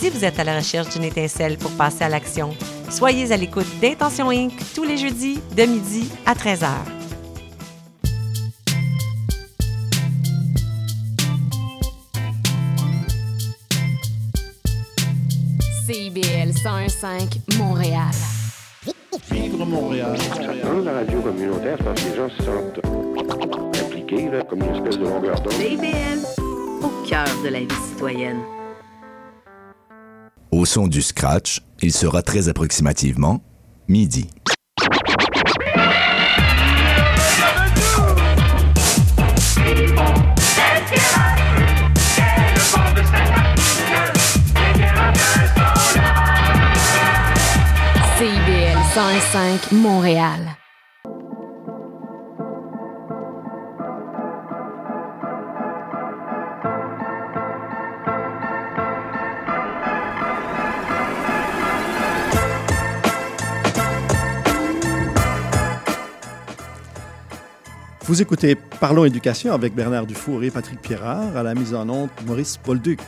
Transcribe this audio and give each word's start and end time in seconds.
Si 0.00 0.08
vous 0.08 0.24
êtes 0.24 0.38
à 0.38 0.44
la 0.44 0.56
recherche 0.56 0.88
d'une 0.94 1.04
étincelle 1.04 1.58
pour 1.58 1.72
passer 1.72 2.04
à 2.04 2.08
l'action, 2.08 2.56
soyez 2.88 3.30
à 3.32 3.36
l'écoute 3.36 3.66
d'Intention 3.82 4.30
Inc. 4.30 4.50
tous 4.74 4.82
les 4.82 4.96
jeudis 4.96 5.42
de 5.54 5.64
midi 5.64 6.10
à 6.24 6.32
13h. 6.32 6.68
CIBL 15.84 16.52
101.5 16.52 17.58
Montréal. 17.58 18.00
Vivre 19.30 19.66
Montréal. 19.66 20.16
Dans 20.64 20.78
la 20.82 20.92
radio 20.92 21.20
communautaire, 21.20 21.76
parce 21.84 22.02
que 22.02 22.08
les 22.08 22.16
gens 22.16 22.30
se 22.30 22.42
sentent 22.42 22.80
impliqués, 23.84 24.30
là, 24.30 24.42
comme 24.44 24.62
une 24.62 24.76
espèce 24.76 24.98
de 24.98 25.04
longueur 25.04 25.38
d'onde. 25.42 25.52
CIBL, 25.52 26.24
au 26.82 27.06
cœur 27.06 27.26
de 27.44 27.50
la 27.50 27.60
vie 27.60 27.68
citoyenne. 27.90 28.40
Au 30.60 30.66
son 30.66 30.86
du 30.88 31.00
scratch, 31.00 31.62
il 31.80 31.90
sera 31.90 32.20
très 32.20 32.50
approximativement 32.50 33.42
midi. 33.88 34.28
CIBL 48.18 48.76
101.5 48.92 49.74
Montréal. 49.74 50.59
Vous 68.10 68.20
écoutez 68.20 68.56
Parlons 68.56 69.04
éducation 69.04 69.52
avec 69.52 69.72
Bernard 69.72 70.04
Dufour 70.04 70.42
et 70.42 70.50
Patrick 70.50 70.82
Pierrard, 70.82 71.36
à 71.36 71.44
la 71.44 71.54
mise 71.54 71.72
en 71.72 71.88
onde 71.88 72.10
Maurice 72.26 72.58
Bolduc. 72.66 72.98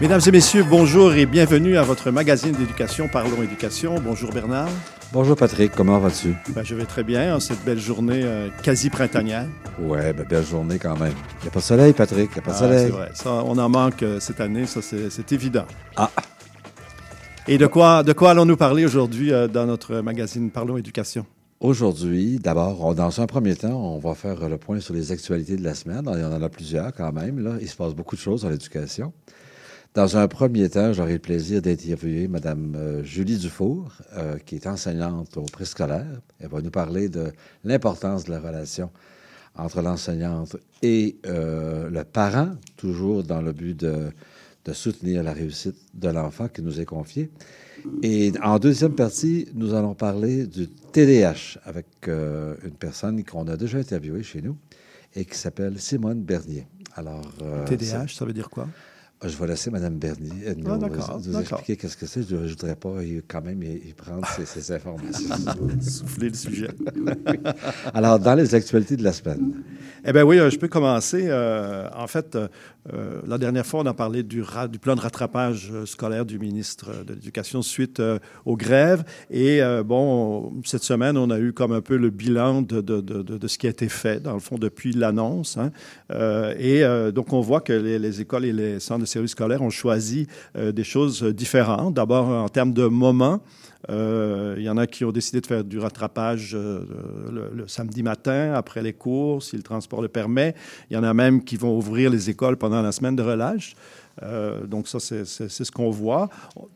Mesdames 0.00 0.20
et 0.26 0.30
messieurs, 0.30 0.64
bonjour 0.68 1.14
et 1.14 1.24
bienvenue 1.24 1.76
à 1.78 1.82
votre 1.82 2.10
magazine 2.10 2.52
d'éducation 2.52 3.08
Parlons 3.08 3.42
éducation. 3.42 3.94
Bonjour 3.98 4.30
Bernard. 4.30 4.68
Bonjour 5.12 5.36
Patrick, 5.36 5.72
comment 5.74 5.98
vas-tu? 5.98 6.34
Ben, 6.50 6.62
je 6.62 6.74
vais 6.74 6.84
très 6.84 7.02
bien 7.02 7.34
en 7.36 7.40
cette 7.40 7.64
belle 7.64 7.78
journée 7.78 8.20
euh, 8.24 8.48
quasi 8.62 8.90
printanière. 8.90 9.46
Ouais, 9.80 10.12
ben, 10.12 10.26
belle 10.28 10.44
journée 10.44 10.78
quand 10.78 10.98
même. 10.98 11.14
Il 11.40 11.42
n'y 11.44 11.48
a 11.48 11.50
pas 11.50 11.60
de 11.60 11.64
soleil, 11.64 11.92
Patrick, 11.94 12.30
il 12.30 12.34
n'y 12.34 12.38
a 12.40 12.42
pas 12.42 12.50
de 12.50 12.56
Ah, 12.56 12.58
soleil. 12.58 12.84
c'est 12.86 12.92
vrai, 12.92 13.10
ça, 13.14 13.30
on 13.32 13.56
en 13.56 13.68
manque 13.70 14.02
euh, 14.02 14.20
cette 14.20 14.40
année, 14.40 14.66
ça 14.66 14.80
c'est 14.82 15.32
évident. 15.32 15.64
Ah. 15.96 16.10
Et 17.48 17.56
de 17.56 17.66
quoi, 17.66 18.02
de 18.02 18.12
quoi 18.12 18.32
allons-nous 18.32 18.56
parler 18.56 18.84
aujourd'hui 18.84 19.32
euh, 19.32 19.48
dans 19.48 19.64
notre 19.64 20.00
magazine 20.00 20.50
Parlons 20.50 20.76
éducation? 20.76 21.24
Aujourd'hui, 21.60 22.38
d'abord, 22.38 22.94
dans 22.94 23.18
un 23.22 23.26
premier 23.26 23.56
temps, 23.56 23.80
on 23.94 23.98
va 23.98 24.14
faire 24.14 24.46
le 24.46 24.58
point 24.58 24.78
sur 24.80 24.92
les 24.92 25.10
actualités 25.10 25.56
de 25.56 25.64
la 25.64 25.74
semaine. 25.74 26.02
Il 26.12 26.20
y 26.20 26.24
en 26.24 26.42
a 26.42 26.48
plusieurs 26.50 26.92
quand 26.92 27.12
même. 27.12 27.38
Là. 27.38 27.52
Il 27.62 27.68
se 27.68 27.76
passe 27.76 27.94
beaucoup 27.94 28.14
de 28.14 28.20
choses 28.20 28.42
dans 28.42 28.50
l'éducation. 28.50 29.14
Dans 29.96 30.18
un 30.18 30.28
premier 30.28 30.68
temps, 30.68 30.92
j'aurai 30.92 31.14
le 31.14 31.18
plaisir 31.18 31.62
d'interviewer 31.62 32.28
Mme 32.28 32.74
euh, 32.76 33.02
Julie 33.02 33.38
Dufour, 33.38 33.94
euh, 34.12 34.36
qui 34.36 34.56
est 34.56 34.66
enseignante 34.66 35.38
au 35.38 35.44
préscolaire. 35.44 36.20
Elle 36.38 36.50
va 36.50 36.60
nous 36.60 36.70
parler 36.70 37.08
de 37.08 37.32
l'importance 37.64 38.24
de 38.24 38.30
la 38.30 38.38
relation 38.38 38.90
entre 39.54 39.80
l'enseignante 39.80 40.58
et 40.82 41.16
euh, 41.24 41.88
le 41.88 42.04
parent, 42.04 42.50
toujours 42.76 43.24
dans 43.24 43.40
le 43.40 43.54
but 43.54 43.74
de, 43.74 44.12
soutenir 44.74 45.22
la 45.22 45.32
réussite 45.32 45.78
de 45.94 46.10
l'enfant 46.10 46.48
qui 46.48 46.60
nous 46.60 46.78
est 46.78 46.84
confié. 46.84 47.30
Et 48.02 48.32
en 48.42 48.58
deuxième 48.58 48.94
partie, 48.94 49.48
nous 49.54 49.72
allons 49.72 49.94
parler 49.94 50.46
du 50.46 50.68
TDAH 50.68 51.58
avec 51.64 51.86
une 52.06 52.74
personne 52.78 53.24
qu'on 53.24 53.48
a 53.48 53.56
déjà 53.56 53.78
interviewée 53.78 54.22
chez 54.22 54.42
nous 54.42 54.58
et 55.14 55.24
qui 55.24 55.38
s'appelle 55.38 55.78
Simone 55.78 56.20
Bernier. 56.20 56.66
Alors, 56.96 57.32
euh, 57.42 57.64
TDAH, 57.64 58.08
ça 58.08 58.26
veut 58.26 58.34
dire 58.34 58.50
quoi? 58.50 58.68
Je 59.24 59.36
vais 59.36 59.46
laisser 59.46 59.70
Mme 59.70 59.96
Bernier 59.98 60.30
euh, 60.48 60.54
nous, 60.56 60.70
Ah, 60.70 61.18
nous 61.24 61.38
expliquer 61.40 61.76
qu'est-ce 61.76 61.96
que 61.96 62.06
c'est. 62.06 62.22
Je 62.28 62.36
ne 62.36 62.46
voudrais 62.48 62.76
pas 62.76 63.02
y- 63.02 63.22
quand 63.26 63.42
même 63.42 63.62
y, 63.62 63.88
y 63.88 63.92
prendre 63.94 64.26
ces, 64.36 64.44
ces 64.44 64.72
informations. 64.72 65.34
Souffler 65.80 66.28
le 66.28 66.34
sujet. 66.34 66.68
Alors, 67.94 68.18
dans 68.18 68.34
les 68.34 68.54
actualités 68.54 68.96
de 68.96 69.02
la 69.04 69.12
semaine, 69.12 69.62
Eh 70.04 70.12
bien 70.12 70.22
oui, 70.24 70.38
euh, 70.38 70.50
je 70.50 70.58
peux 70.58 70.68
commencer. 70.68 71.24
Euh, 71.28 71.88
en 71.96 72.06
fait, 72.06 72.36
euh, 72.92 73.20
la 73.26 73.38
dernière 73.38 73.66
fois, 73.66 73.80
on 73.80 73.86
a 73.86 73.94
parlé 73.94 74.22
du, 74.22 74.42
plan 74.80 74.94
de 74.94 75.00
rattrapage 75.00 75.70
euh, 75.72 75.86
scolaire 75.86 76.24
du 76.24 76.38
ministre 76.38 76.90
euh, 76.90 77.04
de 77.04 77.14
l'Éducation 77.14 77.62
suite 77.62 78.02
aux 78.44 78.56
grèves. 78.56 79.04
Et 79.30 79.60
bon, 79.84 80.52
cette 80.64 80.82
semaine, 80.82 81.16
on 81.16 81.30
a 81.30 81.38
eu 81.38 81.52
comme 81.52 81.72
un 81.72 81.80
peu 81.80 81.96
le 81.96 82.10
bilan 82.10 82.62
de, 82.62 82.80
de, 82.80 83.00
de, 83.00 83.48
ce 83.48 83.58
qui 83.58 83.66
a 83.66 83.70
été 83.70 83.88
fait, 83.88 84.20
dans 84.20 84.34
le 84.34 84.40
fond, 84.40 84.58
depuis 84.58 84.92
l'annonce. 84.92 85.56
hein. 85.56 85.70
Et 86.58 86.82
donc, 87.12 87.32
on 87.32 87.40
voit 87.40 87.60
que 87.60 87.72
les, 87.72 87.98
les 87.98 88.20
écoles 88.20 88.44
et 88.44 88.52
les 88.52 88.80
centres 88.80 89.00
de 89.00 89.06
services 89.06 89.32
scolaires 89.32 89.62
ont 89.62 89.70
choisi 89.70 90.26
des 90.54 90.84
choses 90.84 91.22
différentes. 91.22 91.94
D'abord, 91.94 92.28
en 92.28 92.48
termes 92.48 92.72
de 92.72 92.86
moments. 92.86 93.40
Euh, 93.90 94.54
il 94.58 94.64
y 94.64 94.70
en 94.70 94.76
a 94.76 94.86
qui 94.86 95.04
ont 95.04 95.12
décidé 95.12 95.40
de 95.40 95.46
faire 95.46 95.62
du 95.64 95.78
rattrapage 95.78 96.52
euh, 96.54 96.80
le, 97.30 97.50
le 97.54 97.68
samedi 97.68 98.02
matin, 98.02 98.52
après 98.54 98.82
les 98.82 98.92
cours, 98.92 99.42
si 99.42 99.56
le 99.56 99.62
transport 99.62 100.02
le 100.02 100.08
permet. 100.08 100.54
Il 100.90 100.94
y 100.94 100.96
en 100.96 101.04
a 101.04 101.14
même 101.14 101.44
qui 101.44 101.56
vont 101.56 101.76
ouvrir 101.76 102.10
les 102.10 102.30
écoles 102.30 102.56
pendant 102.56 102.82
la 102.82 102.92
semaine 102.92 103.16
de 103.16 103.22
relâche. 103.22 103.74
Euh, 104.22 104.66
donc 104.66 104.88
ça, 104.88 104.98
c'est 104.98 105.24
ce 105.24 105.70
qu'on 105.70 105.90
voit. 105.90 106.28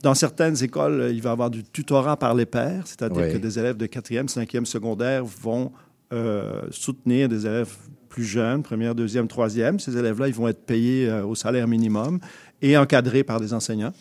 Dans 0.02 0.14
certaines 0.14 0.62
écoles, 0.62 1.10
il 1.12 1.22
va 1.22 1.30
y 1.30 1.32
avoir 1.32 1.50
du 1.50 1.64
tutorat 1.64 2.16
par 2.18 2.34
les 2.34 2.46
pairs, 2.46 2.82
c'est-à-dire 2.84 3.24
Oui. 3.26 3.32
que 3.32 3.38
des 3.38 3.58
élèves 3.58 3.76
de 3.76 3.86
4e, 3.86 4.28
5e 4.28 4.64
secondaire 4.66 5.24
vont 5.24 5.72
euh, 6.12 6.62
soutenir 6.70 7.28
des 7.28 7.46
élèves 7.46 7.74
plus 8.08 8.24
jeunes, 8.24 8.62
première, 8.62 8.94
deuxième, 8.94 9.28
troisième. 9.28 9.78
Ces 9.78 9.96
élèves-là, 9.96 10.28
ils 10.28 10.34
vont 10.34 10.48
être 10.48 10.66
payés 10.66 11.08
euh, 11.08 11.24
au 11.24 11.34
salaire 11.34 11.66
minimum 11.68 12.18
et 12.60 12.76
encadrés 12.76 13.24
par 13.24 13.40
des 13.40 13.54
enseignants. 13.54 13.92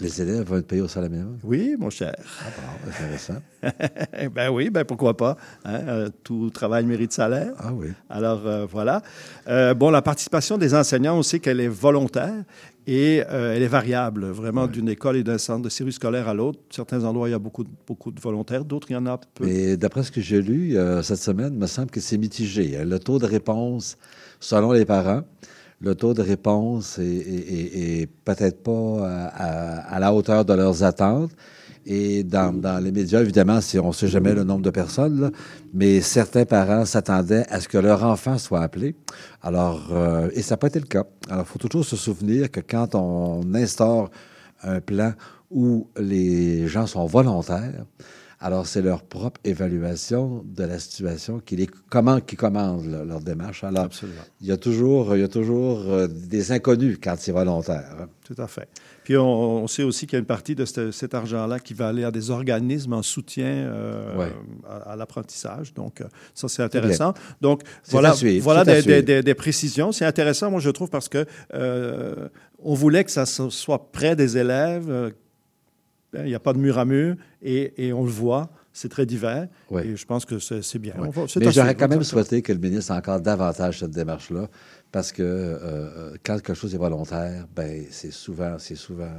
Les 0.00 0.20
élèves 0.22 0.42
vont 0.46 0.56
être 0.56 0.66
payés 0.66 0.82
au 0.82 0.88
salaire 0.88 1.10
minimum? 1.10 1.38
Oui, 1.44 1.76
mon 1.78 1.90
cher. 1.90 2.14
Ah, 2.40 2.44
bon, 2.56 2.90
intéressant. 2.90 3.34
Ben 4.34 4.50
oui, 4.50 4.68
ben 4.70 4.84
pourquoi 4.84 5.16
pas. 5.16 5.36
hein, 5.64 5.80
euh, 5.88 6.08
tout 6.22 6.50
travail 6.50 6.84
mérite 6.84 7.12
salaire. 7.12 7.52
Ah 7.58 7.72
oui. 7.72 7.88
Alors 8.10 8.46
euh, 8.46 8.66
voilà. 8.70 9.02
Euh, 9.48 9.72
bon, 9.74 9.90
la 9.90 10.02
participation 10.02 10.58
des 10.58 10.74
enseignants, 10.74 11.16
on 11.16 11.22
sait 11.22 11.38
qu'elle 11.38 11.60
est 11.60 11.68
volontaire 11.68 12.44
et 12.86 13.16
elle 13.30 13.62
est 13.62 13.66
variable, 13.68 14.26
vraiment 14.26 14.66
d'une 14.66 14.90
école 14.90 15.16
et 15.16 15.22
d'un 15.24 15.38
centre 15.38 15.62
de 15.62 15.70
service 15.70 15.94
scolaire 15.94 16.28
à 16.28 16.34
l'autre. 16.34 16.58
Certains 16.70 17.02
endroits, 17.04 17.28
il 17.28 17.32
y 17.32 17.34
a 17.34 17.38
beaucoup, 17.38 17.64
de- 17.64 17.70
beaucoup 17.86 18.10
de 18.10 18.20
volontaires, 18.20 18.62
d'autres, 18.66 18.88
il 18.90 18.92
y 18.92 18.96
en 18.96 19.06
a 19.06 19.16
peu. 19.34 19.46
Mais 19.46 19.78
d'après 19.78 20.02
ce 20.02 20.12
que 20.12 20.20
j'ai 20.20 20.42
lu 20.42 20.76
cette 21.02 21.16
semaine, 21.18 21.54
il 21.54 21.58
me 21.58 21.66
semble 21.66 21.90
que 21.90 22.00
c'est 22.00 22.18
mitigé. 22.18 22.76
hein. 22.76 22.84
Le 22.84 22.98
taux 22.98 23.18
de 23.18 23.24
réponse, 23.26 23.96
selon 24.38 24.72
les 24.72 24.84
parents, 24.84 25.22
le 25.84 25.94
taux 25.94 26.14
de 26.14 26.22
réponse 26.22 26.98
est, 26.98 28.08
peut-être 28.24 28.62
pas 28.62 29.28
à, 29.36 29.98
la 30.00 30.12
hauteur 30.12 30.44
de 30.44 30.54
leurs 30.54 30.82
attentes. 30.82 31.30
Et 31.86 32.24
dans, 32.24 32.82
les 32.82 32.92
médias, 32.92 33.20
évidemment, 33.20 33.60
si 33.60 33.78
on 33.78 33.88
ne 33.88 33.92
sait 33.92 34.08
jamais 34.08 34.32
le 34.32 34.42
nombre 34.42 34.62
de 34.62 34.70
personnes, 34.70 35.30
mais 35.74 36.00
certains 36.00 36.46
parents 36.46 36.86
s'attendaient 36.86 37.44
à 37.50 37.60
ce 37.60 37.68
que 37.68 37.76
leur 37.76 38.02
enfant 38.04 38.38
soit 38.38 38.62
appelé. 38.62 38.96
Alors, 39.42 39.88
euh, 39.92 40.30
et 40.32 40.40
ça 40.40 40.54
n'a 40.54 40.56
pas 40.56 40.68
été 40.68 40.80
le 40.80 40.86
cas. 40.86 41.04
Alors, 41.28 41.44
il 41.46 41.52
faut 41.52 41.58
toujours 41.58 41.84
se 41.84 41.96
souvenir 41.96 42.50
que 42.50 42.60
quand 42.60 42.94
on 42.94 43.42
instaure 43.54 44.10
un 44.62 44.80
plan 44.80 45.12
où 45.50 45.88
les 45.98 46.66
gens 46.68 46.86
sont 46.86 47.04
volontaires, 47.04 47.84
alors 48.40 48.66
c'est 48.66 48.82
leur 48.82 49.02
propre 49.02 49.40
évaluation 49.44 50.44
de 50.46 50.64
la 50.64 50.78
situation 50.78 51.40
qui, 51.40 51.56
les, 51.56 51.66
comment, 51.88 52.20
qui 52.20 52.36
commande 52.36 52.84
le- 52.86 53.04
leur 53.04 53.20
démarche. 53.20 53.64
Alors, 53.64 53.84
Absolument. 53.84 54.20
il 54.40 54.46
y 54.48 54.52
a 54.52 54.56
toujours, 54.56 55.16
il 55.16 55.20
y 55.20 55.24
a 55.24 55.28
toujours 55.28 55.80
euh, 55.88 56.06
des 56.08 56.52
inconnus 56.52 56.98
quand 57.02 57.14
c'est 57.18 57.32
volontaire. 57.32 57.96
hein. 58.00 58.08
Tout 58.24 58.34
à 58.40 58.46
fait. 58.46 58.68
Puis 59.04 59.16
on, 59.18 59.62
on 59.64 59.66
sait 59.66 59.82
aussi 59.82 60.06
qu'il 60.06 60.14
y 60.14 60.16
a 60.16 60.20
une 60.20 60.24
partie 60.26 60.54
de 60.54 60.64
ce- 60.64 60.90
cet 60.90 61.12
argent-là 61.14 61.58
qui 61.60 61.74
va 61.74 61.88
aller 61.88 62.04
à 62.04 62.10
des 62.10 62.30
organismes 62.30 62.94
en 62.94 63.02
soutien 63.02 63.44
euh, 63.46 64.16
Ouais. 64.18 64.32
à, 64.68 64.92
à 64.92 64.96
l'apprentissage. 64.96 65.74
Donc, 65.74 66.00
euh, 66.00 66.04
ça, 66.34 66.48
c'est 66.48 66.62
intéressant. 66.62 67.12
Donc, 67.42 67.62
voilà, 67.90 68.14
suivre, 68.14 68.64
des, 68.64 68.80
suivre. 68.80 68.86
des- 68.96 69.02
des- 69.02 69.22
des 69.22 69.34
précisions. 69.34 69.92
C'est 69.92 70.06
intéressant, 70.06 70.50
moi, 70.50 70.60
je 70.60 70.70
trouve, 70.70 70.88
parce 70.88 71.08
que 71.10 71.26
euh, 71.52 72.28
on 72.60 72.72
voulait 72.74 73.04
que 73.04 73.10
ça 73.10 73.26
so- 73.26 73.50
soit 73.50 73.90
près 73.92 74.16
des 74.16 74.38
élèves. 74.38 75.12
Euh, 76.14 76.22
il 76.24 76.28
n'y 76.28 76.34
a 76.34 76.40
pas 76.40 76.52
de 76.52 76.58
mur 76.58 76.78
à 76.78 76.84
mur 76.84 77.16
et, 77.42 77.86
et 77.86 77.92
on 77.92 78.04
le 78.04 78.10
voit. 78.10 78.50
c'est 78.72 78.88
très 78.88 79.06
divers. 79.06 79.46
Et 79.84 79.94
je 79.96 80.04
pense 80.04 80.24
que 80.24 80.38
c'est 80.38 80.78
bien. 80.78 80.94
Ouais. 80.98 81.08
Va- 81.10 81.26
Mais 81.40 81.52
j'aurais 81.52 81.74
quand 81.74 81.88
même 81.88 82.02
souhaité 82.02 82.42
que 82.42 82.52
le 82.52 82.58
ministre 82.58 82.92
ait 82.92 82.96
encore 82.96 83.20
davantage 83.20 83.78
cette 83.80 83.92
démarche-là, 83.92 84.48
parce 84.90 85.12
que 85.12 85.22
euh, 85.22 86.14
quand 86.24 86.34
quelque 86.36 86.54
chose 86.54 86.74
est 86.74 86.78
volontaire, 86.78 87.46
ben 87.54 87.84
c'est 87.90 88.12
souvent, 88.12 88.56
c'est 88.58 88.74
souvent. 88.74 89.12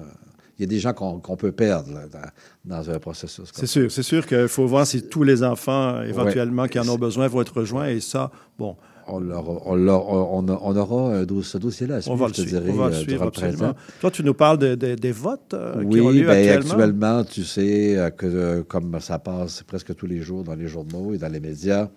Il 0.57 0.61
y 0.61 0.65
a 0.65 0.67
des 0.67 0.79
gens 0.79 0.93
qu'on 0.93 1.35
peut 1.35 1.51
perdre 1.51 1.93
là, 1.93 2.07
dans, 2.07 2.75
dans 2.77 2.89
un 2.89 2.97
processus. 2.99 3.49
C'est 3.53 3.67
sûr, 3.67 3.91
c'est 3.91 4.03
sûr 4.03 4.25
qu'il 4.25 4.47
faut 4.47 4.65
voir 4.65 4.87
si 4.87 5.03
tous 5.03 5.23
les 5.23 5.43
enfants, 5.43 6.01
éventuellement, 6.01 6.63
Ouais. 6.63 6.69
qui 6.69 6.79
en 6.79 6.87
ont 6.87 6.97
besoin, 6.97 7.27
vont 7.27 7.41
être 7.41 7.57
rejoints. 7.59 7.87
Et 7.89 7.99
ça, 7.99 8.31
bon, 8.57 8.77
On, 9.07 10.77
aura 10.77 11.25
dos- 11.25 11.41
ce 11.43 11.57
dossier-là 11.57 11.99
on 12.07 12.15
va 12.15 12.27
le 12.27 12.33
je 12.33 12.37
te 12.37 12.41
suivre. 12.47 12.61
dirais, 12.61 12.71
On 12.71 12.75
va 12.77 12.89
le 12.89 12.95
euh, 12.95 12.99
suivre, 13.01 13.25
le. 13.25 13.73
Toi, 13.99 14.11
tu 14.11 14.23
nous 14.23 14.33
parles 14.33 14.57
de- 14.57 14.75
de- 14.75 14.95
des 14.95 15.11
votes 15.11 15.53
euh, 15.53 15.73
qui 15.89 16.01
ont 16.01 16.07
Oui, 16.07 16.19
lieu 16.19 16.27
ben, 16.27 16.37
actuellement? 16.49 16.73
actuellement, 16.73 17.23
tu 17.23 17.43
sais 17.43 17.97
euh, 17.97 18.09
que 18.09 18.25
euh, 18.25 18.63
comme 18.63 18.99
ça 18.99 19.19
passe 19.19 19.63
presque 19.63 19.95
tous 19.95 20.07
les 20.07 20.21
jours 20.21 20.43
dans 20.43 20.55
les 20.55 20.67
journaux 20.67 21.13
et 21.13 21.17
dans 21.17 21.31
les 21.31 21.39
médias, 21.39 21.89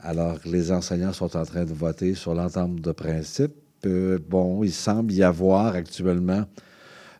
alors 0.00 0.38
les 0.46 0.72
enseignants 0.72 1.12
sont 1.12 1.36
en 1.36 1.44
train 1.44 1.64
de 1.64 1.72
voter 1.72 2.14
sur 2.14 2.34
l'entente 2.34 2.76
de 2.76 2.92
principe. 2.92 3.52
Euh, 3.86 4.18
bon, 4.28 4.62
il 4.64 4.72
semble 4.72 5.12
y 5.12 5.22
avoir 5.22 5.74
actuellement 5.74 6.44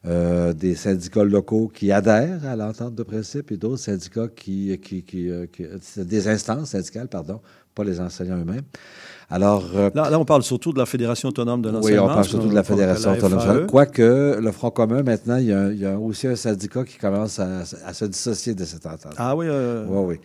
euh, 0.07 0.53
des 0.53 0.75
syndicats 0.77 1.25
locaux 1.25 1.69
qui 1.73 1.91
adhèrent 1.93 2.47
à 2.47 2.55
l'entente 2.57 2.95
de 2.95 3.03
principe 3.03 3.51
et 3.51 3.57
d'autres 3.57 3.83
syndicats 3.83 4.29
qui, 4.29 4.79
qui, 4.81 5.03
qui, 5.03 5.29
euh, 5.31 5.47
qui- 5.47 5.67
des 6.05 6.29
instances 6.29 6.71
syndicales, 6.71 7.09
pardon, 7.09 7.41
pas 7.79 7.85
les 7.85 8.01
enseignants 8.01 8.39
eux-mêmes. 8.39 8.63
Alors, 9.31 9.65
euh, 9.77 9.91
Là, 9.95 10.09
là, 10.11 10.19
on 10.19 10.25
parle 10.25 10.43
surtout 10.43 10.73
de 10.73 10.79
la 10.79 10.87
Fédération 10.87 11.29
autonome 11.29 11.61
de 11.63 11.69
oui, 11.69 11.75
l'enseignement. 11.77 12.05
on 12.05 12.09
parle 12.09 12.25
surtout 12.25 12.49
de 12.49 12.55
la 12.55 12.63
Fédération 12.65 13.11
la 13.13 13.19
autonome. 13.19 13.41
FAE. 13.41 13.67
Quoique, 13.67 14.39
le 14.41 14.53
Front 14.53 14.71
commun, 14.71 15.03
maintenant, 15.03 15.37
il 15.37 15.47
y 15.47 15.53
a, 15.53 15.71
il 15.71 15.79
y 15.79 15.87
a 15.87 15.99
aussi 15.99 16.27
un 16.27 16.37
syndicat 16.37 16.83
qui 16.85 16.97
commence 16.97 17.39
à, 17.39 17.61
à 17.85 17.93
se 17.93 18.05
dissocier 18.07 18.55
de 18.55 18.65
cette 18.65 18.87
entente. 18.87 19.15
Ah 19.19 19.37
oui, 19.37 19.47
euh, 19.49 19.85
Oui, 19.89 20.05
oui. 20.15 20.21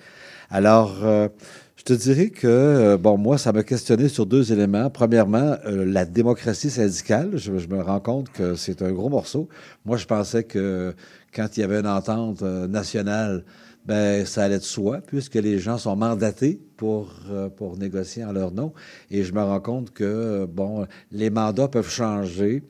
Alors, 0.50 0.96
euh, 1.04 1.28
je 1.76 1.84
te 1.84 1.94
dirais 1.94 2.30
que, 2.30 2.48
euh, 2.48 2.98
bon, 2.98 3.18
moi, 3.18 3.38
ça 3.38 3.52
m'a 3.52 3.64
questionné 3.64 4.08
sur 4.08 4.26
deux 4.26 4.54
éléments. 4.54 4.90
Premièrement, 4.90 5.58
euh, 5.66 5.84
la 5.86 6.06
démocratie 6.06 6.70
syndicale. 6.70 7.32
Je, 7.34 7.58
je 7.58 7.68
me 7.68 7.82
rends 7.82 8.00
compte 8.00 8.30
que 8.32 8.56
c'est 8.56 8.82
un 8.82 8.92
gros 8.94 9.10
morceau. 9.10 9.50
Moi, 9.86 9.98
je 9.98 10.06
pensais 10.06 10.44
que 10.46 10.94
quand 11.36 11.48
il 11.58 11.60
y 11.60 11.64
avait 11.64 11.80
une 11.82 11.88
entente 11.88 12.42
nationale, 12.42 13.44
ben, 13.86 14.26
ça 14.26 14.44
allait 14.44 14.60
de 14.60 14.64
soi, 14.64 15.02
puisque 15.06 15.36
les 15.36 15.60
gens 15.60 15.78
sont 15.78 15.96
mandatés 15.96 16.62
pour, 16.78 17.14
euh, 17.30 17.50
pour 17.50 17.78
négocier 17.78 18.24
en 18.24 18.32
leur 18.32 18.52
nom. 18.52 18.74
Et 19.12 19.24
je 19.24 19.34
me 19.34 19.42
rends 19.42 19.60
compte 19.60 19.92
que, 19.92 20.04
euh, 20.04 20.48
bon, 20.48 20.88
les 21.12 21.30
mandats 21.30 21.68
peuvent 21.68 21.90
changer 21.90 22.64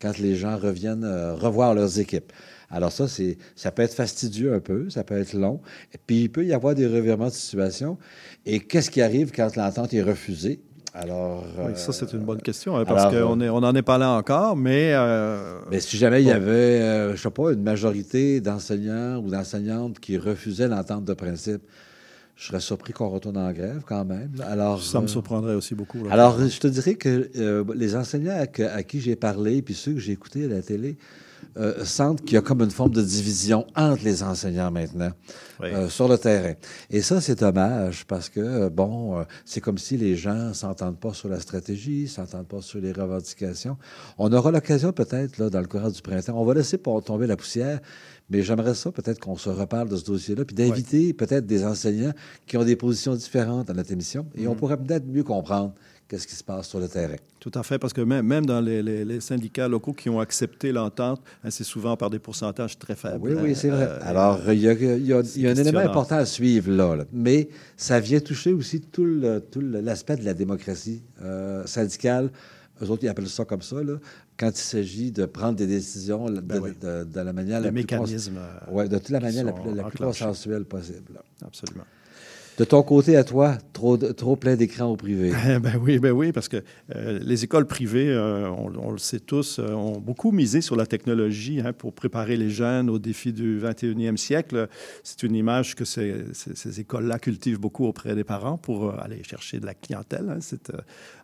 quand 0.00 0.18
les 0.18 0.34
gens 0.36 0.56
reviennent 0.58 1.04
euh, 1.04 1.34
revoir 1.34 1.74
leurs 1.74 2.00
équipes. 2.00 2.32
Alors 2.68 2.90
ça, 2.92 3.06
c'est, 3.06 3.38
ça 3.54 3.70
peut 3.70 3.82
être 3.82 3.94
fastidieux 3.94 4.52
un 4.52 4.60
peu, 4.60 4.90
ça 4.90 5.04
peut 5.04 5.16
être 5.16 5.34
long, 5.34 5.60
et 5.94 5.98
puis 6.04 6.22
il 6.22 6.30
peut 6.30 6.44
y 6.44 6.52
avoir 6.52 6.74
des 6.74 6.86
revirements 6.86 7.28
de 7.28 7.32
situation. 7.32 7.96
Et 8.44 8.60
qu'est-ce 8.60 8.90
qui 8.90 9.00
arrive 9.02 9.30
quand 9.30 9.54
l'entente 9.56 9.94
est 9.94 10.02
refusée? 10.02 10.60
Alors, 10.98 11.44
oui, 11.58 11.72
euh, 11.72 11.74
ça, 11.74 11.92
c'est 11.92 12.10
une 12.14 12.24
bonne 12.24 12.40
question, 12.40 12.74
hein, 12.76 12.86
parce 12.86 13.12
qu'on 13.14 13.38
on 13.38 13.60
n'en 13.60 13.74
est 13.74 13.82
pas 13.82 13.98
là 13.98 14.12
encore, 14.12 14.56
mais... 14.56 14.92
euh, 14.94 15.58
mais 15.70 15.80
si 15.80 15.98
jamais 15.98 16.22
il 16.22 16.28
y 16.28 16.30
avait, 16.30 16.80
euh, 16.80 17.14
je 17.14 17.20
sais 17.20 17.30
pas, 17.30 17.52
une 17.52 17.62
majorité 17.62 18.40
d'enseignants 18.40 19.18
ou 19.18 19.28
d'enseignantes 19.28 20.00
qui 20.00 20.16
refusaient 20.16 20.68
l'entente 20.68 21.04
de 21.04 21.12
principe, 21.12 21.60
je 22.36 22.46
serais 22.46 22.60
surpris 22.60 22.94
qu'on 22.94 23.08
retourne 23.10 23.36
en 23.36 23.52
grève 23.52 23.82
quand 23.86 24.06
même. 24.06 24.30
Alors, 24.46 24.82
ça 24.82 25.00
me 25.00 25.04
euh, 25.04 25.08
surprendrait 25.08 25.54
aussi 25.54 25.74
beaucoup. 25.74 26.02
là. 26.04 26.12
Alors, 26.12 26.38
je 26.38 26.58
te 26.60 26.66
dirais 26.66 26.94
que 26.94 27.30
euh, 27.36 27.64
les 27.74 27.94
enseignants 27.94 28.36
à, 28.38 28.62
à 28.74 28.82
qui 28.82 29.00
j'ai 29.00 29.16
parlé, 29.16 29.60
puis 29.60 29.74
ceux 29.74 29.92
que 29.92 30.00
j'ai 30.00 30.12
écoutés 30.12 30.46
à 30.46 30.48
la 30.48 30.62
télé, 30.62 30.96
euh, 31.58 31.84
sentent 31.84 32.22
qu'il 32.22 32.34
y 32.34 32.36
a 32.36 32.42
comme 32.42 32.60
une 32.62 32.70
forme 32.70 32.90
de 32.92 33.02
division 33.02 33.66
entre 33.74 34.04
les 34.04 34.22
enseignants 34.22 34.70
maintenant 34.70 35.10
Oui. 35.60 35.68
euh, 35.72 35.88
sur 35.88 36.06
le 36.08 36.18
terrain. 36.18 36.54
Et 36.90 37.00
ça, 37.02 37.20
c'est 37.20 37.38
dommage 37.40 38.04
parce 38.06 38.28
que, 38.28 38.40
euh, 38.40 38.70
bon, 38.70 39.18
euh, 39.18 39.22
c'est 39.44 39.60
comme 39.60 39.78
si 39.78 39.96
les 39.96 40.16
gens 40.16 40.52
s'entendent 40.54 40.98
pas 41.00 41.14
sur 41.14 41.28
la 41.28 41.40
stratégie, 41.40 42.08
s'entendent 42.08 42.46
pas 42.48 42.60
sur 42.62 42.80
les 42.80 42.92
revendications. 42.92 43.76
On 44.18 44.32
aura 44.32 44.50
l'occasion 44.50 44.92
peut-être, 44.92 45.38
là, 45.38 45.48
dans 45.50 45.60
le 45.60 45.66
courant 45.66 45.90
du 45.90 46.02
printemps, 46.02 46.34
on 46.36 46.44
va 46.44 46.54
laisser 46.54 46.78
pour 46.78 47.02
tomber 47.02 47.26
la 47.26 47.36
poussière, 47.36 47.80
mais 48.28 48.42
j'aimerais 48.42 48.74
ça 48.74 48.90
peut-être 48.92 49.20
qu'on 49.20 49.36
se 49.36 49.48
reparle 49.48 49.88
de 49.88 49.96
ce 49.96 50.04
dossier-là, 50.04 50.44
puis 50.44 50.54
d'inviter 50.56 51.12
peut-être 51.14 51.46
des 51.46 51.64
enseignants 51.64 52.12
qui 52.46 52.56
ont 52.56 52.64
des 52.64 52.76
positions 52.76 53.14
différentes 53.14 53.68
dans 53.68 53.74
notre 53.74 53.92
émission, 53.92 54.26
et 54.34 54.46
on 54.48 54.54
Mm. 54.54 54.56
pourrait 54.56 54.76
peut-être 54.76 55.06
mieux 55.06 55.22
comprendre 55.24 55.72
qu'est-ce 56.08 56.26
qui 56.26 56.34
se 56.36 56.44
passe 56.44 56.68
sur 56.68 56.78
le 56.78 56.88
terrain. 56.88 57.16
Tout 57.40 57.50
à 57.54 57.62
fait, 57.62 57.78
parce 57.78 57.92
que 57.92 58.00
même, 58.00 58.26
même 58.26 58.46
dans 58.46 58.60
les, 58.60 58.82
les- 58.82 59.04
les 59.04 59.20
syndicats 59.20 59.68
locaux 59.68 59.92
qui 59.92 60.08
ont 60.08 60.20
accepté 60.20 60.72
l'entente, 60.72 61.20
hein, 61.44 61.50
c'est 61.50 61.64
souvent 61.64 61.96
par 61.96 62.10
des 62.10 62.18
pourcentages 62.18 62.78
très 62.78 62.94
faibles. 62.94 63.18
Oui, 63.20 63.32
oui, 63.40 63.54
c'est 63.56 63.68
vrai. 63.70 63.88
Euh, 63.88 63.98
Alors, 64.02 64.40
il 64.52 64.60
y 64.60 64.68
a, 64.68 64.72
il 64.72 65.06
y 65.06 65.12
a- 65.12 65.20
il 65.36 65.42
y 65.42 65.46
a 65.46 65.50
un 65.50 65.54
élément 65.54 65.80
important 65.80 66.16
à 66.16 66.24
suivre 66.26 66.70
là, 66.70 66.96
là. 66.96 67.04
mais 67.12 67.48
ça 67.76 67.98
vient 68.00 68.20
toucher 68.20 68.52
aussi 68.52 68.80
tout 68.80 69.04
le- 69.04 69.40
tout 69.40 69.60
le- 69.60 69.80
l'aspect 69.80 70.16
de 70.16 70.24
la 70.24 70.34
démocratie 70.34 71.02
euh, 71.22 71.64
syndicale. 71.66 72.30
Eux 72.82 72.90
autres, 72.90 73.04
ils 73.04 73.08
appellent 73.08 73.26
ça 73.28 73.44
comme 73.46 73.62
ça, 73.62 73.82
là, 73.82 73.94
quand 74.38 74.50
il 74.50 74.56
s'agit 74.56 75.10
de 75.10 75.24
prendre 75.24 75.56
des 75.56 75.66
décisions 75.66 76.26
de, 76.28 76.40
Ben 76.40 76.60
oui. 76.62 76.70
de- 76.80 77.04
de 77.04 77.20
la 77.20 77.32
manière 77.32 77.58
la 77.60 77.72
plus... 77.72 77.86
cons- 77.86 78.02
mécanismes. 78.02 78.36
euh, 78.36 78.70
Ouais, 78.72 78.86
de 78.86 78.98
toute 78.98 79.08
la 79.08 79.20
manière 79.20 79.44
la 79.44 79.52
plus, 79.52 79.72
la 79.74 79.84
plus 79.84 79.98
consensuelle 79.98 80.64
possible. 80.66 81.14
là. 81.14 81.22
Absolument. 81.46 81.84
De 82.58 82.64
ton 82.64 82.82
côté 82.82 83.16
à 83.16 83.24
toi, 83.24 83.58
trop, 83.74 83.98
plein 84.36 84.56
d'écrans 84.56 84.86
au 84.86 84.96
privé. 84.96 85.30
Eh 85.46 85.58
Ben 85.58 85.74
oui, 85.78 85.98
ben 85.98 86.12
oui, 86.12 86.32
parce 86.32 86.48
que 86.48 86.62
euh, 86.94 87.18
les 87.22 87.44
écoles 87.44 87.66
privées, 87.66 88.08
euh, 88.08 88.48
on, 88.48 88.72
on 88.78 88.90
le 88.92 88.98
sait 88.98 89.20
tous, 89.20 89.58
euh, 89.58 89.72
ont 89.74 89.98
beaucoup 90.00 90.32
misé 90.32 90.62
sur 90.62 90.74
la 90.74 90.86
technologie 90.86 91.60
hein, 91.62 91.74
pour 91.74 91.92
préparer 91.92 92.36
les 92.38 92.48
jeunes 92.48 92.88
aux 92.88 92.98
défis 92.98 93.34
du 93.34 93.60
21e 93.60 94.16
siècle. 94.16 94.68
C'est 95.04 95.22
une 95.22 95.34
image 95.34 95.74
que 95.74 95.84
ces, 95.84 96.14
ces- 96.32 96.54
ces 96.56 96.80
écoles-là 96.80 97.18
cultivent 97.18 97.60
beaucoup 97.60 97.84
auprès 97.84 98.14
des 98.14 98.24
parents 98.24 98.56
pour 98.56 98.98
aller 99.00 99.22
chercher 99.22 99.60
de 99.60 99.66
la 99.66 99.74
clientèle. 99.74 100.26
hein. 100.30 100.38
C'est 100.40 100.72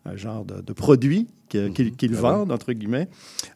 un 0.05 0.17
genre 0.17 0.45
de, 0.45 0.61
de 0.61 0.73
produit 0.75 1.29
que- 1.49 1.69
qu'ils 1.69 2.15
Ah 2.17 2.21
vendent, 2.21 2.53
entre 2.53 2.73
guillemets. 2.75 3.09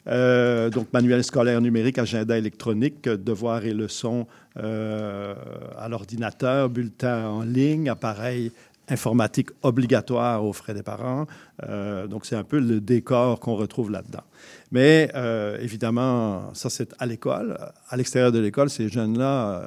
Donc, 0.07 0.91
manuel 0.93 1.23
scolaire 1.23 1.61
numérique, 1.61 1.99
agenda 1.99 2.37
électronique, 2.37 3.03
devoirs 3.03 3.65
et 3.65 3.73
leçons 3.73 4.25
euh, 4.57 5.35
à 5.77 5.87
l'ordinateur, 5.89 6.69
bulletins 6.69 7.27
en 7.27 7.43
ligne, 7.43 7.89
appareil 7.89 8.51
informatique 8.89 9.49
obligatoire 9.63 10.45
aux 10.45 10.53
frais 10.53 10.73
des 10.73 10.83
parents. 10.83 11.25
Euh, 11.63 12.07
donc, 12.07 12.25
c'est 12.25 12.37
un 12.37 12.43
peu 12.43 12.59
le 12.59 12.79
décor 12.79 13.39
qu'on 13.39 13.55
retrouve 13.55 13.91
là-dedans. 13.91 14.23
Mais 14.71 15.11
euh, 15.15 15.57
évidemment, 15.59 16.53
ça, 16.53 16.69
c'est 16.69 16.95
à 16.97 17.05
l'école. 17.05 17.57
À 17.89 17.97
l'extérieur 17.97 18.31
de 18.31 18.39
l'école, 18.39 18.69
ces 18.69 18.87
jeunes-là, 18.87 19.61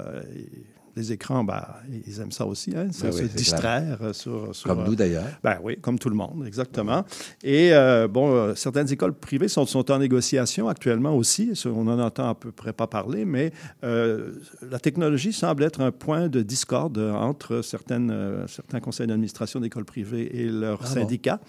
les 0.97 1.13
écrans, 1.13 1.45
ben, 1.45 1.65
ils 2.07 2.21
aiment 2.21 2.33
ça 2.33 2.47
aussi, 2.47 2.73
hein, 2.77 2.91
se, 2.93 3.03
Ben 3.03 3.11
oui, 3.13 3.19
se 3.21 3.27
c'est 3.29 3.35
distraire 3.37 3.99
euh, 4.03 4.13
sur, 4.13 4.55
sur, 4.55 4.69
Comme 4.69 4.81
euh, 4.81 4.87
nous 4.87 4.95
d'ailleurs. 4.97 5.27
ben 5.43 5.59
oui, 5.63 5.77
comme 5.81 5.99
tout 5.99 6.09
le 6.11 6.17
monde, 6.17 6.45
exactement. 6.47 7.05
Et 7.43 7.73
euh, 7.73 8.09
bon, 8.09 8.33
euh, 8.35 8.55
certaines 8.55 8.91
écoles 8.93 9.15
privées 9.15 9.49
sont, 9.49 9.67
sont 9.67 9.91
en 9.91 9.99
négociation 9.99 10.69
actuellement 10.69 11.17
aussi. 11.17 11.53
On 11.67 11.87
en 11.89 11.99
entend 12.01 12.29
à 12.31 12.35
peu 12.35 12.51
près 12.53 12.73
pas 12.73 12.87
parler, 12.87 13.25
mais 13.25 13.53
euh, 13.85 14.33
la 14.69 14.79
technologie 14.79 15.33
semble 15.33 15.63
être 15.63 15.81
un 15.81 15.93
point 15.93 16.29
de 16.29 16.43
discorde 16.43 16.99
entre 16.99 17.63
certaines, 17.63 18.11
euh, 18.11 18.47
certains 18.47 18.81
conseils 18.81 19.07
d'administration 19.07 19.61
d'écoles 19.61 19.85
privées 19.85 20.31
et 20.41 20.47
leurs 20.49 20.81
Ah 20.83 20.87
syndicats. 20.87 21.41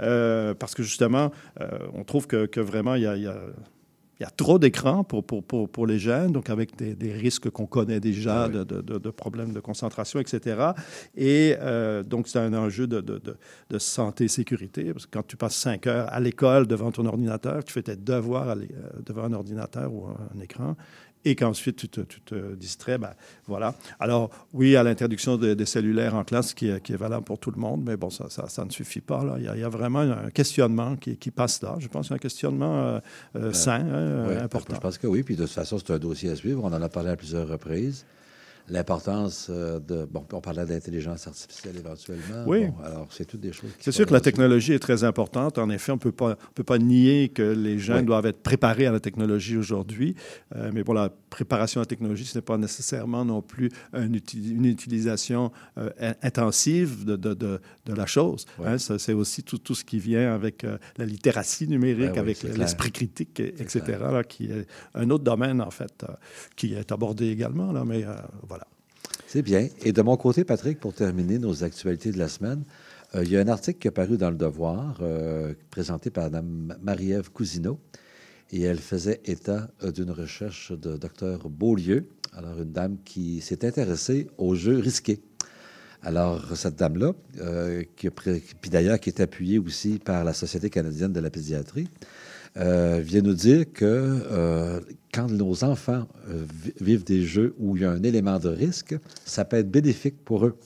Euh, 0.00 0.54
parce 0.54 0.74
que 0.74 0.82
justement, 0.82 1.30
euh, 1.60 1.68
on 1.94 2.04
trouve 2.04 2.26
que, 2.26 2.46
que 2.46 2.60
vraiment, 2.60 2.94
il 2.94 3.02
y 3.02 3.06
a- 3.06 3.16
il 3.16 3.22
y 3.22 3.26
a 3.26 3.36
il 4.20 4.24
y 4.24 4.26
a 4.26 4.30
trop 4.30 4.58
d'écrans 4.58 5.02
pour, 5.02 5.24
pour, 5.24 5.42
pour, 5.42 5.66
pour 5.66 5.86
les 5.86 5.98
jeunes, 5.98 6.32
donc 6.32 6.50
avec 6.50 6.76
des, 6.76 6.94
des 6.94 7.10
risques 7.10 7.48
qu'on 7.48 7.64
connaît 7.64 8.00
déjà 8.00 8.44
Ah 8.44 8.48
de, 8.48 8.64
de, 8.64 9.10
problèmes 9.10 9.54
de 9.54 9.60
concentration, 9.60 10.20
etc. 10.20 10.72
Et 11.16 11.56
euh, 11.60 12.02
donc, 12.02 12.28
c'est 12.28 12.38
un 12.38 12.52
enjeu 12.52 12.86
de, 12.86 13.00
de, 13.00 13.78
santé 13.78 14.24
et 14.24 14.28
sécurité, 14.28 14.92
parce 14.92 15.06
que 15.06 15.10
quand 15.10 15.26
tu 15.26 15.38
passes 15.38 15.56
cinq 15.56 15.86
heures 15.86 16.12
à 16.12 16.20
l'école 16.20 16.66
devant 16.66 16.92
ton 16.92 17.06
ordinateur, 17.06 17.64
tu 17.64 17.72
fais 17.72 17.82
tes 17.82 17.96
devoirs 17.96 18.50
à 18.50 18.56
euh, 18.56 18.66
devant 19.06 19.24
un 19.24 19.32
ordinateur 19.32 19.90
ou 19.90 20.04
un, 20.04 20.28
un 20.36 20.40
écran, 20.40 20.76
et 21.24 21.34
qu'ensuite 21.36 21.76
tu 21.76 21.88
te, 21.88 22.00
tu 22.00 22.20
te 22.20 22.54
distrais, 22.54 22.96
ben, 22.98 23.10
voilà. 23.46 23.74
Alors, 23.98 24.30
oui, 24.52 24.76
à 24.76 24.82
l'introduction 24.82 25.36
de- 25.36 25.54
des 25.54 25.66
cellulaires 25.66 26.14
en 26.14 26.24
classe 26.24 26.54
qui 26.54 26.68
est, 26.68 26.82
qui 26.82 26.92
est 26.92 26.96
valable 26.96 27.24
pour 27.24 27.38
tout 27.38 27.50
le 27.50 27.60
monde, 27.60 27.82
mais 27.84 27.96
bon, 27.96 28.08
ça, 28.10 28.30
ça, 28.30 28.48
ça 28.48 28.64
ne 28.64 28.70
suffit 28.70 29.00
pas. 29.02 29.22
Là. 29.24 29.34
Il, 29.38 29.44
y 29.44 29.48
a, 29.48 29.54
il 29.56 29.60
y 29.60 29.64
a 29.64 29.68
vraiment 29.68 30.00
un 30.00 30.30
questionnement 30.30 30.96
qui, 30.96 31.16
qui 31.16 31.30
passe 31.30 31.60
là. 31.62 31.76
Je 31.78 31.88
pense 31.88 32.10
un 32.10 32.18
questionnement 32.18 32.80
euh, 32.80 33.00
euh, 33.36 33.52
sain, 33.52 33.86
hein, 33.86 34.26
Ouais, 34.28 34.36
important. 34.38 34.74
Je 34.74 34.80
pense 34.80 34.98
que 34.98 35.06
oui. 35.06 35.22
Puis 35.22 35.36
de 35.36 35.42
toute 35.44 35.52
façon, 35.52 35.78
c'est 35.78 35.92
un 35.92 35.98
dossier 35.98 36.30
à 36.30 36.36
suivre. 36.36 36.62
On 36.64 36.68
en 36.72 36.80
a 36.82 36.88
parlé 36.88 37.10
à 37.10 37.16
plusieurs 37.16 37.48
reprises. 37.48 38.06
L'importance 38.70 39.48
euh, 39.50 39.80
de. 39.80 40.04
Bon, 40.04 40.24
on 40.32 40.40
parlait 40.40 40.64
d'intelligence 40.64 41.26
artificielle 41.26 41.76
éventuellement. 41.76 42.44
Oui. 42.46 42.66
Bon, 42.66 42.74
alors, 42.84 43.06
c'est 43.10 43.24
toutes 43.24 43.40
des 43.40 43.52
choses. 43.52 43.70
C'est 43.80 43.90
sûr 43.92 44.06
que 44.06 44.12
la 44.12 44.20
technologie 44.20 44.72
est 44.72 44.78
très 44.78 45.02
importante. 45.04 45.58
En 45.58 45.68
effet, 45.70 45.90
on 45.92 45.96
ne 45.96 46.00
peut 46.00 46.12
pas, 46.12 46.78
nier 46.78 47.28
que 47.30 47.42
les 47.42 47.90
Oui. 47.90 48.04
doivent 48.04 48.26
être 48.26 48.42
préparés 48.42 48.86
à 48.86 48.92
la 48.92 49.00
technologie 49.00 49.56
aujourd'hui. 49.56 50.14
Euh, 50.54 50.70
mais 50.72 50.84
bon, 50.84 50.92
la 50.92 51.10
préparation 51.30 51.80
à 51.80 51.82
la 51.82 51.86
technologie, 51.86 52.24
ce 52.24 52.38
n'est 52.38 52.42
pas 52.42 52.56
nécessairement 52.58 53.24
non 53.24 53.42
plus 53.42 53.70
une, 53.92 54.16
uti- 54.16 54.50
une 54.52 54.64
utilisation 54.66 55.50
euh, 55.78 55.90
in- 56.00 56.14
intensive 56.22 57.04
de, 57.04 57.16
de, 57.16 57.34
de, 57.34 57.60
de 57.86 57.92
la 57.94 58.06
chose. 58.06 58.46
Oui. 58.58 58.66
Hein, 58.68 58.78
c'est 58.78 59.12
aussi 59.12 59.42
tout, 59.42 59.58
tout 59.58 59.74
ce 59.74 59.84
qui 59.84 59.98
vient 59.98 60.32
avec 60.34 60.62
euh, 60.64 60.78
la 60.96 61.06
littératie 61.06 61.66
numérique, 61.66 62.12
Ben 62.12 62.18
avec 62.20 62.42
l'esprit 62.42 62.92
critique, 62.92 63.40
etc., 63.40 63.80
là, 64.00 64.22
qui 64.22 64.44
est 64.46 64.66
un 64.94 65.10
autre 65.10 65.24
domaine, 65.24 65.60
en 65.60 65.70
fait, 65.70 66.04
qui 66.56 66.74
est 66.74 66.92
abordé 66.92 67.28
également. 67.30 67.72
Là, 67.72 67.84
mais 67.84 68.04
voilà. 68.48 68.59
C'est 69.26 69.42
bien. 69.42 69.68
Et 69.84 69.92
de 69.92 70.02
mon 70.02 70.16
côté, 70.16 70.44
Patrick, 70.44 70.80
pour 70.80 70.92
terminer 70.92 71.38
nos 71.38 71.62
actualités 71.62 72.10
de 72.10 72.18
la 72.18 72.28
semaine, 72.28 72.64
euh, 73.14 73.24
il 73.24 73.30
y 73.30 73.36
a 73.36 73.40
un 73.40 73.48
article 73.48 73.78
qui 73.78 73.88
est 73.88 73.92
paru 73.92 74.16
dans 74.16 74.30
Le 74.30 74.36
Devoir, 74.36 74.98
euh, 75.02 75.54
présenté 75.70 76.10
par 76.10 76.24
Mme 76.24 76.76
Marie-Ève 76.82 77.30
Cousineau, 77.30 77.78
et 78.50 78.62
elle 78.62 78.78
faisait 78.78 79.20
état 79.24 79.70
euh, 79.82 79.92
d'une 79.92 80.10
recherche 80.10 80.72
de 80.72 80.96
Dr 80.96 81.48
Beaulieu, 81.48 82.08
alors 82.32 82.60
une 82.60 82.72
dame 82.72 82.98
qui 83.04 83.40
s'est 83.40 83.64
intéressée 83.64 84.28
aux 84.38 84.54
jeux 84.54 84.78
risqués. 84.78 85.20
Alors, 86.02 86.56
cette 86.56 86.76
dame-là, 86.76 87.12
qui 87.94 88.08
puis 88.08 88.70
d'ailleurs 88.70 88.98
qui 88.98 89.10
est 89.10 89.20
appuyée 89.20 89.58
aussi 89.58 89.98
par 89.98 90.24
la 90.24 90.32
Société 90.32 90.70
canadienne 90.70 91.12
de 91.12 91.20
la 91.20 91.28
pédiatrie, 91.28 91.88
euh, 92.56 93.00
vient 93.00 93.22
nous 93.22 93.34
dire 93.34 93.64
que 93.72 93.84
euh, 93.84 94.80
quand 95.14 95.30
nos 95.30 95.62
enfants 95.62 96.08
euh, 96.28 96.44
vi- 96.52 96.72
vivent 96.80 97.04
des 97.04 97.22
jeux 97.22 97.54
où 97.58 97.76
il 97.76 97.82
y 97.82 97.84
a 97.84 97.90
un 97.92 98.02
élément 98.02 98.38
de 98.40 98.48
risque, 98.48 98.96
ça 99.24 99.44
peut 99.44 99.58
être 99.58 99.70
bénéfique 99.70 100.24
pour 100.24 100.46
eux. 100.46 100.56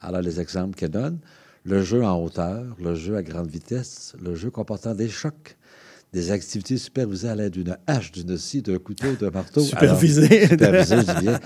Alors, 0.00 0.22
les 0.22 0.40
exemples 0.40 0.74
qu'elle 0.74 0.90
donne, 0.90 1.18
le 1.64 1.82
jeu 1.82 2.02
en 2.02 2.22
hauteur, 2.22 2.64
le 2.80 2.94
jeu 2.94 3.16
à 3.16 3.22
grande 3.22 3.50
vitesse, 3.50 4.14
le 4.22 4.34
jeu 4.34 4.50
comportant 4.50 4.94
des 4.94 5.08
chocs, 5.08 5.57
des 6.12 6.30
activités 6.30 6.78
supervisées 6.78 7.28
à 7.28 7.34
l'aide 7.34 7.52
d'une 7.52 7.76
hache, 7.86 8.12
d'une 8.12 8.36
scie, 8.38 8.62
d'un 8.62 8.78
couteau, 8.78 9.08
d'un 9.20 9.30
marteau. 9.30 9.60
Supervisé. 9.62 10.46
Supervisé, 10.48 10.96
je 11.06 11.20
bien. 11.20 11.40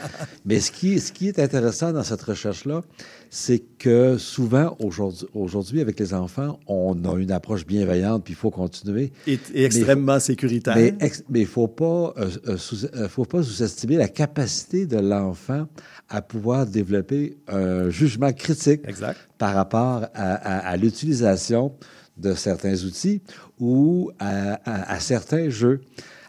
Mais 0.45 0.61
ce 0.61 0.71
qui, 0.71 1.01
ce 1.01 1.11
qui 1.13 1.27
est 1.29 1.39
intéressant 1.41 1.93
dans 1.93 2.05
cette 2.05 2.23
recherche-là, 2.23 2.83
c'est 3.29 3.59
que 3.79 4.19
souvent, 4.19 4.77
aujourd'hui, 4.79 5.27
aujourd'hui, 5.35 5.81
avec 5.81 5.99
les 5.99 6.15
enfants, 6.15 6.61
on 6.69 7.03
a 7.05 7.19
une 7.19 7.33
approche 7.33 7.67
bienveillante, 7.67 8.23
puis 8.25 8.35
il 8.35 8.37
faut 8.37 8.51
continuer. 8.51 9.13
Et, 9.27 9.41
et 9.55 9.65
extrêmement 9.65 10.21
sécuritaire. 10.21 10.77
Mais 10.77 10.95
il 11.35 11.41
ne 11.41 11.47
faut 11.47 11.67
pas, 11.69 12.15
euh, 12.19 12.29
euh, 12.47 12.57
sous- 12.57 12.87
euh, 12.95 13.09
faut 13.09 13.25
pas 13.25 13.43
sous-estimer 13.43 13.97
la 13.97 14.09
capacité 14.09 14.87
de 14.87 14.99
l'enfant 14.99 15.67
à 16.09 16.23
pouvoir 16.23 16.67
développer 16.67 17.37
un 17.49 17.91
jugement 17.91 18.33
critique 18.33 18.83
Exact. 18.87 19.19
par 19.39 19.55
rapport 19.55 20.03
à, 20.15 20.35
à- 20.35 20.69
à 20.69 20.77
l'utilisation 20.77 21.73
de 22.17 22.35
certains 22.35 22.85
outils 22.85 23.23
ou 23.59 24.11
à, 24.19 25.01
certains 25.01 25.49
jeux. 25.49 25.81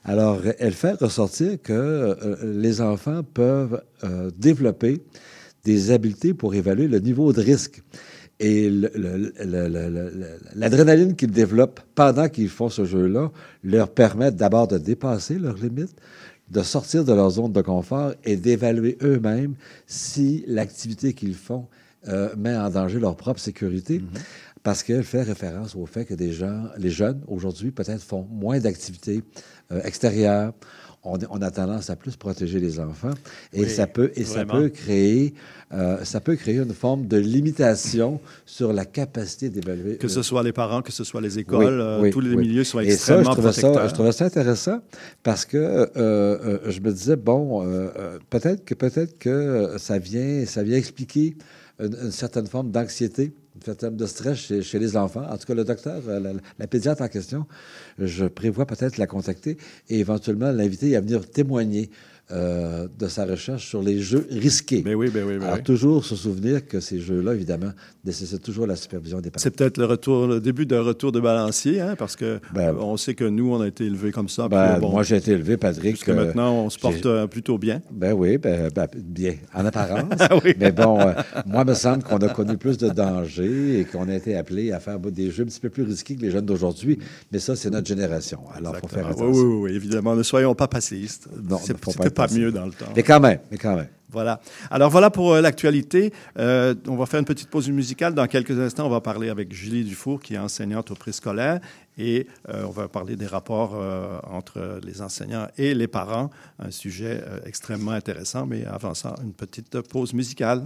Alors, 0.06 0.42
elle 0.60 0.74
fait 0.74 0.94
ressortir 0.94 1.62
que 1.62 1.72
euh, 1.74 2.36
les 2.44 2.82
enfants 2.82 3.24
peuvent 3.24 3.82
euh, 4.04 4.30
développer 4.38 5.02
des 5.63 5.92
habiletés 5.92 6.34
pour 6.34 6.56
évaluer 6.56 6.88
le 6.88 7.00
niveau 7.00 7.32
de 7.32 7.42
risque. 7.42 7.82
Et 8.40 8.70
l'adrénaline 10.56 11.16
qu'ils 11.16 11.32
développent 11.32 11.80
pendant 11.96 12.28
qu'ils 12.28 12.50
font 12.50 12.68
ce 12.68 12.84
jeu-là 12.84 13.32
leur 13.63 13.90
permet 13.90 14.32
d'abord 14.32 14.68
de 14.68 14.78
dépasser 14.78 15.36
leurs 15.36 15.56
limites, 15.56 15.96
de 16.50 16.62
sortir 16.62 17.06
de 17.06 17.13
leur 17.13 17.30
zone 17.30 17.54
de 17.54 17.62
confort 17.62 18.13
et 18.25 18.36
d'évaluer 18.36 18.98
eux-mêmes 19.02 19.56
si 19.88 20.44
l'activité 20.48 21.13
qu'ils 21.13 21.36
font 21.36 21.68
euh, 22.10 22.36
met 22.36 22.56
en 22.56 22.70
danger 22.70 23.00
leur 23.00 23.16
propre 23.16 23.40
sécurité. 23.40 24.02
Parce 24.63 24.82
qu'elle 24.82 25.03
fait 25.03 25.24
référence 25.24 25.75
au 25.75 25.86
fait 25.86 26.05
que 26.05 26.13
des 26.13 26.32
gens, 26.32 26.63
les 26.77 26.89
jeunes, 26.89 27.22
aujourd'hui, 27.27 27.72
peut-être 27.72 28.01
font 28.01 28.25
moins 28.32 28.60
d'activités 28.60 29.22
euh, 29.72 29.82
extérieures. 29.84 30.53
On, 31.05 31.17
on 31.29 31.41
a 31.41 31.51
tendance 31.51 31.89
à 31.89 31.98
plus 31.98 32.15
protéger 32.15 32.62
les 32.62 32.79
enfants. 32.79 33.12
Et 33.51 33.63
Oui, 33.63 33.70
ça 33.70 33.88
peut, 33.88 34.13
et 34.15 34.24
ça 34.24 34.46
peut 34.46 34.70
créer, 34.70 35.34
euh, 35.74 36.01
ça 36.05 36.22
peut 36.22 36.38
créer 36.38 36.60
une 36.60 36.74
forme 36.74 37.08
de 37.08 37.17
limitation 37.17 38.22
sur 38.46 38.72
la 38.72 38.86
capacité 38.86 39.50
d'évaluer. 39.50 39.98
Que 39.98 40.08
ce 40.08 40.22
soit 40.24 40.43
les 40.43 40.53
parents, 40.53 40.82
que 40.82 40.93
ce 40.93 41.03
soit 41.03 41.20
les 41.20 41.39
écoles, 41.39 41.65
oui, 41.65 41.82
euh, 41.82 42.01
oui, 42.03 42.10
tous 42.10 42.22
les 42.22 42.34
milieux 42.38 42.63
sont 42.63 42.79
Et 42.79 42.91
ça, 42.91 43.22
je 43.22 43.29
extrêmement 43.29 43.51
ça, 43.51 43.88
je 43.89 43.93
trouvais 43.93 44.13
ça 44.13 44.24
intéressant 44.24 44.79
parce 45.24 45.43
que 45.43 45.58
euh, 45.98 46.72
je 46.72 46.79
me 46.79 46.93
disais 46.93 47.17
bon, 47.17 47.67
peut-être 48.29 48.63
que 48.63 48.74
peut-être 48.74 49.17
que 49.20 49.75
ça 49.77 49.98
vient, 49.98 50.46
ça 50.46 50.63
vient 50.63 50.77
expliquer 50.77 51.36
une, 51.79 51.98
une 52.01 52.12
certaine 52.12 52.48
forme 52.48 52.72
d'anxiété, 52.72 53.34
forme 53.62 53.96
de 53.96 54.06
stress 54.06 54.38
chez, 54.62 54.80
les 54.80 54.98
enfants. 54.98 55.26
En 55.30 55.38
tout 55.38 55.46
cas, 55.46 55.54
le 55.54 55.64
docteur, 55.64 56.02
euh, 56.08 56.34
la 56.60 56.68
pédiatre 56.68 57.02
en 57.02 57.08
question, 57.08 57.46
je 58.00 58.26
prévois 58.26 58.66
peut-être 58.66 58.98
la 58.98 59.08
contacter 59.08 59.58
et 59.90 60.00
éventuellement 60.00 60.52
l'inviter 60.52 60.96
à 60.96 61.02
venir 61.02 61.30
témoigner. 61.30 61.90
Euh, 62.32 62.88
de 62.98 63.08
sa 63.10 63.25
recherche 63.25 63.68
sur 63.68 63.82
les 63.82 64.00
jeux 64.00 64.25
risqués. 64.32 64.82
Ben 64.82 64.96
oui, 64.96 65.10
ben 65.13 65.25
oui, 65.27 65.38
ben 65.38 65.44
Alors, 65.44 65.58
oui. 65.58 65.63
toujours 65.63 66.06
se 66.06 66.15
souvenir 66.15 66.65
que 66.65 66.80
ces 66.80 67.00
jeux-là, 67.00 67.34
évidemment, 67.34 67.72
nécessitent 68.06 68.42
toujours 68.42 68.65
la 68.65 68.77
supervision 68.77 69.20
des 69.20 69.30
parents. 69.30 69.44
C'est 69.44 69.53
peut-être 69.56 69.77
le 69.77 69.86
retour, 69.86 70.27
le 70.27 70.39
début 70.39 70.65
d'un 70.65 70.82
retour 70.82 71.12
de 71.12 71.20
balancier, 71.20 71.82
hein, 71.82 71.96
parce 71.98 72.15
que 72.15 72.39
Ben, 72.53 72.70
euh, 72.70 72.80
on 72.80 72.96
sait 72.96 73.13
que 73.13 73.25
nous, 73.25 73.53
on 73.53 73.62
a 73.62 73.68
été 73.68 73.86
élevés 73.86 74.12
comme 74.12 74.30
ça. 74.30 74.48
Ben, 74.48 74.80
bon, 74.80 74.92
moi, 74.92 75.03
j'ai 75.03 75.18
été 75.18 75.32
élevé, 75.32 75.58
Patrick. 75.58 75.96
jusqu'à 75.96 76.13
euh, 76.13 76.25
maintenant, 76.25 76.53
on 76.53 76.70
se 76.70 76.80
porte 76.80 77.06
euh, 77.06 77.27
plutôt 77.27 77.58
bien. 77.58 77.82
Ben 77.92 78.13
oui, 78.13 78.38
ben, 78.38 78.70
ben, 78.74 78.88
bien, 78.96 79.36
en 79.53 79.65
apparence. 79.65 80.03
Oui. 80.44 80.56
Mais 80.58 80.72
bon, 80.72 80.98
moi, 81.46 81.63
il 81.63 81.65
me 81.65 81.74
semble 81.74 82.03
qu'on 82.03 82.18
a 82.18 82.30
connu 82.30 82.58
plus 82.58 82.77
de 82.77 82.89
dangers 82.89 83.80
et 83.80 83.86
qu'on 83.86 84.10
a 84.10 84.15
été 84.15 84.36
appelés 84.36 84.72
à 84.72 84.80
faire 84.80 85.00
des 85.00 85.30
jeux 85.30 85.44
un 85.44 85.48
petit 85.48 85.60
peu 85.60 85.70
plus 85.70 85.84
risqués 85.84 86.15
que 86.15 86.22
les 86.22 86.32
jeunes 86.32 86.46
d'aujourd'hui. 86.46 86.98
Mais 87.32 87.39
ça, 87.39 87.56
c'est 87.56 87.70
notre 87.70 87.88
génération. 87.88 88.39
Alors, 88.56 88.75
il 88.75 88.80
faut 88.80 88.88
faire 88.88 89.08
attention. 89.08 89.30
Oui, 89.30 89.44
oui, 89.44 89.62
oui, 89.62 89.75
évidemment. 89.75 90.15
Ne 90.15 90.24
soyons 90.24 90.56
pas 90.56 90.68
passistes. 90.68 91.27
Non, 91.50 91.58
faut 91.58 91.92
pas 91.92 92.10
pas 92.13 92.27
mieux 92.27 92.51
dans 92.51 92.65
le 92.65 92.72
temps. 92.72 92.86
Mais 92.96 93.03
quand 93.03 93.20
même, 93.20 93.39
mais 93.51 93.58
quand 93.58 93.75
même. 93.75 93.88
Voilà. 94.13 94.39
Alors 94.70 94.91
voilà 94.91 95.10
pour 95.10 95.34
euh, 95.34 95.41
l'actualité. 95.41 96.13
Euh, 96.38 96.75
on 96.88 96.96
va 96.96 97.08
faire 97.08 97.20
une 97.20 97.25
petite 97.25 97.50
pause 97.50 97.67
musicale. 97.70 98.13
Dans 98.13 98.27
quelques 98.27 98.58
instants, 98.60 98.86
on 98.86 98.89
va 98.89 99.01
parler 99.01 99.29
avec 99.29 99.51
Julie 99.51 99.84
Dufour, 99.84 100.22
qui 100.22 100.36
est 100.36 100.38
enseignante 100.38 100.91
au 100.91 100.96
préscolaire, 100.96 101.60
et 101.98 102.27
euh, 102.50 102.63
on 102.65 102.70
va 102.70 102.88
parler 102.88 103.15
des 103.15 103.25
rapports 103.25 103.75
entre 104.29 104.79
les 104.84 105.01
enseignants 105.01 105.48
et 105.58 105.74
les 105.74 105.88
parents, 105.88 106.29
un 106.60 106.70
sujet 106.70 107.22
extrêmement 107.46 107.91
intéressant. 107.91 108.46
Mais 108.46 108.65
avant 108.65 108.93
ça, 108.93 109.15
une 109.24 109.34
petite 109.34 109.82
pause 109.82 110.13
musicale. 110.13 110.63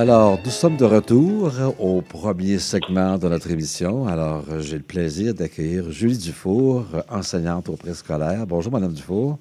Alors, 0.00 0.38
nous 0.42 0.50
sommes 0.50 0.78
de 0.78 0.86
retour 0.86 1.52
au 1.78 2.00
premier 2.00 2.58
segment 2.58 3.18
de 3.18 3.28
notre 3.28 3.50
émission. 3.50 4.06
Alors, 4.08 4.44
j'ai 4.60 4.78
le 4.78 4.82
plaisir 4.82 5.34
d'accueillir 5.34 5.90
Julie 5.90 6.16
Dufour, 6.16 6.86
enseignante 7.10 7.68
au 7.68 7.76
préscolaire. 7.76 8.46
Bonjour, 8.46 8.72
Madame 8.72 8.94
Dufour. 8.94 9.36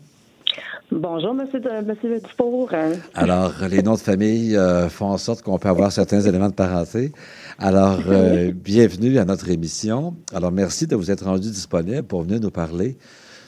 Bonjour, 0.91 1.33
Monsieur, 1.33 1.61
de, 1.61 1.69
monsieur 1.87 2.19
Dufour. 2.19 2.69
Alors, 3.15 3.53
les 3.69 3.81
noms 3.81 3.93
de 3.93 3.99
famille 3.99 4.57
euh, 4.57 4.89
font 4.89 5.05
en 5.05 5.17
sorte 5.17 5.43
qu'on 5.43 5.57
peut 5.59 5.69
avoir 5.69 5.93
certains 5.93 6.19
éléments 6.19 6.49
de 6.49 6.53
parenté. 6.55 7.13
Alors, 7.57 7.99
euh, 8.09 8.51
bienvenue 8.53 9.17
à 9.17 9.23
notre 9.23 9.49
émission. 9.49 10.13
Alors, 10.33 10.51
merci 10.51 10.87
de 10.87 10.95
vous 10.97 11.09
être 11.09 11.23
rendu 11.23 11.49
disponible 11.51 12.03
pour 12.03 12.23
venir 12.23 12.41
nous 12.41 12.51
parler 12.51 12.97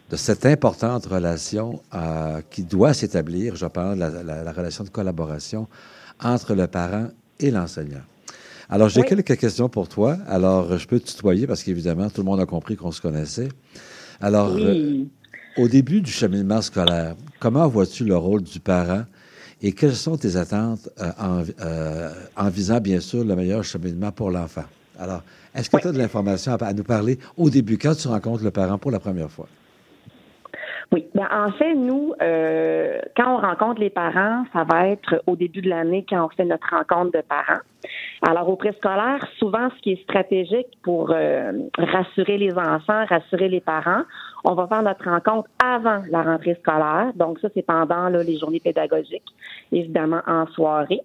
de 0.09 0.15
cette 0.15 0.45
importante 0.45 1.07
relation 1.07 1.81
euh, 1.93 2.39
qui 2.49 2.63
doit 2.63 2.93
s'établir, 2.93 3.57
je 3.57 3.65
parle, 3.65 3.99
la, 3.99 4.09
la- 4.23 4.43
la 4.43 4.51
relation 4.53 4.85
de 4.85 4.89
collaboration 4.89 5.67
entre 6.23 6.53
le 6.55 6.67
parent 6.67 7.07
et 7.39 7.51
l'enseignant. 7.51 8.01
Alors, 8.69 8.87
j'ai 8.89 9.01
Oui. 9.01 9.07
quelques 9.07 9.37
questions 9.37 9.67
pour 9.67 9.89
toi. 9.89 10.17
Alors, 10.27 10.77
je 10.77 10.87
peux 10.87 10.99
te 10.99 11.07
tutoyer 11.11 11.45
parce 11.47 11.63
qu'évidemment, 11.63 12.09
tout 12.09 12.21
le 12.21 12.25
monde 12.25 12.39
a 12.39 12.45
compris 12.45 12.75
qu'on 12.77 12.91
se 12.91 13.01
connaissait. 13.01 13.49
Alors, 14.21 14.55
euh, 14.55 15.03
au 15.57 15.67
début 15.67 16.01
du 16.01 16.11
cheminement 16.11 16.61
scolaire, 16.61 17.15
comment 17.39 17.67
vois-tu 17.67 18.05
le 18.05 18.15
rôle 18.15 18.43
du 18.43 18.59
parent 18.59 19.03
et 19.61 19.73
quelles 19.73 19.95
sont 19.95 20.15
tes 20.17 20.37
attentes 20.37 20.89
euh, 20.99 21.11
en, 21.19 21.43
euh, 21.61 22.13
en 22.37 22.49
visant, 22.49 22.79
bien 22.79 22.99
sûr, 22.99 23.23
le 23.25 23.35
meilleur 23.35 23.63
cheminement 23.63 24.11
pour 24.11 24.31
l'enfant? 24.31 24.63
Alors, 24.97 25.23
est-ce 25.53 25.69
que 25.69 25.75
Oui. 25.77 25.81
tu 25.81 25.87
as 25.89 25.91
de 25.91 25.97
l'information 25.97 26.53
à, 26.53 26.63
à 26.63 26.73
nous 26.73 26.83
parler 26.83 27.19
au 27.35 27.49
début, 27.49 27.77
quand 27.77 27.95
tu 27.95 28.07
rencontres 28.07 28.43
le 28.43 28.51
parent 28.51 28.77
pour 28.77 28.91
la 28.91 28.99
première 28.99 29.29
fois? 29.29 29.47
Oui. 30.93 31.07
Ben, 31.15 31.27
en 31.31 31.51
fait, 31.53 31.73
nous, 31.73 32.13
euh, 32.21 32.99
quand 33.15 33.35
on 33.35 33.37
rencontre 33.37 33.79
les 33.79 33.89
parents, 33.89 34.43
ça 34.51 34.65
va 34.65 34.87
être 34.87 35.23
au 35.25 35.37
début 35.37 35.61
de 35.61 35.69
l'année 35.69 36.05
quand 36.07 36.25
on 36.25 36.29
fait 36.29 36.43
notre 36.43 36.67
rencontre 36.69 37.17
de 37.17 37.21
parents. 37.21 37.61
Alors, 38.27 38.49
au 38.49 38.57
préscolaire, 38.57 39.25
souvent, 39.39 39.69
ce 39.75 39.81
qui 39.81 39.93
est 39.93 40.03
stratégique 40.03 40.67
pour 40.83 41.11
euh, 41.11 41.53
rassurer 41.77 42.37
les 42.37 42.53
enfants, 42.53 43.05
rassurer 43.05 43.47
les 43.47 43.61
parents, 43.61 44.03
on 44.43 44.53
va 44.53 44.67
faire 44.67 44.83
notre 44.83 45.09
rencontre 45.09 45.49
avant 45.63 46.01
la 46.09 46.23
rentrée 46.23 46.55
scolaire. 46.55 47.11
Donc, 47.15 47.39
ça, 47.39 47.47
c'est 47.53 47.65
pendant 47.65 48.09
là, 48.09 48.21
les 48.21 48.37
journées 48.37 48.59
pédagogiques, 48.59 49.33
évidemment 49.71 50.21
en 50.27 50.45
soirée. 50.47 51.01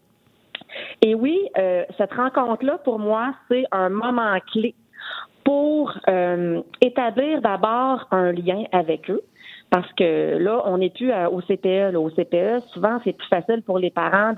Et 1.01 1.15
oui, 1.15 1.49
euh, 1.59 1.85
cette 1.97 2.13
rencontre-là, 2.13 2.79
pour 2.79 2.99
moi, 2.99 3.35
c'est 3.49 3.65
un 3.71 3.89
moment 3.89 4.37
clé 4.53 4.75
pour 5.45 5.97
euh, 6.09 6.61
établir 6.81 7.41
d'abord 7.41 8.09
un 8.11 8.33
lien 8.33 8.65
avec 8.73 9.09
eux. 9.11 9.23
Parce 9.71 9.93
que 9.95 10.39
là, 10.39 10.63
on 10.67 10.79
n'est 10.79 10.91
plus 10.91 11.13
au 11.13 11.41
CPE. 11.41 11.93
Là. 11.93 12.01
Au 12.01 12.11
CPE, 12.11 12.61
souvent, 12.73 13.01
c'est 13.05 13.13
plus 13.13 13.29
facile 13.29 13.63
pour 13.63 13.79
les 13.79 13.91
parents 13.91 14.33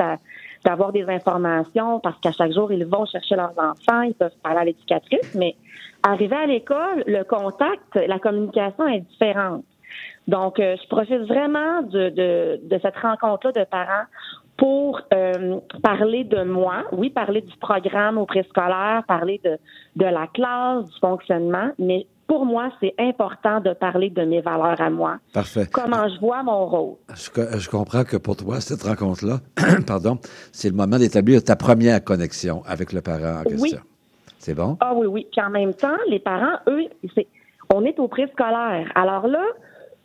d'avoir 0.65 0.93
des 0.93 1.05
informations 1.05 2.01
parce 2.01 2.19
qu'à 2.21 2.33
chaque 2.33 2.53
jour, 2.53 2.73
ils 2.73 2.85
vont 2.87 3.05
chercher 3.07 3.37
leurs 3.37 3.53
enfants, 3.59 4.03
ils 4.03 4.15
peuvent 4.15 4.33
parler 4.43 4.61
à 4.61 4.65
l'éducatrice, 4.65 5.35
mais 5.35 5.55
arrivé 6.03 6.35
à 6.35 6.47
l'école, 6.47 7.05
le 7.07 7.25
contact, 7.25 7.95
la 7.95 8.19
communication 8.19 8.87
est 8.89 9.01
différente. 9.01 9.65
Donc, 10.27 10.61
euh, 10.61 10.77
je 10.81 10.89
profite 10.89 11.23
vraiment 11.23 11.83
de, 11.83 12.11
de, 12.11 12.61
de 12.63 12.79
cette 12.83 12.97
rencontre-là 12.97 13.53
de 13.53 13.65
parents 13.65 14.05
pour 14.59 15.01
euh, 15.15 15.59
parler 15.83 16.25
de 16.25 16.43
moi, 16.43 16.85
oui, 16.93 17.11
parler 17.11 17.41
du 17.41 17.57
programme 17.57 18.19
au 18.19 18.27
préscolaire, 18.27 19.05
parler 19.07 19.41
de, 19.45 19.57
de 19.97 20.05
la 20.05 20.27
classe, 20.27 20.85
du 20.85 20.99
fonctionnement, 21.01 21.71
mais 21.79 22.07
pour 22.29 22.45
moi, 22.45 22.71
c'est 22.81 22.95
important 22.99 23.61
de 23.61 23.73
parler 23.73 24.11
de 24.11 24.23
mes 24.23 24.41
valeurs 24.41 24.81
à 24.81 24.91
moi. 24.91 25.17
Parfait. 25.33 25.67
Comment 25.73 26.09
je 26.09 26.21
vois 26.21 26.43
mon 26.43 26.67
rôle. 26.67 26.97
Je, 27.15 27.59
je 27.59 27.69
comprends 27.71 28.05
que 28.05 28.19
pour 28.19 28.37
toi, 28.37 28.61
cette 28.61 28.83
rencontre-là, 28.83 29.39
pardon, 29.87 30.19
c'est 30.53 30.69
le 30.69 30.77
moment 30.77 30.99
d'établir 30.99 31.43
ta 31.43 31.57
première 31.57 32.05
connexion 32.05 32.63
avec 32.67 32.93
le 32.93 33.01
parent 33.01 33.41
en 33.41 33.45
question. 33.45 33.79
Oui. 33.83 34.35
C'est 34.39 34.55
bon? 34.55 34.77
Ah 34.81 34.93
oui, 34.95 35.07
oui. 35.07 35.27
Puis 35.33 35.41
en 35.41 35.51
même 35.51 35.75
temps, 35.75 35.97
les 36.07 36.21
parents, 36.21 36.59
eux, 36.69 36.85
on 37.75 37.85
est 37.85 37.99
au 37.99 38.09
préscolaire. 38.09 38.93
Alors 38.95 39.27
là, 39.27 39.45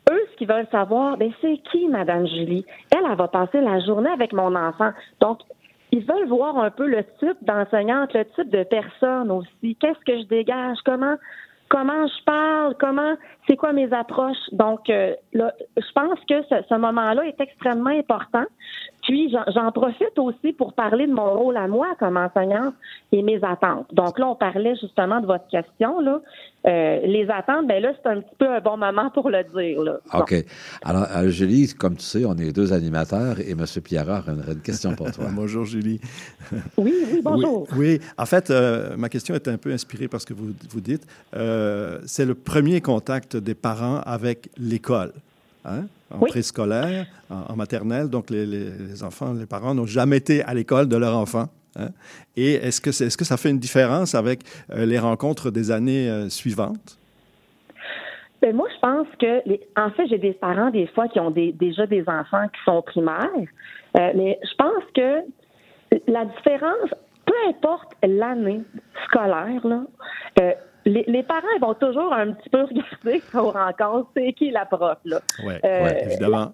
eux, 0.09 0.21
ce 0.31 0.37
qu'ils 0.37 0.47
veulent 0.47 0.67
savoir, 0.71 1.17
ben, 1.17 1.31
c'est 1.41 1.59
qui, 1.71 1.87
Madame 1.89 2.25
Julie? 2.25 2.65
Elle, 2.91 3.03
elle 3.09 3.17
va 3.17 3.27
passer 3.27 3.59
la 3.59 3.79
journée 3.81 4.09
avec 4.09 4.33
mon 4.33 4.55
enfant. 4.55 4.91
Donc, 5.19 5.39
ils 5.91 6.05
veulent 6.05 6.27
voir 6.27 6.57
un 6.57 6.71
peu 6.71 6.87
le 6.87 7.03
type 7.19 7.37
d'enseignante, 7.43 8.13
le 8.13 8.25
type 8.35 8.49
de 8.49 8.63
personne 8.63 9.29
aussi. 9.29 9.75
Qu'est-ce 9.75 10.03
que 10.05 10.17
je 10.19 10.27
dégage? 10.27 10.77
Comment, 10.85 11.15
comment 11.73 12.07
je 12.07 12.23
parle? 12.23 12.75
Comment, 12.79 13.15
c'est 13.47 13.57
quoi 13.57 13.73
mes 13.73 13.91
approches? 13.91 14.37
Donc, 14.51 14.89
euh, 14.89 15.15
là, 15.33 15.51
je 15.75 15.91
pense 15.93 16.19
que 16.29 16.43
ce, 16.43 16.55
ce 16.69 16.75
moment-là 16.75 17.23
est 17.25 17.41
extrêmement 17.41 17.89
important. 17.89 18.45
Puis, 19.03 19.29
j'en 19.53 19.71
profite 19.71 20.17
aussi 20.17 20.53
pour 20.53 20.73
parler 20.73 21.07
de 21.07 21.13
mon 21.13 21.33
rôle 21.33 21.57
à 21.57 21.67
moi 21.67 21.87
comme 21.99 22.15
enseignante 22.15 22.73
et 23.11 23.21
mes 23.21 23.39
attentes. 23.43 23.93
Donc 23.93 24.17
là, 24.17 24.27
on 24.29 24.35
parlait 24.35 24.75
justement 24.81 25.19
de 25.19 25.25
votre 25.25 25.47
question. 25.49 25.99
Là. 25.99 26.21
Euh, 26.65 27.01
les 27.05 27.27
attentes, 27.29 27.67
ben 27.67 27.83
là, 27.83 27.91
c'est 28.01 28.09
un 28.09 28.21
petit 28.21 28.35
peu 28.37 28.47
un 28.47 28.61
bon 28.61 28.77
moment 28.77 29.09
pour 29.09 29.29
le 29.29 29.43
dire. 29.55 29.83
Là. 29.83 29.97
OK. 30.13 30.33
Alors, 30.83 31.05
euh, 31.17 31.27
Julie, 31.27 31.73
comme 31.77 31.97
tu 31.97 32.05
sais, 32.05 32.23
on 32.23 32.35
est 32.37 32.53
deux 32.53 32.71
animateurs 32.71 33.41
et 33.41 33.51
M. 33.51 33.65
Pierrard 33.83 34.29
a 34.29 34.31
une, 34.31 34.61
question 34.61 34.95
pour 34.95 35.11
toi. 35.11 35.25
bonjour, 35.31 35.65
Julie. 35.65 35.99
Oui, 36.77 36.93
oui, 37.11 37.19
bonjour. 37.21 37.67
Oui, 37.75 37.99
en 38.17 38.25
fait, 38.25 38.49
euh, 38.51 38.95
ma 38.95 39.09
question 39.09 39.35
est 39.35 39.49
un 39.49 39.57
peu 39.57 39.73
inspirée 39.73 40.07
par 40.07 40.21
ce 40.21 40.25
que 40.25 40.33
vous, 40.33 40.53
vous 40.69 40.81
dites. 40.81 41.05
c'est 41.33 42.25
le 42.25 42.35
premier 42.35 42.79
contact 42.79 43.35
des 43.35 43.55
parents 43.55 43.99
avec 44.05 44.49
l'école. 44.57 45.11
Hein? 45.65 45.87
En 46.13 46.19
préscolaire, 46.19 47.07
en, 47.29 47.55
maternelle. 47.55 48.09
Donc, 48.09 48.29
les, 48.29 49.03
enfants, 49.03 49.33
les 49.33 49.45
parents 49.45 49.73
n'ont 49.73 49.85
jamais 49.85 50.17
été 50.17 50.43
à 50.43 50.53
l'école 50.53 50.87
de 50.87 50.97
leur 50.97 51.17
enfant. 51.17 51.45
Hein. 51.75 51.89
Et 52.35 52.53
est-ce 52.53 52.79
que, 52.79 52.89
est, 52.89 53.09
ce 53.09 53.17
que 53.17 53.25
ça 53.25 53.37
fait 53.37 53.49
une 53.49 53.59
différence 53.59 54.15
avec 54.15 54.41
euh, 54.71 54.85
les 54.85 54.99
rencontres 54.99 55.49
des 55.49 55.71
années 55.71 56.09
euh, 56.09 56.29
suivantes? 56.29 56.99
Ben 58.41 58.55
moi, 58.55 58.67
je 58.75 58.79
pense 58.79 59.07
que, 59.19 59.39
en 59.79 59.89
fait, 59.91 60.07
j'ai 60.07 60.17
des 60.17 60.33
parents 60.33 60.69
des 60.69 60.87
fois 60.87 61.07
qui 61.07 61.19
ont 61.19 61.31
déjà 61.31 61.87
des 61.87 62.03
enfants 62.07 62.47
qui 62.49 62.59
sont 62.65 62.81
primaires, 62.81 63.29
euh, 63.97 64.11
mais 64.15 64.37
je 64.43 64.55
pense 64.55 64.83
que 64.93 65.21
la 66.11 66.25
différence, 66.25 66.89
peu 67.25 67.33
importe 67.47 67.93
l'année 68.03 68.61
scolaire, 69.05 69.65
là, 69.65 69.85
les, 70.85 71.23
parents 71.23 71.47
ils 71.55 71.61
vont 71.61 71.73
toujours 71.73 72.13
un 72.13 72.33
petit 72.33 72.49
peu 72.49 72.61
regarder 73.03 73.21
aux 73.33 73.51
rencontres, 73.51 74.09
c'est 74.15 74.33
qui 74.33 74.51
la 74.51 74.65
prof, 74.65 74.97
là. 75.05 75.19
Oui, 75.45 75.53
euh, 75.63 75.89
évidemment. 76.05 76.51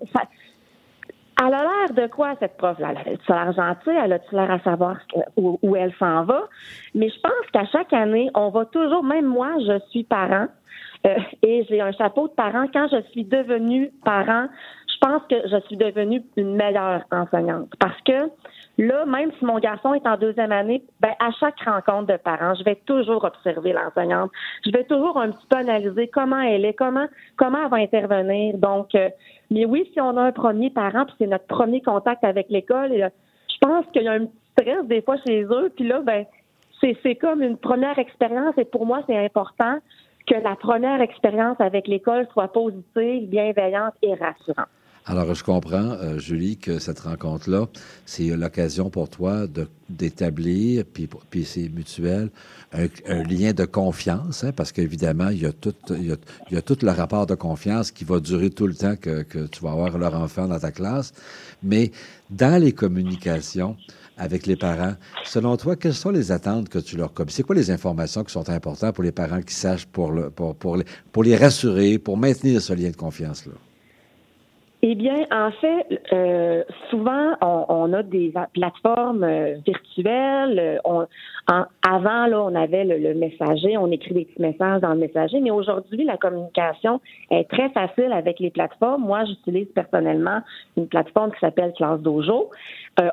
elle 1.42 1.54
a 1.54 1.64
l'air 1.64 1.94
de 1.96 2.08
quoi, 2.08 2.36
cette 2.40 2.58
prof-là? 2.58 2.94
Elle 3.06 3.14
a-tu 3.14 3.32
l'air 3.32 3.54
gentille? 3.54 4.00
Elle 4.04 4.14
a-tu 4.14 4.36
l'air 4.36 4.52
à 4.52 4.60
savoir 4.60 4.98
où, 5.38 5.76
elle 5.76 5.94
s'en 6.00 6.24
va? 6.26 6.48
Mais 6.94 7.10
je 7.10 7.20
pense 7.22 7.52
qu'à 7.52 7.66
chaque 7.66 7.94
année, 7.94 8.30
on 8.36 8.50
va 8.50 8.66
toujours, 8.66 9.04
même 9.04 9.26
moi, 9.26 9.54
je 9.66 9.80
suis 9.90 10.04
parent, 10.04 10.48
euh, 11.06 11.16
et 11.42 11.66
j'ai 11.70 11.82
un 11.82 11.92
chapeau 11.94 12.28
de 12.28 12.34
parent. 12.34 12.66
Quand 12.74 12.88
je 12.92 13.02
suis 13.12 13.24
devenue 13.24 13.92
parent, 14.04 14.48
je 14.88 14.98
pense 15.00 15.22
que 15.30 15.36
je 15.48 15.60
suis 15.68 15.78
devenue 15.78 16.22
une 16.36 16.56
meilleure 16.56 17.04
enseignante. 17.12 17.70
Parce 17.80 18.00
que 18.02 18.30
Là, 18.80 19.06
même 19.06 19.30
si 19.38 19.44
mon 19.44 19.60
garçon 19.60 19.94
est 19.94 20.08
en 20.08 20.16
deuxième 20.16 20.54
année, 20.54 20.82
ben, 21.02 21.12
à 21.20 21.32
chaque 21.32 21.60
rencontre 21.60 22.14
de 22.14 22.16
parents, 22.16 22.56
je 22.56 22.64
vais 22.64 22.78
toujours 22.86 23.26
observer 23.26 23.74
l'enseignante. 23.74 24.32
Je 24.66 24.72
vais 24.72 24.86
toujours 24.86 25.18
un 25.18 25.32
petit 25.32 25.46
peu 25.50 25.58
analyser 25.58 26.08
comment 26.08 26.40
elle 26.40 26.64
est, 26.64 26.76
comment, 26.76 27.06
comment 27.36 27.62
elle 27.62 27.70
va 27.70 27.76
intervenir. 27.76 28.58
Donc, 28.58 28.96
euh, 28.96 29.10
mais 29.52 29.66
oui, 29.66 29.90
si 29.92 30.00
on 30.00 30.16
a 30.16 30.22
un 30.22 30.32
premier 30.32 30.70
parent, 30.70 31.04
puis 31.04 31.14
c'est 31.20 31.28
notre 31.28 31.48
premier 31.48 31.82
contact 31.82 32.24
avec 32.24 32.48
l'école, 32.50 32.94
euh, 32.94 33.10
je 33.50 33.58
pense 33.60 33.86
qu'il 33.92 34.04
y 34.04 34.08
a 34.08 34.14
un 34.14 34.28
petit 34.28 34.52
stress 34.58 34.86
des 34.86 35.02
fois 35.02 35.18
chez 35.28 35.44
eux. 35.44 35.74
Puis 35.76 35.86
là, 35.86 36.00
ben, 36.00 36.24
c'est, 36.80 36.96
c'est 37.04 37.16
comme 37.16 37.42
une 37.42 37.58
première 37.58 38.00
expérience 38.00 38.58
et 38.58 38.64
pour 38.64 38.86
moi, 38.86 39.02
c'est 39.08 39.18
important 39.18 39.80
que 40.26 40.36
la 40.36 40.56
première 40.56 41.02
expérience 41.02 41.60
avec 41.60 41.86
l'école 41.90 42.28
soit 42.32 42.48
positive, 42.48 43.28
bienveillante 43.28 43.96
et 44.02 44.14
rassurante. 44.14 44.70
Alors, 45.10 45.34
je 45.34 45.44
comprends, 45.44 45.98
euh, 46.04 46.20
Julie, 46.20 46.56
que 46.58 46.78
cette 46.78 47.00
rencontre-là, 47.00 47.68
c'est 48.06 48.28
l'occasion 48.28 48.92
pour 48.92 49.10
toi 49.10 49.48
d'établir, 49.90 50.86
puis, 50.86 51.10
puis 51.32 51.46
c'est 51.46 51.68
mutuel, 51.68 52.30
un, 52.74 53.24
lien 53.24 53.54
de 53.54 53.66
confiance, 53.66 54.44
hein, 54.44 54.52
parce 54.56 54.72
qu'évidemment, 54.72 55.30
il, 55.30 55.42
y 55.42 55.48
a 55.48 55.52
tout, 55.52 55.74
il, 55.90 56.16
y 56.52 56.56
a, 56.56 56.62
tout 56.62 56.78
le 56.84 56.92
rapport 56.92 57.26
de 57.26 57.34
confiance 57.34 57.90
qui 57.90 58.04
va 58.04 58.20
durer 58.20 58.52
tout 58.52 58.68
le 58.68 58.76
temps 58.76 58.96
que, 58.98 59.24
que 59.24 59.48
tu 59.48 59.64
vas 59.64 59.72
avoir 59.72 59.98
leur 59.98 60.14
enfant 60.14 60.48
dans 60.48 60.60
ta 60.60 60.72
classe. 60.72 61.12
Mais 61.64 61.92
dans 62.30 62.62
les 62.62 62.74
communications, 62.74 63.78
avec 64.16 64.46
les 64.46 64.58
parents. 64.58 64.96
Selon 65.24 65.56
toi, 65.56 65.78
quelles 65.78 65.94
sont 65.94 66.10
les 66.10 66.34
attentes 66.34 66.68
que 66.68 66.78
tu 66.78 66.98
leur 66.98 67.14
communiques? 67.14 67.38
C'est 67.38 67.44
quoi 67.44 67.56
les 67.56 67.72
informations 67.72 68.26
qui 68.26 68.34
sont 68.34 68.50
importantes 68.50 68.94
pour 68.94 69.06
les 69.06 69.14
parents 69.14 69.42
qui 69.42 69.56
sachent 69.56 69.86
pour, 69.86 70.12
le, 70.12 70.30
pour, 70.30 70.56
pour, 70.56 70.76
les, 70.76 70.84
pour 71.14 71.24
les 71.24 71.38
rassurer, 71.38 71.98
pour 71.98 72.18
maintenir 72.18 72.62
ce 72.62 72.74
lien 72.74 72.90
de 72.90 72.98
confiance-là? 72.98 73.54
Eh 74.82 74.96
bien, 74.96 75.26
en 75.30 75.52
fait, 75.52 76.02
euh, 76.14 76.64
souvent, 76.90 77.34
on, 77.42 77.92
a 77.92 78.02
des 78.02 78.32
plateformes 78.54 79.26
euh, 79.26 79.58
virtuelles. 79.66 80.58
Euh, 80.58 80.78
on, 80.86 81.06
avant, 81.86 82.28
là, 82.28 82.42
on 82.42 82.56
avait 82.56 82.86
le, 82.86 83.14
messager, 83.14 83.78
on 83.78 83.92
écrit 83.92 84.14
des 84.14 84.24
petits 84.24 84.42
messages 84.42 84.80
dans 84.80 84.94
le 84.94 85.00
messager, 85.00 85.42
mais 85.42 85.52
aujourd'hui, 85.52 86.06
la 86.06 86.16
communication 86.16 87.02
est 87.30 87.50
très 87.50 87.70
facile 87.72 88.14
avec 88.14 88.40
les 88.40 88.52
plateformes. 88.52 89.04
Moi, 89.04 89.26
j'utilise 89.26 89.68
personnellement 89.76 90.40
une 90.78 90.88
plateforme 90.88 91.32
qui 91.34 91.40
s'appelle 91.42 91.74
Classe 91.76 92.00
Dojo. 92.00 92.50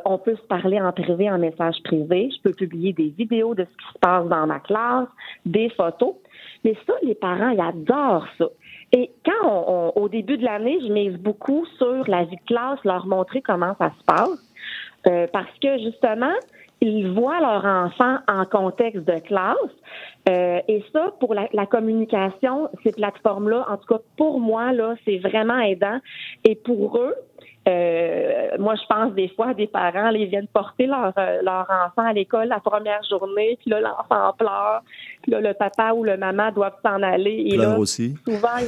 on 0.04 0.18
peut 0.18 0.36
se 0.36 0.46
parler 0.46 0.80
en 0.80 0.92
privé, 0.92 1.28
en 1.28 1.38
message 1.38 1.82
privé. 1.82 2.30
Je 2.30 2.42
peux 2.42 2.54
publier 2.54 2.92
des 2.92 3.08
vidéos 3.08 3.56
de 3.56 3.64
ce 3.64 3.76
qui 3.76 3.92
se 3.92 3.98
passe 3.98 4.28
dans 4.28 4.46
ma 4.46 4.60
classe, 4.60 5.08
des 5.44 5.70
photos. 5.70 6.14
Mais 6.62 6.76
ça, 6.86 6.92
les 7.02 7.16
parents, 7.16 7.48
ils 7.48 7.60
adorent 7.60 8.28
ça. 8.38 8.46
Et 8.96 9.10
quand 9.26 9.46
on, 9.46 9.92
au 10.00 10.08
début 10.08 10.38
de 10.38 10.44
l'année, 10.44 10.78
je 10.80 10.90
mise 10.90 11.18
beaucoup 11.18 11.66
sur 11.76 12.08
la 12.08 12.24
vie 12.24 12.36
de 12.36 12.46
classe, 12.46 12.78
leur 12.82 13.04
montrer 13.06 13.42
comment 13.42 13.76
ça 13.78 13.90
se 13.90 14.04
passe, 14.06 14.54
euh, 15.06 15.26
parce 15.34 15.52
que 15.60 15.76
justement, 15.76 16.32
ils 16.80 17.06
voient 17.12 17.38
leur 17.40 17.66
enfant 17.66 18.16
en 18.26 18.46
contexte 18.46 19.04
de 19.04 19.18
classe. 19.18 19.56
Euh, 20.30 20.60
et 20.66 20.82
ça, 20.94 21.12
pour 21.20 21.34
la, 21.34 21.46
la 21.52 21.66
communication, 21.66 22.70
ces 22.84 22.92
plateformes-là, 22.92 23.66
en 23.68 23.76
tout 23.76 23.86
cas 23.86 24.00
pour 24.16 24.40
moi, 24.40 24.72
là, 24.72 24.94
c'est 25.04 25.18
vraiment 25.18 25.58
aidant. 25.58 25.98
Et 26.44 26.54
pour 26.54 26.96
eux, 26.96 27.14
euh, 27.68 28.48
moi, 28.58 28.74
je 28.76 28.86
pense 28.88 29.12
des 29.14 29.28
fois 29.28 29.52
des 29.52 29.66
parents, 29.66 30.10
ils 30.10 30.26
viennent 30.26 30.46
porter 30.46 30.86
leur, 30.86 31.12
euh, 31.18 31.42
leur 31.42 31.62
enfant 31.62 32.08
à 32.08 32.12
l'école 32.12 32.48
la 32.48 32.60
première 32.60 33.02
journée, 33.08 33.58
puis 33.60 33.70
là, 33.70 33.80
l'enfant 33.80 34.32
pleure, 34.38 34.82
puis 35.22 35.32
là, 35.32 35.40
le 35.40 35.52
papa 35.52 35.92
ou 35.92 36.04
le 36.04 36.16
maman 36.16 36.52
doivent 36.52 36.78
s'en 36.84 37.02
aller. 37.02 37.48
Et 37.50 37.56
là, 37.56 37.76
aussi. 37.76 38.14
Souvent, 38.24 38.58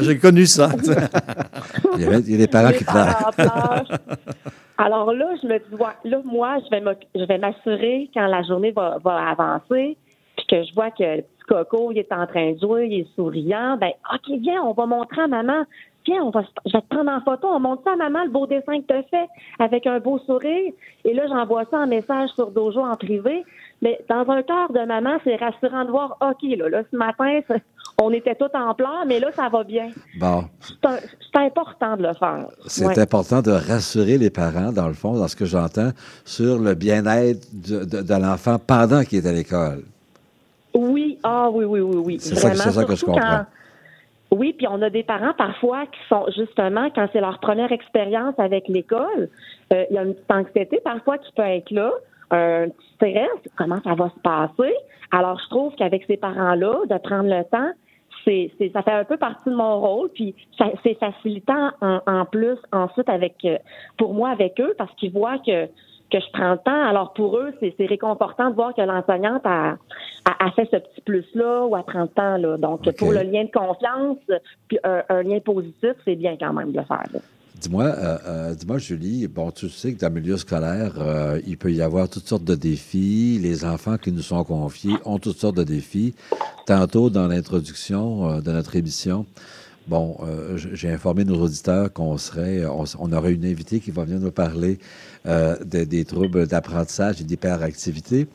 J'ai 0.02 0.18
connu 0.18 0.46
ça. 0.46 0.68
il, 1.96 2.02
y 2.02 2.06
a, 2.06 2.20
des 2.20 2.48
parents 2.48 2.72
qui 2.72 2.84
pleurent. 2.84 3.32
Alors 4.78 5.12
là, 5.12 5.26
je 5.42 5.46
me 5.46 5.58
dis, 5.58 6.10
là, 6.10 6.20
moi, 6.24 6.58
je 6.70 7.24
vais 7.24 7.38
m'assurer 7.38 8.10
quand 8.12 8.26
la 8.26 8.42
journée 8.42 8.72
va, 8.72 8.98
va 9.02 9.30
avancer, 9.30 9.96
puis 10.36 10.46
que 10.48 10.64
je 10.64 10.74
vois 10.74 10.90
que 10.90 11.22
Coco, 11.48 11.92
il 11.92 11.98
est 11.98 12.12
en 12.12 12.26
train 12.26 12.52
de 12.52 12.58
jouer, 12.58 12.88
il 12.90 13.00
est 13.00 13.14
souriant, 13.14 13.76
ben, 13.76 13.92
OK, 14.12 14.38
viens, 14.40 14.62
on 14.62 14.72
va 14.72 14.86
montrer 14.86 15.22
à 15.22 15.28
maman 15.28 15.64
Viens, 16.06 16.22
on 16.22 16.30
va, 16.30 16.42
je 16.64 16.72
vais 16.72 16.80
te 16.82 16.88
prendre 16.88 17.10
en 17.10 17.20
photo, 17.20 17.48
on 17.48 17.60
montre 17.60 17.82
ça 17.84 17.92
à 17.92 17.96
maman, 17.96 18.24
le 18.24 18.30
beau 18.30 18.46
dessin 18.46 18.80
que 18.80 18.86
tu 18.86 18.94
as 18.94 19.02
fait, 19.04 19.26
avec 19.58 19.86
un 19.86 19.98
beau 19.98 20.18
sourire. 20.20 20.72
Et 21.04 21.14
là, 21.14 21.24
j'envoie 21.28 21.64
ça 21.70 21.78
en 21.78 21.86
message 21.86 22.30
sur 22.36 22.50
Dojo 22.50 22.80
en 22.80 22.96
privé. 22.96 23.44
Mais 23.82 24.00
dans 24.08 24.28
un 24.30 24.42
cœur 24.42 24.72
de 24.72 24.86
maman, 24.86 25.18
c'est 25.24 25.36
rassurant 25.36 25.84
de 25.84 25.90
voir, 25.90 26.16
OK, 26.20 26.42
là, 26.56 26.68
là 26.68 26.82
ce 26.90 26.96
matin, 26.96 27.40
on 28.02 28.10
était 28.12 28.34
tout 28.34 28.48
en 28.54 28.72
pleurs, 28.74 29.04
mais 29.06 29.20
là, 29.20 29.28
ça 29.34 29.48
va 29.48 29.64
bien. 29.64 29.88
Bon. 30.18 30.44
C'est 30.60 31.40
important 31.40 31.96
de 31.96 32.02
le 32.04 32.14
faire. 32.14 32.46
C'est 32.66 32.98
important 32.98 33.42
de 33.42 33.50
rassurer 33.50 34.16
les 34.16 34.30
parents, 34.30 34.72
dans 34.72 34.88
le 34.88 34.94
fond, 34.94 35.14
dans 35.14 35.28
ce 35.28 35.36
que 35.36 35.44
j'entends, 35.44 35.90
sur 36.24 36.58
le 36.58 36.74
bien-être 36.74 37.46
de, 37.52 37.84
de 37.84 38.14
l'enfant 38.14 38.58
pendant 38.64 39.02
qu'il 39.02 39.24
est 39.24 39.28
à 39.28 39.32
l'école. 39.32 39.82
Oui, 40.74 41.18
ah 41.22 41.48
oui, 41.50 41.64
oui, 41.64 41.80
oui, 41.80 41.96
oui. 42.04 42.16
C'est 42.20 42.34
ça, 42.34 42.54
ça 42.54 42.84
que 42.84 42.94
je 42.94 43.04
comprends. 43.04 43.20
quand- 43.20 43.46
Oui, 44.32 44.52
puis 44.52 44.66
on 44.68 44.82
a 44.82 44.90
des 44.90 45.02
parents 45.04 45.34
parfois 45.34 45.86
qui 45.86 46.00
sont 46.08 46.26
justement, 46.36 46.88
quand 46.94 47.06
c'est 47.12 47.20
leur 47.20 47.38
première 47.38 47.70
expérience 47.72 48.34
avec 48.38 48.66
l'école, 48.68 49.28
euh, 49.72 49.84
il 49.90 49.94
y 49.94 49.98
a 49.98 50.02
une 50.02 50.14
petite 50.14 50.30
anxiété 50.30 50.80
parfois 50.84 51.18
qui 51.18 51.32
peut 51.32 51.42
être 51.42 51.70
là, 51.70 51.92
un 52.32 52.68
petit 52.68 52.86
stress, 52.96 53.52
comment 53.56 53.80
ça 53.84 53.94
va 53.94 54.10
se 54.10 54.20
passer? 54.20 54.74
Alors, 55.12 55.38
je 55.38 55.48
trouve 55.48 55.74
qu'avec 55.76 56.04
ces 56.06 56.16
parents-là, 56.16 56.74
de 56.90 56.98
prendre 56.98 57.28
le 57.28 57.44
temps, 57.44 57.70
c'est, 58.24 58.50
c'est- 58.58 58.72
ça 58.72 58.82
fait 58.82 58.90
un 58.90 59.04
peu 59.04 59.16
partie 59.16 59.48
de 59.48 59.54
mon 59.54 59.78
rôle, 59.80 60.08
puis 60.08 60.34
ça- 60.58 60.72
c'est 60.82 60.94
facilitant 60.98 61.70
en, 61.80 62.00
en 62.08 62.24
plus 62.24 62.58
ensuite 62.72 63.08
avec, 63.08 63.36
euh, 63.44 63.58
pour 63.96 64.12
moi 64.12 64.30
avec 64.30 64.60
eux, 64.60 64.74
parce 64.76 64.92
qu'ils 64.96 65.12
voient 65.12 65.38
que 65.38 65.66
que 66.10 66.20
je 66.20 66.30
prends 66.32 66.52
le 66.52 66.58
temps. 66.58 66.88
Alors 66.88 67.12
pour 67.12 67.38
eux, 67.38 67.52
c'est, 67.60 67.74
c'est 67.76 67.86
réconfortant 67.86 68.50
de 68.50 68.54
voir 68.54 68.74
que 68.74 68.82
l'enseignante 68.82 69.42
a, 69.44 69.76
a, 70.24 70.46
a 70.46 70.50
fait 70.52 70.68
ce 70.70 70.76
petit 70.76 71.00
plus-là 71.04 71.66
ou 71.66 71.74
a 71.76 71.82
prend 71.82 72.02
le 72.02 72.08
temps. 72.08 72.36
Là. 72.36 72.56
Donc 72.56 72.90
pour 72.96 73.12
le 73.12 73.22
lien 73.22 73.44
de 73.44 73.50
confiance, 73.50 74.18
puis 74.68 74.78
un, 74.84 75.02
un 75.08 75.22
lien 75.22 75.40
positif, 75.40 75.92
c'est 76.04 76.16
bien 76.16 76.36
quand 76.38 76.52
même 76.52 76.72
de 76.72 76.78
le 76.78 76.84
faire. 76.84 77.04
là. 77.12 77.20
Dis-moi, 77.58 77.84
euh, 77.84 78.18
euh, 78.26 78.54
dis-moi, 78.54 78.76
Julie, 78.76 79.26
bon, 79.28 79.50
tu 79.50 79.70
sais 79.70 79.94
que 79.94 79.98
dans 79.98 80.12
le 80.12 80.20
milieu 80.20 80.36
scolaire, 80.36 80.92
euh, 80.98 81.40
il 81.46 81.56
peut 81.56 81.72
y 81.72 81.80
avoir 81.80 82.06
toutes 82.06 82.26
sortes 82.26 82.44
de 82.44 82.54
défis. 82.54 83.38
Les 83.42 83.64
enfants 83.64 83.96
qui 83.96 84.12
nous 84.12 84.20
sont 84.20 84.44
confiés 84.44 84.92
ont 85.06 85.18
toutes 85.18 85.38
sortes 85.38 85.56
de 85.56 85.64
défis. 85.64 86.14
Tantôt, 86.66 87.08
dans 87.08 87.26
l'introduction 87.28 88.40
de 88.40 88.52
notre 88.52 88.76
émission, 88.76 89.24
bon, 89.86 90.16
euh, 90.22 90.56
j'ai 90.56 90.90
informé 90.90 91.24
nos 91.24 91.36
auditeurs 91.42 91.92
qu'on 91.92 92.16
serait, 92.18 92.64
on, 92.66 92.84
s- 92.84 92.96
on 92.98 93.12
aurait 93.12 93.32
une 93.32 93.44
invitée 93.44 93.80
qui 93.80 93.90
va 93.90 94.04
venir 94.04 94.20
nous 94.20 94.30
parler 94.32 94.78
euh, 95.26 95.56
de- 95.64 95.84
des 95.84 96.04
troubles 96.04 96.46
d'apprentissage 96.46 97.20
et 97.20 97.24
d'hyperactivité. 97.24 98.26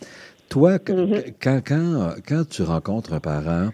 Toi, 0.50 0.80
qu- 0.80 0.94
quand, 1.42 1.62
quand, 1.66 2.14
quand 2.28 2.48
tu 2.50 2.62
rencontres 2.64 3.14
un 3.14 3.20
parent 3.20 3.70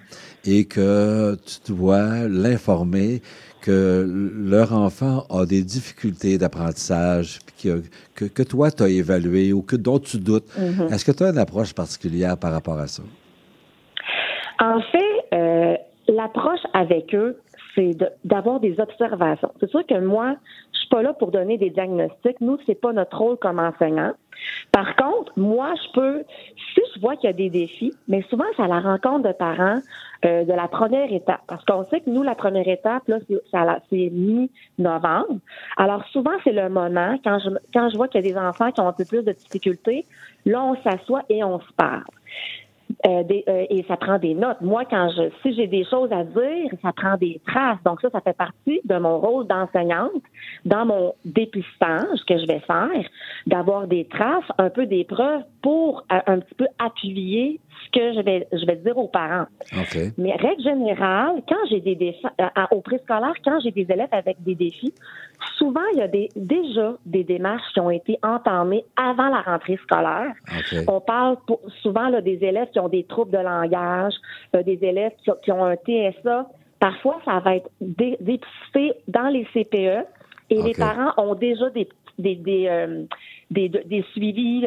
et 0.46 0.66
que 0.66 1.36
tu 1.46 1.74
dois 1.74 2.28
l'informer 2.28 3.22
que 3.62 4.06
leur 4.38 4.72
enfant 4.74 5.26
a 5.30 5.46
des 5.46 5.64
difficultés 5.64 6.38
d'apprentissage 6.38 7.40
que, 7.62 7.82
que, 8.16 8.26
que 8.26 8.44
toi, 8.44 8.70
tu 8.72 8.84
as 8.84 8.90
évalué 8.90 9.52
ou 9.54 9.62
que 9.64 9.76
dont 9.76 10.00
tu 10.00 10.20
doutes, 10.20 10.46
est-ce 10.92 11.04
que 11.04 11.12
tu 11.12 11.24
as 11.24 11.30
une 11.30 11.38
approche 11.40 11.74
particulière 11.74 12.38
par 12.38 12.52
rapport 12.52 12.78
à 12.78 12.88
ça? 12.88 13.02
En 14.60 14.80
fait, 14.92 15.36
euh, 15.36 15.76
l'approche 16.08 16.62
avec 16.74 17.14
eux, 17.14 17.38
c'est 17.78 17.96
d'avoir 18.26 18.60
des 18.60 18.80
observations. 18.80 19.52
C'est 19.60 19.70
sûr 19.70 19.86
que 19.86 20.00
moi, 20.00 20.36
je 20.74 20.80
suis 20.80 20.90
pas 20.90 21.04
là 21.04 21.14
pour 21.14 21.32
donner 21.32 21.58
des 21.58 21.70
diagnostics. 21.70 22.42
Nous, 22.42 22.58
c'est 22.66 22.80
pas 22.80 22.92
notre 22.92 23.18
rôle 23.18 23.38
comme 23.38 23.60
enseignant. 23.60 24.14
Par 24.72 24.96
contre, 24.96 25.32
moi, 25.36 25.74
je 25.76 25.92
peux, 25.94 26.24
si 26.74 26.82
je 26.96 27.00
vois 27.00 27.16
qu'il 27.16 27.28
y 27.28 27.30
a 27.30 27.34
des 27.34 27.50
défis, 27.50 27.94
mais 28.08 28.24
souvent, 28.30 28.46
c'est 28.56 28.64
à 28.64 28.68
la 28.68 28.80
rencontre 28.80 29.28
de 29.28 29.34
parents 29.34 29.80
euh, 30.26 30.44
de 30.44 30.54
la 30.54 30.68
première 30.68 31.12
étape. 31.12 31.42
Parce 31.48 31.64
qu'on 31.66 31.84
sait 31.86 32.02
que 32.02 32.10
nous, 32.10 32.24
la 32.24 32.36
première 32.36 32.68
étape, 32.68 33.08
là, 33.08 33.20
c'est 33.90 34.10
mi-novembre. 34.12 35.40
Alors, 35.78 36.04
souvent, 36.08 36.34
c'est 36.44 36.54
le 36.54 36.70
moment, 36.70 37.18
quand 37.24 37.40
je, 37.40 37.50
quand 37.74 37.90
je 37.90 37.98
vois 37.98 38.08
qu'il 38.08 38.26
y 38.26 38.30
a 38.30 38.34
des 38.34 38.38
enfants 38.38 38.72
qui 38.72 38.82
ont 38.82 38.88
un 38.88 38.94
peu 38.94 39.06
plus 39.06 39.24
de 39.24 39.32
difficultés, 39.32 40.06
là, 40.46 40.64
on 40.64 40.76
s'assoit 40.82 41.24
et 41.30 41.44
on 41.44 41.60
se 41.60 41.74
parle. 41.76 42.04
Euh, 43.06 43.24
euh, 43.30 43.66
et 43.70 43.84
ça 43.88 43.98
prend 43.98 44.18
des 44.18 44.34
notes. 44.34 44.62
Moi, 44.62 44.84
quand 44.86 45.10
je, 45.16 45.30
si 45.42 45.54
j'ai 45.56 45.68
des 45.68 45.84
choses 45.86 46.12
à 46.12 46.24
dire, 46.24 46.72
ça 46.82 46.94
prend 46.94 47.16
des 47.18 47.40
traces. 47.46 47.78
Donc 47.86 48.02
ça, 48.02 48.10
ça 48.10 48.22
fait 48.22 48.36
partie 48.36 48.82
de 48.86 48.98
mon 48.98 49.20
rôle 49.20 49.46
d'enseignante 49.46 50.24
dans 50.66 50.86
mon 50.86 51.14
dépistage 51.26 52.20
que 52.28 52.38
je 52.38 52.48
vais 52.48 52.60
faire, 52.60 53.10
d'avoir 53.46 53.88
des 53.88 54.06
traces, 54.06 54.46
un 54.58 54.70
peu 54.70 54.86
des 54.86 55.04
preuves 55.04 55.44
pour 55.62 56.04
euh, 56.12 56.20
un 56.28 56.40
petit 56.40 56.56
peu 56.56 56.68
appuyer 56.80 57.60
ce 57.86 57.90
que 58.00 58.14
je 58.14 58.22
vais, 58.22 58.48
je 58.52 58.66
vais 58.66 58.76
dire 58.78 58.98
aux 58.98 59.08
parents. 59.08 59.46
Mais 60.18 60.34
règle 60.36 60.62
générale, 60.64 61.42
quand 61.48 61.56
j'ai 61.70 61.80
des 61.80 61.96
défis 61.96 62.26
euh, 62.42 62.46
au 62.72 62.82
préscolaire, 62.82 63.34
quand 63.44 63.60
j'ai 63.62 63.72
des 63.72 63.86
élèves 63.90 64.10
avec 64.12 64.38
des 64.44 64.56
défis, 64.56 64.94
souvent 65.58 65.82
il 65.94 66.00
y 66.00 66.02
a 66.02 66.08
des, 66.08 66.30
déjà 66.36 66.94
des 67.06 67.24
démarches 67.24 67.72
qui 67.74 67.80
ont 67.80 67.90
été 67.92 68.18
entamées 68.24 68.84
avant 68.96 69.30
la 69.30 69.42
rentrée 69.42 69.78
scolaire. 69.84 70.34
On 70.88 71.00
parle 71.02 71.38
pour- 71.46 71.62
souvent 71.82 72.10
là, 72.10 72.22
des 72.22 72.40
élèves 72.44 72.70
qui 72.72 72.80
ont 72.80 72.90
des 72.90 73.04
troubles 73.04 73.32
de 73.32 73.38
langage, 73.44 74.14
euh, 74.56 74.64
des 74.64 74.80
élèves 74.82 75.14
qui, 75.24 75.32
ont- 75.32 75.38
qui 75.44 75.52
ont 75.52 75.64
un 75.66 75.76
TSA. 75.76 76.48
Parfois, 76.80 77.20
ça 77.26 77.40
va 77.40 77.56
être 77.56 77.70
dé- 77.82 78.18
dépisté 78.20 78.94
dans 79.08 79.28
les 79.30 79.46
CPE 79.54 80.06
et 80.50 80.62
les 80.62 80.74
parents 80.74 81.12
ont 81.18 81.36
déjà 81.36 81.70
des 81.70 81.88
des, 82.20 82.34
des, 82.36 82.66
euh, 82.68 83.04
des, 83.50 83.70
des 83.70 84.04
suivis 84.12 84.66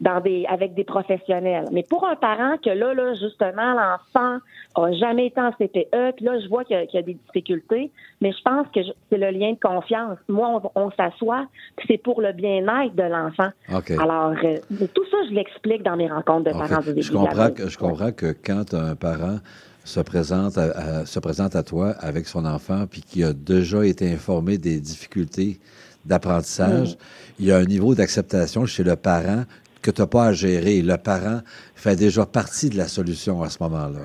dans 0.00 0.20
des, 0.20 0.46
avec 0.48 0.74
des 0.74 0.84
professionnels. 0.84 1.64
Mais 1.72 1.82
pour 1.82 2.06
un 2.06 2.14
parent 2.16 2.56
que 2.64 2.70
là, 2.70 2.94
là 2.94 3.14
justement, 3.14 3.72
l'enfant 3.74 4.38
a 4.74 4.92
jamais 4.92 5.26
été 5.26 5.40
en 5.40 5.50
CPE, 5.52 6.14
puis 6.16 6.24
là, 6.24 6.38
je 6.40 6.48
vois 6.48 6.64
qu'il 6.64 6.76
y, 6.76 6.80
a- 6.80 6.86
qu'il 6.86 7.00
y 7.00 7.02
a 7.02 7.06
des 7.06 7.14
difficultés, 7.26 7.90
mais 8.20 8.32
je 8.32 8.40
pense 8.42 8.66
que 8.74 8.80
c'est 9.10 9.18
le 9.18 9.30
lien 9.30 9.52
de 9.52 9.58
confiance. 9.60 10.18
Moi, 10.28 10.62
on, 10.74 10.82
on 10.86 10.90
s'assoit, 10.92 11.46
puis 11.76 11.86
c'est 11.90 11.98
pour 12.02 12.20
le 12.20 12.32
bien-être 12.32 12.94
de 12.94 13.02
l'enfant. 13.02 13.50
Alors, 13.98 14.34
euh, 14.44 14.56
tout 14.94 15.04
ça, 15.10 15.16
je 15.28 15.34
l'explique 15.34 15.82
dans 15.82 15.96
mes 15.96 16.08
rencontres 16.08 16.44
de 16.44 16.52
parents 16.52 16.80
début 16.80 17.02
Je 17.02 17.10
de 17.12 17.16
comprends, 17.16 17.50
que, 17.50 17.68
je 17.68 17.76
comprends 17.78 18.12
que 18.12 18.32
quand 18.44 18.72
un 18.74 18.94
parent 18.94 19.38
se 19.84 19.98
présente 20.00 20.56
à, 20.58 20.70
à- 21.00 21.06
se 21.06 21.18
présente 21.18 21.56
à 21.56 21.64
toi 21.64 21.90
avec 21.98 22.26
son 22.26 22.44
enfant 22.44 22.84
puis 22.88 23.00
qui 23.02 23.24
a 23.24 23.32
déjà 23.32 23.84
été 23.84 24.12
informé 24.12 24.56
des 24.56 24.80
difficultés 24.80 25.58
d'apprentissage, 26.04 26.96
il 27.38 27.46
y 27.46 27.52
a 27.52 27.58
un 27.58 27.64
niveau 27.64 27.94
d'acceptation 27.94 28.66
chez 28.66 28.84
le 28.84 28.96
parent 28.96 29.44
que 29.82 29.90
tu 29.90 30.00
n'as 30.00 30.06
pas 30.06 30.26
à 30.26 30.32
gérer. 30.32 30.80
Le 30.82 30.96
parent 30.96 31.40
fait 31.74 31.96
déjà 31.96 32.24
partie 32.24 32.70
de 32.70 32.76
la 32.76 32.88
solution 32.88 33.42
à 33.42 33.50
ce 33.50 33.62
moment-là. 33.62 34.00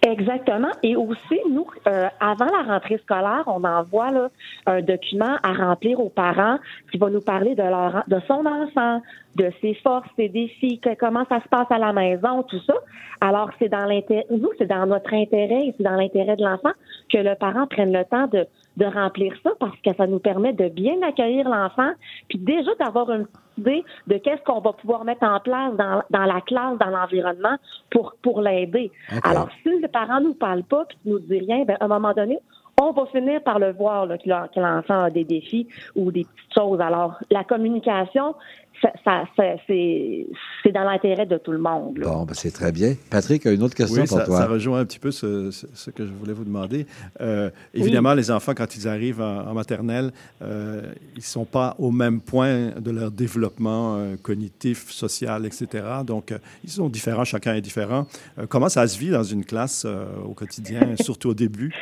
Exactement. 0.00 0.70
Et 0.84 0.94
aussi, 0.94 1.40
nous, 1.50 1.66
euh, 1.88 2.08
avant 2.20 2.46
la 2.46 2.72
rentrée 2.72 2.98
scolaire, 2.98 3.42
on 3.46 3.64
envoie 3.64 4.30
un 4.66 4.80
document 4.80 5.36
à 5.42 5.52
remplir 5.52 5.98
aux 5.98 6.08
parents 6.08 6.58
qui 6.92 6.98
va 6.98 7.10
nous 7.10 7.20
parler 7.20 7.56
de 7.56 7.62
leur 7.62 8.04
de 8.06 8.20
son 8.28 8.46
enfant, 8.46 9.02
de 9.34 9.50
ses 9.60 9.74
forces, 9.74 10.08
ses 10.16 10.28
défis, 10.28 10.80
comment 11.00 11.24
ça 11.28 11.40
se 11.42 11.48
passe 11.48 11.66
à 11.70 11.78
la 11.78 11.92
maison, 11.92 12.44
tout 12.44 12.60
ça. 12.64 12.74
Alors, 13.20 13.50
c'est 13.58 13.68
dans 13.68 13.86
l'intérêt, 13.86 14.26
nous, 14.30 14.50
c'est 14.56 14.68
dans 14.68 14.86
notre 14.86 15.12
intérêt 15.12 15.66
et 15.66 15.74
c'est 15.76 15.84
dans 15.84 15.96
l'intérêt 15.96 16.36
de 16.36 16.44
l'enfant 16.44 16.72
que 17.12 17.18
le 17.18 17.34
parent 17.34 17.66
prenne 17.66 17.92
le 17.92 18.04
temps 18.04 18.28
de, 18.28 18.46
de 18.78 18.86
remplir 18.86 19.34
ça 19.42 19.50
parce 19.58 19.76
que 19.80 19.94
ça 19.96 20.06
nous 20.06 20.20
permet 20.20 20.52
de 20.52 20.68
bien 20.68 21.02
accueillir 21.02 21.48
l'enfant, 21.48 21.90
puis 22.28 22.38
déjà 22.38 22.74
d'avoir 22.76 23.10
une 23.10 23.26
idée 23.58 23.84
de 24.06 24.18
qu'est-ce 24.18 24.42
qu'on 24.44 24.60
va 24.60 24.72
pouvoir 24.72 25.04
mettre 25.04 25.24
en 25.24 25.40
place 25.40 25.74
dans, 25.76 26.02
dans 26.10 26.24
la 26.24 26.40
classe, 26.40 26.78
dans 26.78 26.90
l'environnement 26.90 27.56
pour, 27.90 28.14
pour 28.22 28.40
l'aider. 28.40 28.92
Alors, 29.24 29.48
si 29.62 29.68
le 29.68 29.88
parent 29.88 30.20
nous 30.20 30.34
parle 30.34 30.62
pas 30.62 30.84
puis 30.84 30.98
nous 31.04 31.18
dit 31.18 31.40
rien, 31.40 31.64
ben, 31.64 31.76
à 31.80 31.84
un 31.84 31.88
moment 31.88 32.12
donné, 32.12 32.38
on 32.80 32.92
va 32.92 33.06
finir 33.06 33.42
par 33.42 33.58
le 33.58 33.72
voir 33.72 34.06
là, 34.06 34.18
que 34.18 34.28
l'en- 34.28 34.48
que 34.48 34.60
l'enfant 34.60 35.04
a 35.04 35.10
des 35.10 35.24
défis 35.24 35.66
ou 35.96 36.10
des 36.12 36.24
petites 36.24 36.54
choses. 36.54 36.80
Alors, 36.80 37.18
la 37.30 37.44
communication, 37.44 38.34
ça, 38.80 38.92
ça- 39.04 39.24
ça- 39.36 39.56
c'est 39.66 40.26
c'est 40.62 40.70
dans 40.70 40.84
l'intérêt 40.84 41.26
de 41.26 41.36
tout 41.38 41.50
le 41.50 41.58
monde. 41.58 41.98
là. 41.98 42.06
Bon, 42.08 42.24
ben, 42.24 42.34
c'est 42.34 42.52
très 42.52 42.70
bien. 42.70 42.94
Patrick 43.10 43.44
a 43.46 43.50
une 43.50 43.62
autre 43.64 43.74
question 43.74 44.02
Oui, 44.02 44.06
pour 44.08 44.18
ça, 44.18 44.24
toi. 44.24 44.36
ça 44.38 44.46
rejoint 44.46 44.78
un 44.80 44.84
petit 44.84 45.00
peu 45.00 45.10
ce, 45.10 45.50
ce- 45.50 45.66
ce 45.74 45.90
que 45.90 46.06
je 46.06 46.12
voulais 46.12 46.32
vous 46.32 46.44
demander. 46.44 46.86
Euh, 47.20 47.50
évidemment, 47.74 48.14
les 48.14 48.30
enfants, 48.30 48.52
quand 48.56 48.76
ils 48.76 48.86
arrivent 48.86 49.20
en, 49.20 49.48
en 49.48 49.54
maternelle, 49.54 50.12
euh, 50.42 50.82
ils 51.14 51.18
ne 51.18 51.22
sont 51.22 51.44
pas 51.44 51.74
au 51.80 51.90
même 51.90 52.20
point 52.20 52.70
de 52.78 52.90
leur 52.92 53.10
développement 53.10 53.96
euh, 53.96 54.14
cognitif, 54.22 54.90
social, 54.92 55.44
etc. 55.44 55.84
Donc, 56.06 56.30
euh, 56.30 56.38
ils 56.62 56.70
sont 56.70 56.88
différents, 56.88 57.24
chacun 57.24 57.54
est 57.54 57.60
différent. 57.60 58.06
Euh, 58.38 58.46
comment 58.48 58.68
ça 58.68 58.86
se 58.86 58.96
vit 58.96 59.10
dans 59.10 59.24
une 59.24 59.44
classe 59.44 59.84
euh, 59.86 60.04
au 60.24 60.34
quotidien, 60.34 60.80
surtout 61.00 61.30
au 61.30 61.34
début? 61.34 61.74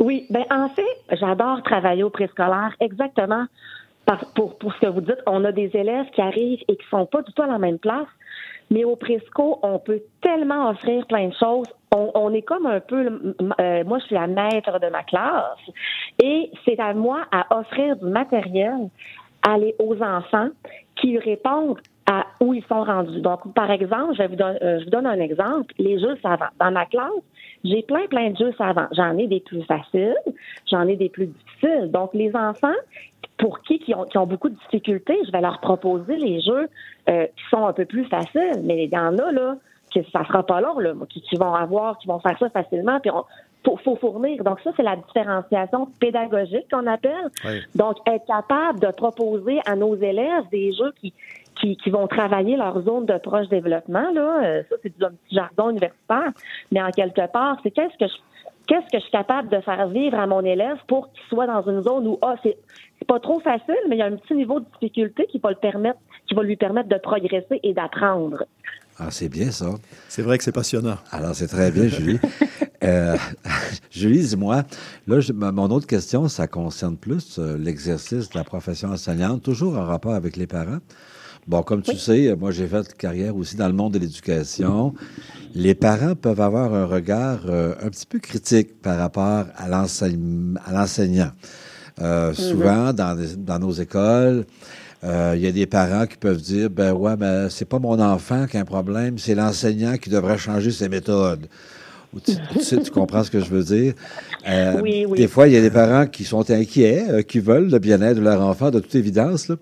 Oui, 0.00 0.26
ben 0.30 0.44
en 0.50 0.68
fait, 0.70 1.16
j'adore 1.16 1.62
travailler 1.62 2.02
au 2.02 2.10
préscolaire 2.10 2.74
exactement 2.80 3.46
par- 4.06 4.24
pour, 4.34 4.58
pour 4.58 4.74
ce 4.74 4.80
que 4.80 4.86
vous 4.86 5.00
dites. 5.00 5.22
On 5.26 5.44
a 5.44 5.52
des 5.52 5.70
élèves 5.74 6.10
qui 6.10 6.20
arrivent 6.20 6.62
et 6.68 6.76
qui 6.76 6.86
sont 6.90 7.06
pas 7.06 7.22
du 7.22 7.32
tout 7.32 7.42
à 7.42 7.46
la 7.46 7.58
même 7.58 7.78
place, 7.78 8.08
mais 8.70 8.84
au 8.84 8.96
présco, 8.96 9.58
on 9.62 9.78
peut 9.78 10.02
tellement 10.20 10.70
offrir 10.70 11.06
plein 11.06 11.28
de 11.28 11.34
choses. 11.34 11.66
On, 11.96 12.32
est 12.34 12.42
comme 12.42 12.66
un 12.66 12.80
peu, 12.80 13.34
euh, 13.60 13.84
moi 13.84 14.00
je 14.00 14.06
suis 14.06 14.16
la 14.16 14.26
maître 14.26 14.80
de 14.80 14.88
ma 14.88 15.04
classe 15.04 15.56
et 16.20 16.50
c'est 16.64 16.80
à 16.80 16.92
moi 16.92 17.20
à 17.30 17.56
offrir 17.56 17.94
du 17.96 18.06
matériel 18.06 18.88
aux 19.78 20.02
enfants 20.02 20.48
qui 20.96 21.18
répondent 21.18 21.78
à 22.06 22.24
où 22.40 22.52
ils 22.52 22.64
sont 22.64 22.82
rendus. 22.82 23.20
Donc, 23.20 23.54
par 23.54 23.70
exemple, 23.70 24.14
je, 24.18 24.24
vous 24.24 24.34
donne- 24.36 24.58
euh, 24.60 24.80
je 24.80 24.84
vous 24.84 24.90
donne 24.90 25.06
un 25.06 25.20
exemple, 25.20 25.72
les 25.78 25.98
jeux 26.00 26.16
savants. 26.20 26.50
Dans 26.58 26.72
ma 26.72 26.84
classe, 26.86 27.10
j'ai 27.64 27.82
plein, 27.82 28.06
plein 28.06 28.30
de 28.30 28.36
jeux 28.36 28.52
savants. 28.58 28.88
J'en 28.92 29.16
ai 29.16 29.26
des 29.26 29.40
plus 29.40 29.62
faciles, 29.64 30.16
j'en 30.70 30.86
ai 30.86 30.96
des 30.96 31.08
plus 31.08 31.26
difficiles. 31.26 31.90
Donc, 31.90 32.10
les 32.14 32.34
enfants, 32.36 32.74
pour 33.38 33.60
qui 33.62 33.78
qui 33.78 33.94
ont, 33.94 34.04
qui 34.04 34.18
ont 34.18 34.26
beaucoup 34.26 34.48
de 34.48 34.56
difficultés, 34.56 35.18
je 35.26 35.32
vais 35.32 35.40
leur 35.40 35.60
proposer 35.60 36.16
les 36.16 36.40
jeux 36.40 36.68
euh, 37.08 37.26
qui 37.26 37.44
sont 37.50 37.66
un 37.66 37.72
peu 37.72 37.84
plus 37.84 38.04
faciles. 38.04 38.62
Mais 38.62 38.84
il 38.84 38.90
y 38.90 38.98
en 38.98 39.18
a, 39.18 39.32
là, 39.32 39.56
que 39.94 40.00
ça 40.12 40.24
sera 40.24 40.42
pas 40.44 40.60
long, 40.60 40.78
là, 40.78 40.92
qui, 41.08 41.20
qui 41.22 41.36
vont 41.36 41.54
avoir, 41.54 41.98
qui 41.98 42.08
vont 42.08 42.18
faire 42.18 42.38
ça 42.38 42.50
facilement, 42.50 43.00
puis 43.00 43.10
on 43.10 43.24
faut, 43.64 43.78
faut 43.78 43.96
fournir. 43.96 44.44
Donc 44.44 44.60
ça, 44.60 44.70
c'est 44.76 44.82
la 44.82 44.96
différenciation 44.96 45.88
pédagogique 45.98 46.66
qu'on 46.70 46.86
appelle. 46.86 47.30
Oui. 47.44 47.60
Donc, 47.74 47.96
être 48.06 48.26
capable 48.26 48.80
de 48.80 48.88
proposer 48.88 49.60
à 49.66 49.74
nos 49.74 49.96
élèves 49.96 50.44
des 50.50 50.72
jeux 50.72 50.92
qui, 51.00 51.12
qui, 51.60 51.76
qui 51.76 51.90
vont 51.90 52.06
travailler 52.06 52.56
leur 52.56 52.82
zone 52.82 53.06
de 53.06 53.18
proche 53.18 53.48
développement. 53.48 54.10
Là, 54.12 54.44
euh, 54.44 54.62
ça, 54.68 54.76
c'est 54.82 54.96
du 54.96 55.04
un 55.04 55.10
petit 55.10 55.34
jargon 55.34 55.70
universitaire, 55.70 56.32
mais 56.72 56.82
en 56.82 56.90
quelque 56.90 57.30
part, 57.32 57.58
c'est 57.62 57.70
qu'est-ce 57.70 57.96
que 57.98 58.06
je 58.06 58.16
qu'est-ce 58.66 58.90
que 58.90 58.98
je 58.98 59.02
suis 59.02 59.10
capable 59.10 59.50
de 59.50 59.60
faire 59.60 59.88
vivre 59.88 60.18
à 60.18 60.26
mon 60.26 60.42
élève 60.42 60.78
pour 60.88 61.12
qu'il 61.12 61.22
soit 61.28 61.46
dans 61.46 61.62
une 61.68 61.82
zone 61.82 62.06
où 62.08 62.18
ah, 62.22 62.36
c'est 62.42 62.56
c'est 62.98 63.06
pas 63.06 63.20
trop 63.20 63.40
facile, 63.40 63.76
mais 63.88 63.96
il 63.96 63.98
y 63.98 64.02
a 64.02 64.06
un 64.06 64.16
petit 64.16 64.34
niveau 64.34 64.60
de 64.60 64.66
difficulté 64.80 65.26
qui 65.26 65.38
va 65.38 65.50
le 65.50 65.56
permettre, 65.56 65.98
qui 66.26 66.34
va 66.34 66.42
lui 66.42 66.56
permettre 66.56 66.88
de 66.88 66.96
progresser 66.96 67.60
et 67.62 67.74
d'apprendre. 67.74 68.44
Ah, 68.98 69.10
c'est 69.10 69.28
bien 69.28 69.50
ça. 69.50 69.66
C'est 70.08 70.22
vrai 70.22 70.38
que 70.38 70.44
c'est 70.44 70.52
passionnant. 70.52 70.96
Alors, 71.10 71.34
c'est 71.34 71.48
très 71.48 71.70
bien, 71.70 71.88
Julie. 71.88 72.20
Euh, 72.84 73.16
Julie, 73.90 74.20
dis-moi, 74.20 74.64
là, 75.06 75.20
je- 75.20 75.32
mon 75.32 75.70
autre 75.70 75.86
question, 75.86 76.28
ça 76.28 76.46
concerne 76.46 76.96
plus 76.96 77.36
euh, 77.38 77.56
l'exercice 77.58 78.28
de 78.30 78.36
la 78.38 78.44
profession 78.44 78.90
enseignante, 78.90 79.42
toujours 79.42 79.76
en 79.76 79.84
rapport 79.84 80.14
avec 80.14 80.36
les 80.36 80.46
parents. 80.46 80.78
Bon, 81.46 81.62
comme 81.62 81.82
tu 81.82 81.96
sais, 81.98 82.34
moi, 82.36 82.52
j'ai 82.52 82.66
fait 82.66 82.94
carrière 82.96 83.36
aussi 83.36 83.54
dans 83.56 83.66
le 83.66 83.74
monde 83.74 83.92
de 83.92 83.98
l'éducation. 83.98 84.94
Les 85.54 85.74
parents 85.74 86.14
peuvent 86.14 86.40
avoir 86.40 86.72
un 86.72 86.86
regard 86.86 87.40
euh, 87.46 87.74
un 87.82 87.90
petit 87.90 88.06
peu 88.06 88.18
critique 88.18 88.80
par 88.80 88.96
rapport 88.98 89.44
à 89.56 89.68
l'enseignant. 89.68 91.30
Euh, 92.00 92.32
Souvent, 92.32 92.92
dans, 92.94 93.58
nos 93.60 93.72
écoles, 93.72 94.46
euh, 95.04 95.34
il 95.36 95.42
y 95.42 95.46
a 95.46 95.52
des 95.52 95.66
parents 95.66 96.06
qui 96.06 96.16
peuvent 96.16 96.40
dire, 96.40 96.70
ben 96.70 96.92
ouais, 96.94 97.14
mais 97.18 97.50
c'est 97.50 97.66
pas 97.68 97.78
mon 97.78 98.00
enfant 98.00 98.46
qui 98.46 98.56
a 98.56 98.60
un 98.60 98.64
problème, 98.64 99.18
c'est 99.18 99.34
l'enseignant 99.34 99.96
qui 99.98 100.08
devrait 100.08 100.38
changer 100.38 100.70
ses 100.70 100.88
méthodes. 100.88 101.46
Tu, 102.24 102.32
tu 102.52 102.60
sais, 102.64 102.78
tu 102.80 102.90
comprends 102.90 103.24
ce 103.24 103.30
que 103.30 103.40
je 103.40 103.50
veux 103.50 103.62
dire? 103.64 103.94
Euh, 104.48 104.80
Oui, 104.82 105.06
oui. 105.08 105.18
Des 105.18 105.28
fois, 105.28 105.48
il 105.48 105.54
y 105.54 105.56
a 105.56 105.60
des 105.60 105.70
parents 105.70 106.06
qui 106.06 106.24
sont 106.24 106.48
inquiets, 106.50 107.04
euh, 107.08 107.22
qui 107.22 107.38
veulent 107.40 107.70
le 107.70 107.78
bien-être 107.78 108.16
de 108.16 108.22
leur 108.22 108.40
enfant, 108.42 108.70
de 108.70 108.80
toute 108.80 108.94
évidence, 108.94 109.48
là, 109.48 109.56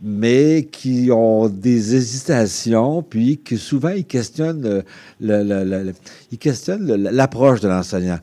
mais 0.00 0.68
qui 0.70 1.10
ont 1.12 1.48
des 1.48 1.96
hésitations, 1.96 3.02
puis 3.02 3.38
que 3.38 3.56
souvent 3.56 3.88
ils 3.90 4.04
questionnent 4.04 4.64
euh, 4.64 4.82
le- 5.20 5.42
le- 5.42 5.92
le- 6.84 7.10
l'approche 7.10 7.60
de 7.60 7.68
l'enseignant 7.68 8.18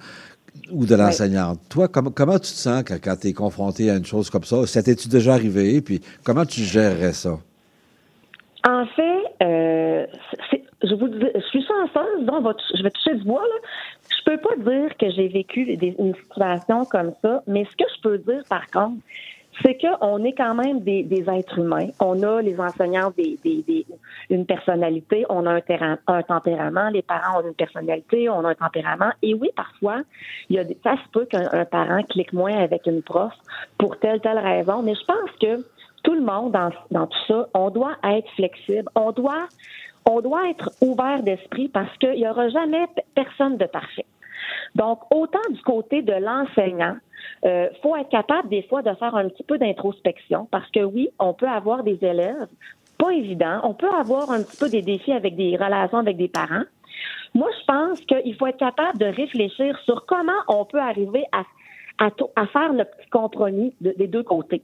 ou 0.71 0.85
de 0.85 0.95
l'enseignante. 0.95 1.59
Toi, 1.69 1.87
com- 1.89 2.11
comment 2.15 2.39
tu 2.39 2.51
te 2.51 2.57
sens 2.57 2.83
quand, 2.87 2.97
quand 3.03 3.15
tu 3.19 3.27
es 3.27 3.33
confronté 3.33 3.89
à 3.89 3.95
une 3.97 4.05
chose 4.05 4.29
comme 4.29 4.43
ça? 4.45 4.65
Ça 4.67 4.81
t'es-tu 4.81 5.09
déjà 5.09 5.33
arrivé? 5.33 5.81
Puis 5.81 6.01
comment 6.23 6.45
tu 6.45 6.61
gérerais 6.61 7.13
ça? 7.13 7.37
En 8.67 8.85
fait, 8.95 9.43
euh, 9.43 10.05
c'est- 10.49 10.63
je 10.87 10.95
vous 10.95 11.07
dis, 11.07 11.25
je 11.35 11.39
suis 11.47 11.65
chanceuse, 11.65 12.25
va 12.25 12.53
tou- 12.53 12.77
je 12.77 12.83
vais 12.83 12.91
toucher 12.91 13.15
du 13.15 13.23
bois. 13.23 13.41
Là. 13.41 13.67
Je 14.09 14.23
peux 14.31 14.37
pas 14.37 14.55
dire 14.57 14.95
que 14.97 15.09
j'ai 15.11 15.27
vécu 15.27 15.75
des- 15.77 15.95
une 15.99 16.15
situation 16.15 16.85
comme 16.85 17.13
ça, 17.21 17.43
mais 17.47 17.65
ce 17.65 17.75
que 17.75 17.89
je 17.95 18.01
peux 18.01 18.17
dire 18.19 18.43
par 18.49 18.65
contre, 18.71 18.97
c'est 19.63 19.77
qu'on 19.77 20.23
est 20.25 20.33
quand 20.33 20.53
même 20.53 20.81
des, 20.81 21.25
êtres 21.29 21.59
humains. 21.59 21.87
On 22.01 22.21
a 22.23 22.41
les 22.41 22.59
enseignants 22.59 23.11
des, 23.17 23.37
une 24.29 24.45
personnalité, 24.45 25.25
on 25.29 25.45
a 25.45 25.59
un, 26.07 26.21
tempérament, 26.23 26.89
les 26.89 27.01
parents 27.01 27.39
ont 27.41 27.47
une 27.47 27.53
personnalité, 27.53 28.29
on 28.29 28.43
a 28.43 28.49
un 28.49 28.55
tempérament. 28.55 29.11
Et 29.21 29.33
oui, 29.33 29.49
parfois, 29.55 30.01
il 30.49 30.57
y 30.57 30.59
a 30.59 30.63
ça 30.83 30.95
se 30.97 31.09
peut 31.11 31.25
qu'un 31.25 31.47
un 31.51 31.65
parent 31.65 32.01
clique 32.03 32.33
moins 32.33 32.55
avec 32.57 32.85
une 32.85 33.01
prof 33.01 33.31
pour 33.77 33.97
telle 33.99 34.19
telle 34.19 34.39
raison, 34.39 34.81
mais 34.81 34.95
je 34.95 35.05
pense 35.05 35.31
que 35.39 35.63
tout 36.03 36.13
le 36.13 36.21
monde 36.21 36.51
dans, 36.51 36.69
dans 36.91 37.07
tout 37.07 37.17
ça, 37.27 37.47
on 37.53 37.69
doit 37.69 37.95
être 38.03 38.29
flexible, 38.35 38.89
on 38.95 39.11
doit 39.11 39.47
on 40.09 40.21
doit 40.21 40.49
être 40.49 40.71
ouvert 40.81 41.23
d'esprit 41.23 41.67
parce 41.69 41.95
qu'il 41.97 42.13
n'y 42.13 42.27
aura 42.27 42.49
jamais 42.49 42.85
personne 43.15 43.57
de 43.57 43.65
parfait. 43.65 44.05
Donc, 44.75 44.99
autant 45.13 45.39
du 45.49 45.61
côté 45.61 46.01
de 46.01 46.13
l'enseignant, 46.13 46.97
euh, 47.45 47.67
faut 47.81 47.95
être 47.95 48.09
capable 48.09 48.49
des 48.49 48.63
fois 48.63 48.81
de 48.81 48.93
faire 48.95 49.15
un 49.15 49.29
petit 49.29 49.43
peu 49.43 49.57
d'introspection 49.57 50.47
parce 50.51 50.69
que 50.71 50.81
oui, 50.81 51.09
on 51.19 51.33
peut 51.33 51.47
avoir 51.47 51.83
des 51.83 51.97
élèves 52.03 52.47
pas 52.97 53.11
évidents, 53.11 53.59
on 53.63 53.73
peut 53.73 53.89
avoir 53.89 54.31
un 54.31 54.41
petit 54.43 54.57
peu 54.57 54.69
des 54.69 54.81
défis 54.81 55.11
avec 55.11 55.35
des 55.35 55.57
relations 55.57 55.97
avec 55.97 56.17
des 56.17 56.27
parents. 56.29 56.63
Moi, 57.33 57.49
je 57.59 57.65
pense 57.65 57.99
qu'il 58.01 58.35
faut 58.35 58.47
être 58.47 58.57
capable 58.57 58.97
de 58.97 59.05
réfléchir 59.05 59.77
sur 59.85 60.05
comment 60.05 60.31
on 60.47 60.63
peut 60.65 60.79
arriver 60.79 61.25
à, 61.33 61.43
à, 61.97 62.47
faire 62.47 62.71
le 62.73 62.85
petit 62.85 63.09
compromis 63.09 63.73
de- 63.81 63.93
des 63.97 64.07
deux 64.07 64.23
côtés. 64.23 64.61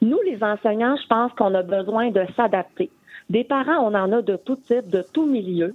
Nous, 0.00 0.20
les 0.22 0.42
enseignants, 0.42 0.96
je 0.96 1.06
pense 1.06 1.32
qu'on 1.32 1.54
a 1.54 1.62
besoin 1.62 2.10
de 2.10 2.24
s'adapter. 2.36 2.90
Des 3.30 3.44
parents, 3.44 3.78
on 3.78 3.94
en 3.94 4.12
a 4.12 4.22
de 4.22 4.36
tout 4.36 4.56
type, 4.56 4.88
de 4.88 5.04
tout 5.12 5.26
milieu. 5.26 5.74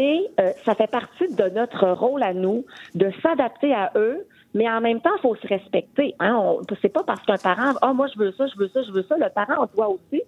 Et 0.00 0.26
euh, 0.40 0.50
ça 0.64 0.74
fait 0.74 0.90
partie 0.90 1.28
de 1.34 1.48
notre 1.50 1.88
rôle 1.90 2.22
à 2.22 2.34
nous 2.34 2.64
de 2.94 3.10
s'adapter 3.22 3.72
à 3.72 3.92
eux, 3.96 4.26
mais 4.54 4.68
en 4.68 4.80
même 4.80 5.00
temps, 5.00 5.12
il 5.18 5.20
faut 5.20 5.36
se 5.36 5.46
respecter. 5.46 6.14
Hein? 6.18 6.34
On, 6.36 6.60
c'est 6.82 6.88
pas 6.88 7.04
parce 7.04 7.22
qu'un 7.22 7.36
parent, 7.36 7.72
ah 7.80 7.92
moi 7.92 8.06
je 8.12 8.18
veux 8.18 8.32
ça, 8.32 8.46
je 8.48 8.58
veux 8.58 8.68
ça, 8.68 8.82
je 8.82 8.90
veux 8.90 9.04
ça. 9.04 9.16
Le 9.16 9.28
parent 9.30 9.66
doit 9.74 9.88
aussi 9.88 10.22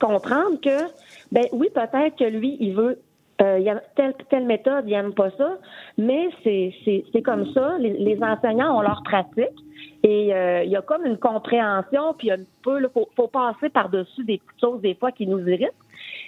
comprendre 0.00 0.60
que, 0.60 0.84
ben 1.30 1.44
oui, 1.52 1.68
peut-être 1.72 2.16
que 2.16 2.24
lui, 2.24 2.56
il 2.60 2.74
veut 2.74 2.98
euh, 3.42 3.58
il 3.58 3.64
y 3.64 3.70
a 3.70 3.82
telle, 3.96 4.14
telle 4.30 4.46
méthode, 4.46 4.84
il 4.86 4.92
n'aime 4.92 5.12
pas 5.12 5.30
ça, 5.30 5.58
mais 5.98 6.28
c'est, 6.42 7.22
comme 7.22 7.52
ça. 7.52 7.76
Les, 7.78 7.92
les 7.92 8.22
enseignants 8.22 8.78
ont 8.78 8.82
leur 8.82 9.02
pratique 9.02 9.58
et 10.02 10.34
euh, 10.34 10.62
il 10.64 10.70
y 10.70 10.76
a 10.76 10.82
comme 10.82 11.04
une 11.06 11.16
compréhension, 11.16 12.14
puis 12.16 12.30
un 12.30 12.38
peu, 12.62 12.80
il 12.80 12.88
faut, 12.92 13.08
faut 13.16 13.28
passer 13.28 13.70
par-dessus 13.70 14.24
des 14.24 14.38
petites 14.38 14.60
choses 14.60 14.80
des 14.82 14.94
fois 14.94 15.10
qui 15.10 15.26
nous 15.26 15.40
irritent. 15.48 15.72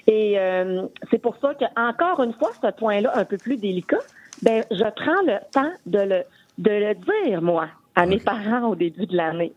Et 0.06 0.38
euh, 0.38 0.86
c'est 1.10 1.18
pour 1.18 1.36
ça 1.36 1.54
que 1.54 1.64
encore 1.76 2.22
une 2.22 2.32
fois, 2.32 2.50
ce 2.62 2.70
point-là 2.72 3.12
un 3.14 3.24
peu 3.24 3.36
plus 3.36 3.56
délicat, 3.56 3.98
ben 4.42 4.64
je 4.70 4.84
prends 4.84 5.22
le 5.26 5.38
temps 5.52 5.72
de 5.86 5.98
le 5.98 6.22
de 6.58 6.70
le 6.70 6.94
dire 6.94 7.42
moi 7.42 7.68
à 7.94 8.06
mes 8.06 8.18
parents 8.18 8.68
au 8.68 8.74
début 8.74 9.06
de 9.06 9.16
l'année. 9.16 9.52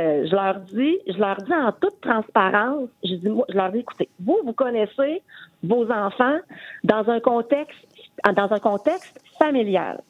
Euh, 0.00 0.26
je 0.26 0.34
leur 0.34 0.60
dis, 0.60 0.98
je 1.06 1.18
leur 1.18 1.36
dis 1.36 1.54
en 1.54 1.72
toute 1.72 2.00
transparence, 2.00 2.88
je 3.04 3.14
dis, 3.14 3.28
moi, 3.28 3.46
je 3.48 3.54
leur 3.54 3.70
dis, 3.70 3.78
écoutez, 3.78 4.08
vous, 4.20 4.40
vous 4.44 4.52
connaissez 4.52 5.22
vos 5.62 5.90
enfants 5.90 6.38
dans 6.82 7.08
un 7.08 7.20
contexte, 7.20 7.78
dans 8.24 8.52
un 8.52 8.58
contexte 8.58 9.20
familial. 9.38 10.00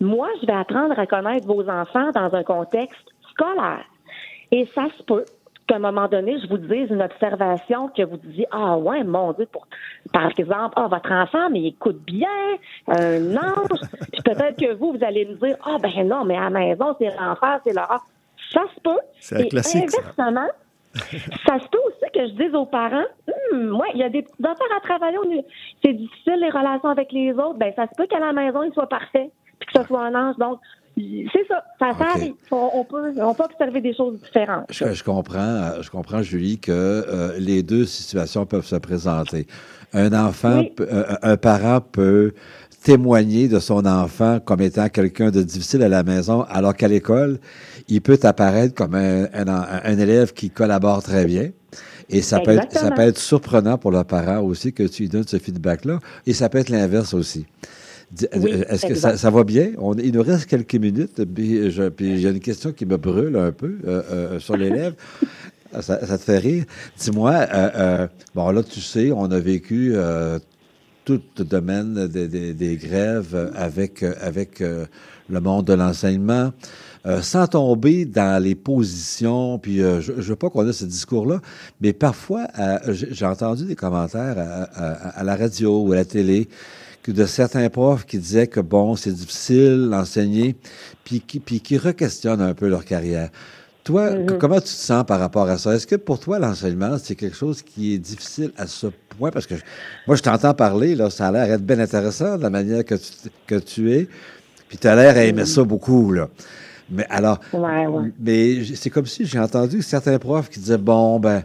Moi, 0.00 0.28
je 0.40 0.46
vais 0.46 0.54
apprendre 0.54 0.98
à 0.98 1.06
connaître 1.06 1.46
vos 1.46 1.68
enfants 1.68 2.10
dans 2.12 2.34
un 2.34 2.42
contexte 2.42 3.06
scolaire. 3.30 3.84
Et 4.50 4.66
ça 4.74 4.86
se 4.96 5.02
peut 5.02 5.24
qu'à 5.66 5.76
un 5.76 5.80
moment 5.80 6.08
donné, 6.08 6.38
je 6.40 6.46
vous 6.48 6.58
dise 6.58 6.90
une 6.90 7.02
observation 7.02 7.88
que 7.88 8.02
vous 8.02 8.16
disiez, 8.18 8.46
ah 8.52 8.78
ouais, 8.78 9.02
mon 9.02 9.32
Dieu, 9.32 9.46
pour, 9.46 9.66
par 10.12 10.30
exemple, 10.38 10.74
ah, 10.76 10.86
votre 10.88 11.10
enfant, 11.10 11.50
mais 11.50 11.60
il 11.60 11.66
écoute 11.68 12.00
bien, 12.04 12.28
un 12.86 13.36
ange. 13.36 13.80
Puis 14.12 14.22
peut-être 14.22 14.56
que 14.58 14.74
vous, 14.74 14.92
vous 14.92 15.04
allez 15.04 15.26
me 15.26 15.34
dire, 15.34 15.56
ah 15.64 15.76
ben 15.82 16.06
non, 16.06 16.24
mais 16.24 16.36
à 16.36 16.48
la 16.48 16.50
maison, 16.50 16.94
c'est 16.98 17.10
l'enfer, 17.16 17.60
c'est 17.64 17.74
l'horreur. 17.74 18.04
Ça 18.52 18.62
se 18.74 18.80
peut. 18.80 18.98
C'est 19.20 19.36
un 19.36 19.38
Et 19.40 19.48
classique. 19.48 19.84
Inversement, 19.84 20.48
ça 20.94 21.58
se 21.60 21.68
peut 21.68 21.78
aussi 21.86 22.10
que 22.12 22.26
je 22.26 22.32
dise 22.32 22.54
aux 22.54 22.66
parents, 22.66 23.04
hum, 23.52 23.76
ouais, 23.78 23.88
il 23.94 24.00
y 24.00 24.02
a 24.02 24.08
des 24.08 24.22
petites 24.22 24.44
affaires 24.44 24.76
à 24.76 24.80
travailler. 24.80 25.44
C'est 25.84 25.92
difficile 25.92 26.40
les 26.40 26.50
relations 26.50 26.88
avec 26.88 27.12
les 27.12 27.32
autres. 27.32 27.58
Ben, 27.58 27.72
ça 27.76 27.86
se 27.86 27.94
peut 27.96 28.06
qu'à 28.06 28.18
la 28.18 28.32
maison, 28.32 28.62
il 28.62 28.72
soit 28.72 28.88
parfait, 28.88 29.30
puis 29.58 29.68
que 29.72 29.80
ce 29.80 29.86
soit 29.86 30.04
un 30.04 30.14
ange. 30.14 30.36
Donc, 30.36 30.60
c'est 30.96 31.46
ça. 31.48 31.62
Ça, 31.78 31.92
ça 31.98 32.04
OK. 32.04 32.16
arrive. 32.16 32.32
On, 32.50 32.70
on 32.74 32.84
peut, 32.84 33.12
on 33.20 33.34
peut 33.34 33.44
observer 33.44 33.80
des 33.80 33.94
choses 33.94 34.18
différentes. 34.22 34.64
Je, 34.70 34.92
je 34.92 35.04
comprends, 35.04 35.72
je 35.82 35.90
comprends, 35.90 36.22
Julie, 36.22 36.58
que 36.58 36.72
euh, 36.72 37.32
les 37.38 37.62
deux 37.62 37.84
situations 37.84 38.46
peuvent 38.46 38.64
se 38.66 38.76
présenter. 38.76 39.46
Un 39.92 40.12
enfant, 40.12 40.58
Oui. 40.60 40.72
euh, 40.80 41.04
un 41.22 41.36
parent 41.36 41.80
peut 41.80 42.32
témoigner 42.82 43.48
de 43.48 43.58
son 43.58 43.84
enfant 43.84 44.38
comme 44.40 44.60
étant 44.60 44.88
quelqu'un 44.88 45.30
de 45.30 45.42
difficile 45.42 45.82
à 45.82 45.88
la 45.88 46.02
maison, 46.02 46.42
alors 46.48 46.74
qu'à 46.74 46.88
l'école, 46.88 47.38
il 47.88 48.00
peut 48.00 48.18
apparaître 48.22 48.74
comme 48.74 48.94
un, 48.94 49.24
un, 49.34 49.48
un 49.48 49.98
élève 49.98 50.32
qui 50.32 50.50
collabore 50.50 51.02
très 51.02 51.24
bien. 51.24 51.50
Et 52.08 52.22
ça 52.22 52.38
peut, 52.38 52.52
être, 52.52 52.70
ça 52.72 52.92
peut 52.92 53.02
être 53.02 53.18
surprenant 53.18 53.78
pour 53.78 53.90
le 53.90 54.04
parent 54.04 54.40
aussi 54.40 54.72
que 54.72 54.84
tu 54.84 55.02
lui 55.02 55.08
donnes 55.08 55.26
ce 55.26 55.38
feedback-là. 55.38 55.98
Et 56.26 56.32
ça 56.32 56.48
peut 56.48 56.58
être 56.58 56.68
l'inverse 56.68 57.12
aussi. 57.14 57.46
Oui, 58.36 58.50
Est-ce 58.68 58.86
que 58.86 58.94
ça, 58.94 59.16
ça 59.16 59.30
va 59.30 59.42
bien? 59.44 59.72
On, 59.78 59.94
il 59.94 60.12
nous 60.12 60.22
reste 60.22 60.46
quelques 60.46 60.74
minutes. 60.76 61.24
Puis 61.34 61.70
je- 61.70 61.88
puis 61.88 62.18
j'ai 62.20 62.28
une 62.30 62.40
question 62.40 62.72
qui 62.72 62.86
me 62.86 62.96
brûle 62.96 63.36
un 63.36 63.52
peu 63.52 63.76
euh, 63.86 64.02
euh, 64.10 64.40
sur 64.40 64.56
les 64.56 64.70
lèvres. 64.70 64.96
Ça, 65.80 66.06
ça 66.06 66.16
te 66.16 66.22
fait 66.22 66.38
rire? 66.38 66.64
Dis-moi, 66.98 67.32
euh, 67.34 67.70
euh, 67.74 68.06
bon, 68.34 68.48
là, 68.50 68.62
tu 68.62 68.80
sais, 68.80 69.10
on 69.12 69.24
a 69.30 69.38
vécu 69.38 69.90
euh, 69.94 70.38
tout 71.04 71.20
le 71.36 71.44
domaine 71.44 72.06
des, 72.06 72.28
des- 72.28 72.54
des 72.54 72.76
grèves 72.76 73.50
avec, 73.54 74.02
euh, 74.02 74.14
avec 74.22 74.62
euh, 74.62 74.86
le 75.28 75.40
monde 75.40 75.66
de 75.66 75.74
l'enseignement. 75.74 76.52
Euh, 77.04 77.20
sans 77.20 77.46
tomber 77.46 78.04
dans 78.06 78.42
les 78.42 78.54
positions, 78.54 79.58
puis 79.58 79.82
euh, 79.82 80.00
je, 80.00 80.12
je 80.16 80.22
veux 80.30 80.36
pas 80.36 80.48
qu'on 80.50 80.66
ait 80.66 80.72
ce 80.72 80.84
discours-là, 80.86 81.40
mais 81.80 81.92
parfois, 81.92 82.46
euh, 82.58 82.78
j'ai 82.88 83.08
j'ai 83.12 83.26
entendu 83.26 83.64
des 83.66 83.76
commentaires 83.76 84.36
à, 84.38 84.62
à- 84.64 85.08
à 85.20 85.24
la 85.24 85.36
radio 85.36 85.82
ou 85.82 85.92
à 85.92 85.96
la 85.96 86.04
télé 86.04 86.48
que 87.06 87.12
de 87.12 87.24
certains 87.26 87.68
profs 87.70 88.04
qui 88.04 88.18
disaient 88.18 88.48
que 88.48 88.58
bon, 88.60 88.96
c'est 88.96 89.12
difficile 89.12 89.88
d'enseigner, 89.90 90.56
puis 91.04 91.20
qui, 91.20 91.38
puis 91.38 91.60
qui 91.60 91.78
requestionnent 91.78 92.40
un 92.42 92.54
peu 92.54 92.68
leur 92.68 92.84
carrière. 92.84 93.30
Toi, 93.84 94.10
Mm-hmm. 94.10 94.38
comment 94.38 94.56
tu 94.56 94.62
te 94.64 94.68
sens 94.68 95.04
par 95.06 95.20
rapport 95.20 95.48
à 95.48 95.58
ça? 95.58 95.72
Est-ce 95.74 95.86
que 95.86 95.94
pour 95.94 96.18
toi, 96.18 96.40
l'enseignement, 96.40 96.96
c'est 97.00 97.14
quelque 97.14 97.36
chose 97.36 97.62
qui 97.62 97.94
est 97.94 97.98
difficile 97.98 98.50
à 98.56 98.66
ce 98.66 98.88
point? 99.16 99.30
Parce 99.30 99.46
que 99.46 99.54
je- 99.56 99.62
moi, 100.08 100.16
je 100.16 100.22
t'entends 100.22 100.54
parler, 100.54 100.96
là, 100.96 101.08
ça 101.08 101.28
a 101.28 101.32
l'air 101.32 101.46
d'être 101.46 101.64
bien 101.64 101.78
intéressant 101.78 102.36
de 102.36 102.42
la 102.42 102.50
manière 102.50 102.84
que 102.84 102.96
tu, 102.96 103.12
que 103.46 103.54
tu 103.54 103.92
es, 103.92 104.08
puis 104.68 104.76
tu 104.76 104.88
as 104.88 104.96
l'air 104.96 105.16
à 105.16 105.22
aimer 105.22 105.46
ça 105.46 105.62
beaucoup, 105.62 106.10
là. 106.12 106.28
Mais 106.90 107.06
alors, 107.10 107.38
Ouais, 107.52 107.86
ouais. 107.86 108.12
mais 108.18 108.64
c'est 108.74 108.90
comme 108.90 109.06
si 109.06 109.24
j'ai 109.26 109.38
entendu 109.38 109.82
certains 109.82 110.18
profs 110.18 110.48
qui 110.48 110.58
disaient 110.60 110.78
bon 110.78 111.20
ben 111.20 111.42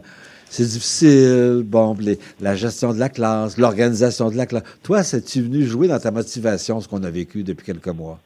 C'est 0.52 0.64
difficile. 0.64 1.62
Bon, 1.64 1.96
la 2.38 2.54
gestion 2.54 2.92
de 2.92 2.98
la 2.98 3.08
classe, 3.08 3.56
l'organisation 3.56 4.28
de 4.28 4.36
la 4.36 4.44
classe. 4.44 4.64
Toi, 4.84 5.02
c'est-tu 5.02 5.40
venu 5.40 5.62
jouer 5.62 5.88
dans 5.88 5.98
ta 5.98 6.10
motivation, 6.10 6.78
ce 6.78 6.86
qu'on 6.90 7.02
a 7.04 7.10
vécu 7.10 7.42
depuis 7.42 7.64
quelques 7.64 7.88
mois? 7.88 8.18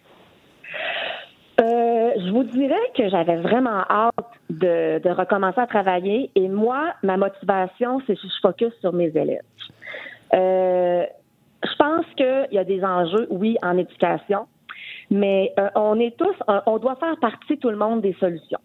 Euh, 1.60 2.10
je 2.16 2.32
vous 2.32 2.42
dirais 2.42 2.74
que 2.96 3.08
j'avais 3.08 3.36
vraiment 3.36 3.84
hâte 3.88 4.32
de, 4.50 5.08
recommencer 5.08 5.60
à 5.60 5.68
travailler 5.68 6.32
et 6.34 6.48
moi, 6.48 6.94
ma 7.04 7.16
motivation, 7.16 8.02
c'est 8.08 8.16
que 8.16 8.22
je 8.22 8.40
focus 8.42 8.72
sur 8.80 8.92
mes 8.92 9.12
élèves. 9.14 9.46
Euh, 10.34 11.04
je 11.62 11.76
pense 11.78 12.06
qu'il 12.16 12.48
y 12.50 12.58
a 12.58 12.64
des 12.64 12.82
enjeux, 12.82 13.28
oui, 13.30 13.56
en 13.62 13.78
éducation, 13.78 14.48
mais 15.12 15.52
euh, 15.60 15.68
on 15.76 16.00
est 16.00 16.16
tous, 16.16 16.34
on 16.66 16.78
doit 16.78 16.96
faire 16.96 17.16
partie 17.20 17.56
tout 17.58 17.70
le 17.70 17.76
monde 17.76 18.00
des 18.00 18.16
solutions. 18.18 18.58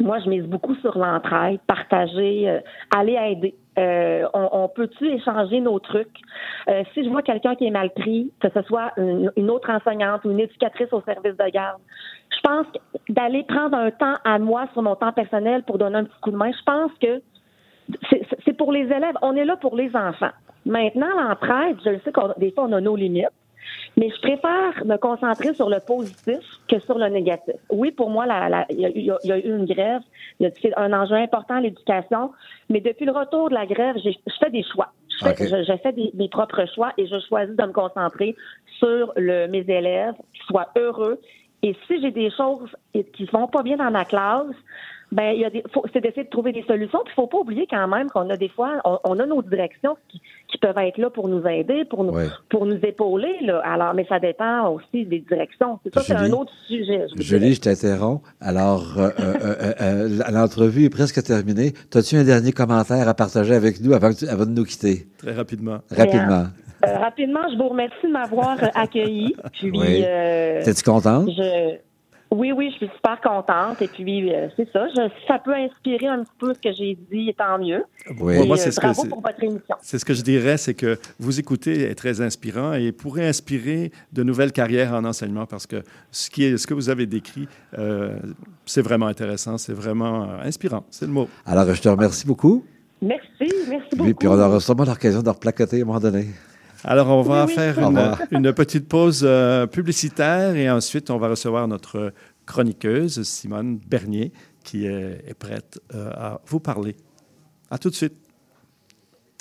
Moi, 0.00 0.18
je 0.20 0.28
mise 0.28 0.44
beaucoup 0.44 0.74
sur 0.76 0.96
l'entraide, 0.96 1.60
partager, 1.66 2.48
euh, 2.48 2.60
aller 2.96 3.14
aider. 3.14 3.54
Euh, 3.78 4.26
on, 4.34 4.48
on 4.52 4.68
peut-tu 4.68 5.06
échanger 5.08 5.60
nos 5.60 5.78
trucs? 5.78 6.18
Euh, 6.68 6.82
si 6.92 7.04
je 7.04 7.08
vois 7.08 7.22
quelqu'un 7.22 7.54
qui 7.54 7.66
est 7.66 7.70
mal 7.70 7.90
pris, 7.90 8.30
que 8.40 8.48
ce 8.50 8.62
soit 8.62 8.92
une, 8.96 9.50
autre 9.50 9.70
enseignante 9.70 10.24
ou 10.24 10.30
une 10.30 10.40
éducatrice 10.40 10.92
au 10.92 11.00
service 11.02 11.36
de 11.36 11.50
garde, 11.50 11.80
je 12.30 12.40
pense 12.42 12.66
d'aller 13.08 13.44
prendre 13.44 13.76
un 13.76 13.90
temps 13.90 14.16
à 14.24 14.38
moi 14.38 14.66
sur 14.72 14.82
mon 14.82 14.94
temps 14.94 15.12
personnel 15.12 15.62
pour 15.62 15.78
donner 15.78 15.98
un 15.98 16.04
petit 16.04 16.20
coup 16.20 16.30
de 16.30 16.36
main, 16.36 16.50
je 16.52 16.62
pense 16.64 16.92
que 17.00 17.22
c'est 18.10 18.26
c'est 18.44 18.56
pour 18.56 18.72
les 18.72 18.84
élèves. 18.84 19.16
On 19.22 19.34
est 19.36 19.44
là 19.44 19.56
pour 19.56 19.76
les 19.76 19.94
enfants. 19.96 20.30
Maintenant, 20.64 21.08
l'entraide, 21.16 21.76
je 21.84 21.90
le 21.90 22.00
sais 22.04 22.12
qu'on 22.12 22.32
des 22.38 22.52
fois 22.52 22.64
on 22.68 22.72
a 22.72 22.80
nos 22.80 22.96
limites, 22.96 23.28
mais 23.96 24.08
je 24.10 24.20
préfère 24.20 24.84
me 24.84 24.96
concentrer 24.96 25.54
sur 25.54 25.68
le 25.68 25.80
positif 25.80 26.38
que 26.68 26.78
sur 26.80 26.98
le 26.98 27.08
négatif. 27.08 27.54
Oui, 27.70 27.90
pour 27.92 28.10
moi, 28.10 28.24
il 28.70 28.78
y, 28.80 28.86
a 28.86 28.90
eu- 28.90 29.10
y 29.24 29.32
a- 29.32 29.36
une 29.38 29.66
grève, 29.66 30.02
il 30.40 30.44
y 30.44 30.46
a 30.46 30.50
c'est 30.60 30.74
un 30.76 30.92
enjeu 30.92 31.14
important 31.16 31.56
à 31.56 31.60
l'éducation, 31.60 32.32
mais 32.70 32.80
depuis 32.80 33.04
le 33.04 33.12
retour 33.12 33.50
de 33.50 33.54
la 33.54 33.66
grève, 33.66 33.96
je 34.02 34.10
fais 34.40 34.50
des 34.50 34.62
choix. 34.64 34.92
Je 35.10 35.24
fais, 35.24 35.30
Ok. 35.32 35.38
je- 35.50 35.64
je 35.72 35.76
fais 35.78 35.92
des, 35.92 36.10
mes 36.14 36.28
propres 36.28 36.64
choix 36.74 36.92
et 36.96 37.06
je 37.06 37.18
choisis 37.28 37.54
de 37.54 37.64
me 37.64 37.72
concentrer 37.72 38.34
sur 38.78 39.12
le, 39.16 39.46
mes 39.48 39.64
élèves, 39.68 40.14
qu'ils 40.32 40.44
soient 40.46 40.68
heureux. 40.76 41.20
Et 41.62 41.76
si 41.86 42.00
j'ai 42.00 42.10
des 42.10 42.30
choses 42.30 42.74
qui 43.14 43.24
vont 43.26 43.46
pas 43.46 43.62
bien 43.62 43.76
dans 43.76 43.90
ma 43.90 44.04
classe, 44.04 44.46
ben 45.12 45.32
il 45.34 45.40
y 45.40 45.44
a 45.44 45.50
des, 45.50 45.62
faut- 45.72 45.84
c'est 45.92 46.00
d'essayer 46.00 46.24
de 46.24 46.30
trouver 46.30 46.52
des 46.52 46.62
solutions. 46.64 46.98
Puis 47.04 47.14
faut 47.14 47.26
pas 47.28 47.38
oublier 47.38 47.66
quand 47.70 47.86
même 47.86 48.08
qu'on 48.10 48.28
a 48.30 48.36
des 48.36 48.48
fois, 48.48 48.80
on, 48.84 48.98
on 49.04 49.18
a 49.20 49.26
nos 49.26 49.42
directions 49.42 49.96
qui, 50.08 50.20
qui 50.50 50.58
peuvent 50.58 50.76
être 50.78 50.98
là 50.98 51.10
pour 51.10 51.28
nous 51.28 51.46
aider, 51.46 51.84
pour 51.84 52.02
nous, 52.02 52.12
Ouais. 52.12 52.26
pour 52.50 52.66
nous 52.66 52.78
épauler. 52.82 53.34
Là. 53.42 53.60
Alors, 53.64 53.94
mais 53.94 54.04
ça 54.08 54.18
dépend 54.18 54.68
aussi 54.70 55.04
des 55.06 55.20
directions. 55.20 55.78
C'est 55.84 55.94
ça, 55.94 56.00
c'est 56.02 56.14
un 56.14 56.30
autre 56.32 56.52
sujet. 56.66 57.06
je 57.16 57.22
Julie, 57.22 57.40
dirais. 57.40 57.54
je 57.54 57.60
t'interromps. 57.60 58.22
Alors, 58.40 58.94
euh, 58.98 59.10
euh, 59.20 59.34
euh, 59.44 59.72
euh, 59.80 60.08
l'entrevue 60.32 60.84
est 60.86 60.90
presque 60.90 61.22
terminée. 61.22 61.72
As-tu 61.94 62.16
un 62.16 62.24
dernier 62.24 62.52
commentaire 62.52 63.06
à 63.08 63.14
partager 63.14 63.54
avec 63.54 63.80
nous 63.80 63.92
avant, 63.92 64.10
que 64.10 64.16
tu- 64.20 64.28
avant 64.28 64.46
de 64.46 64.50
nous 64.50 64.64
quitter? 64.64 65.06
Très 65.18 65.32
rapidement. 65.32 65.78
Rapidement. 65.94 66.46
Euh, 66.84 66.98
rapidement, 66.98 67.40
je 67.52 67.56
vous 67.56 67.68
remercie 67.68 67.94
de 68.06 68.10
m'avoir 68.10 68.56
accueilli. 68.74 69.36
Puis, 69.52 69.70
Oui. 69.70 70.02
euh, 70.04 70.62
T'es-tu 70.64 70.82
contente? 70.82 71.28
je, 71.30 71.76
oui, 72.32 72.50
oui, 72.52 72.70
je 72.72 72.76
suis 72.86 72.90
super 72.96 73.20
contente. 73.20 73.80
Et 73.82 73.88
puis, 73.88 74.32
euh, 74.34 74.48
c'est 74.56 74.66
ça. 74.72 74.86
Je, 74.88 75.08
si 75.08 75.26
ça 75.28 75.38
peut 75.38 75.54
inspirer 75.54 76.06
un 76.06 76.24
petit 76.24 76.32
peu 76.38 76.54
ce 76.54 76.58
que 76.58 76.72
j'ai 76.74 76.96
dit, 77.10 77.32
tant 77.36 77.58
mieux. 77.58 77.84
Oui. 78.20 78.36
Et, 78.36 78.46
Moi, 78.46 78.56
euh, 78.56 78.60
c'est 78.60 78.70
ce 78.70 78.80
que 78.80 78.86
bravo 78.86 79.02
c'est- 79.02 79.08
pour 79.08 79.20
votre 79.20 79.42
émission. 79.42 79.76
C'est 79.82 79.98
ce 79.98 80.04
que 80.04 80.14
je 80.14 80.22
dirais, 80.22 80.56
c'est 80.56 80.74
que 80.74 80.98
vous 81.20 81.38
écoutez 81.38 81.82
est 81.82 81.94
très 81.94 82.20
inspirant 82.20 82.72
et 82.72 82.90
pourrait 82.92 83.28
inspirer 83.28 83.92
de 84.12 84.22
nouvelles 84.22 84.52
carrières 84.52 84.92
en 84.94 85.04
enseignement 85.04 85.46
parce 85.46 85.66
que 85.66 85.82
ce, 86.10 86.30
qui 86.30 86.44
est, 86.44 86.56
ce 86.56 86.66
que 86.66 86.74
vous 86.74 86.88
avez 86.88 87.06
décrit, 87.06 87.46
euh, 87.78 88.18
c'est 88.66 88.82
vraiment 88.82 89.06
intéressant, 89.06 89.58
c'est 89.58 89.74
vraiment 89.74 90.24
euh, 90.24 90.42
inspirant, 90.42 90.84
c'est 90.90 91.06
le 91.06 91.12
mot. 91.12 91.28
Alors, 91.46 91.72
je 91.74 91.82
te 91.82 91.88
remercie 91.88 92.26
beaucoup. 92.26 92.64
Merci, 93.02 93.52
merci 93.68 93.88
beaucoup. 93.92 94.04
Puis, 94.04 94.14
puis 94.14 94.28
on 94.28 94.32
aura 94.38 94.58
sûrement 94.60 94.84
l'occasion 94.84 95.22
de 95.22 95.28
replacoter 95.28 95.80
à 95.80 95.82
un 95.82 95.86
moment 95.86 96.00
donné. 96.00 96.26
Alors, 96.84 97.08
on 97.08 97.22
va 97.22 97.46
Oui, 97.46 97.54
faire 97.54 97.78
une, 98.30 98.52
petite 98.52 98.88
pause 98.88 99.22
euh, 99.24 99.66
publicitaire 99.66 100.56
et 100.56 100.70
ensuite, 100.70 101.10
on 101.10 101.18
va 101.18 101.28
recevoir 101.28 101.68
notre 101.68 102.12
chroniqueuse, 102.46 103.22
Simone 103.22 103.78
Bernier, 103.78 104.32
qui 104.64 104.86
est, 104.86 105.24
est 105.26 105.34
prête 105.34 105.80
euh, 105.94 106.10
à 106.10 106.40
vous 106.46 106.60
parler. 106.60 106.96
À 107.70 107.78
tout 107.78 107.90
de 107.90 107.94
suite. 107.94 108.14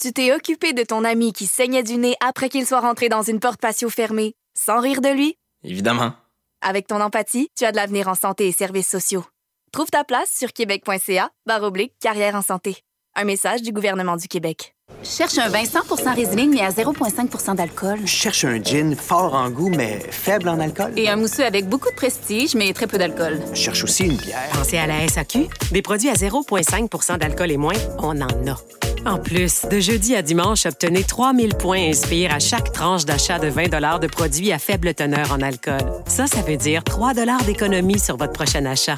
Tu 0.02 0.14
t'es 0.14 0.34
occupé 0.34 0.74
de 0.74 0.84
ton 0.84 1.04
ami 1.04 1.34
qui 1.34 1.46
saignait 1.46 1.84
du 1.84 1.98
nez 1.98 2.16
après 2.26 2.50
qu'il 2.50 2.66
soit 2.66 2.80
rentré 2.80 3.10
dans 3.10 3.22
une 3.22 3.40
porte 3.40 3.60
patio 3.60 3.90
fermée, 3.90 4.34
sans 4.56 4.80
rire 4.80 5.02
de 5.02 5.10
lui? 5.10 5.36
Évidemment. 5.64 6.14
Avec 6.62 6.88
ton 6.88 7.02
empathie, 7.02 7.50
tu 7.58 7.66
as 7.66 7.72
de 7.72 7.76
l'avenir 7.76 8.08
en 8.08 8.16
santé 8.16 8.48
et 8.48 8.52
services 8.52 8.90
sociaux. 8.90 9.26
Trouve 9.72 9.90
ta 9.90 10.04
place 10.04 10.32
sur 10.36 10.54
québec.ca 10.54 11.30
barre 11.46 11.64
oblique 11.64 11.94
carrière 12.00 12.36
en 12.36 12.42
santé. 12.42 12.78
Un 13.16 13.26
message 13.26 13.62
du 13.62 13.72
gouvernement 13.72 14.16
du 14.16 14.28
Québec. 14.28 14.76
Cherche 15.04 15.38
un 15.40 15.50
vin 15.50 15.64
100% 15.64 16.14
Riesling, 16.14 16.54
mais 16.54 16.62
à 16.62 16.70
0,5% 16.70 17.56
d'alcool. 17.56 18.00
Je 18.04 18.08
cherche 18.08 18.46
un 18.46 18.62
gin 18.62 18.96
fort 18.96 19.34
en 19.34 19.50
goût, 19.50 19.70
mais 19.70 20.00
faible 20.12 20.48
en 20.48 20.60
alcool. 20.60 20.94
Et 20.96 21.10
un 21.10 21.16
mousseux 21.16 21.46
avec 21.46 21.68
beaucoup 21.68 21.90
de 21.90 21.96
prestige, 21.96 22.56
mais 22.56 22.72
très 22.74 22.88
peu 22.88 22.98
d'alcool. 22.98 23.40
Je 23.54 23.60
cherche 23.60 23.84
aussi 23.84 24.06
une 24.06 24.18
bière. 24.18 24.50
Pensez 24.54 24.78
à 24.78 24.88
la 24.88 25.08
SAQ. 25.08 25.48
Des 25.72 25.82
produits 25.82 26.10
à 26.10 26.14
0,5% 26.14 27.18
d'alcool 27.18 27.52
et 27.52 27.58
moins, 27.58 27.74
on 27.98 28.22
en 28.22 28.48
a. 28.48 28.58
En 29.06 29.18
plus, 29.18 29.64
de 29.64 29.80
jeudi 29.80 30.16
à 30.16 30.22
dimanche, 30.22 30.68
obtenez 30.68 31.04
3000 31.04 31.56
points 31.56 31.90
Inspire 31.90 32.34
à 32.34 32.40
chaque 32.40 32.72
tranche 32.72 33.06
d'achat 33.06 33.40
de 33.40 33.48
20 33.48 34.00
de 34.00 34.08
produits 34.08 34.52
à 34.52 34.60
faible 34.60 34.94
teneur 34.94 35.32
en 35.32 35.42
alcool. 35.42 35.82
Ça, 36.06 36.28
ça 36.28 36.42
veut 36.42 36.58
dire 36.58 36.84
3 36.84 37.14
d'économie 37.46 37.98
sur 37.98 38.18
votre 38.18 38.34
prochain 38.34 38.66
achat. 38.66 38.98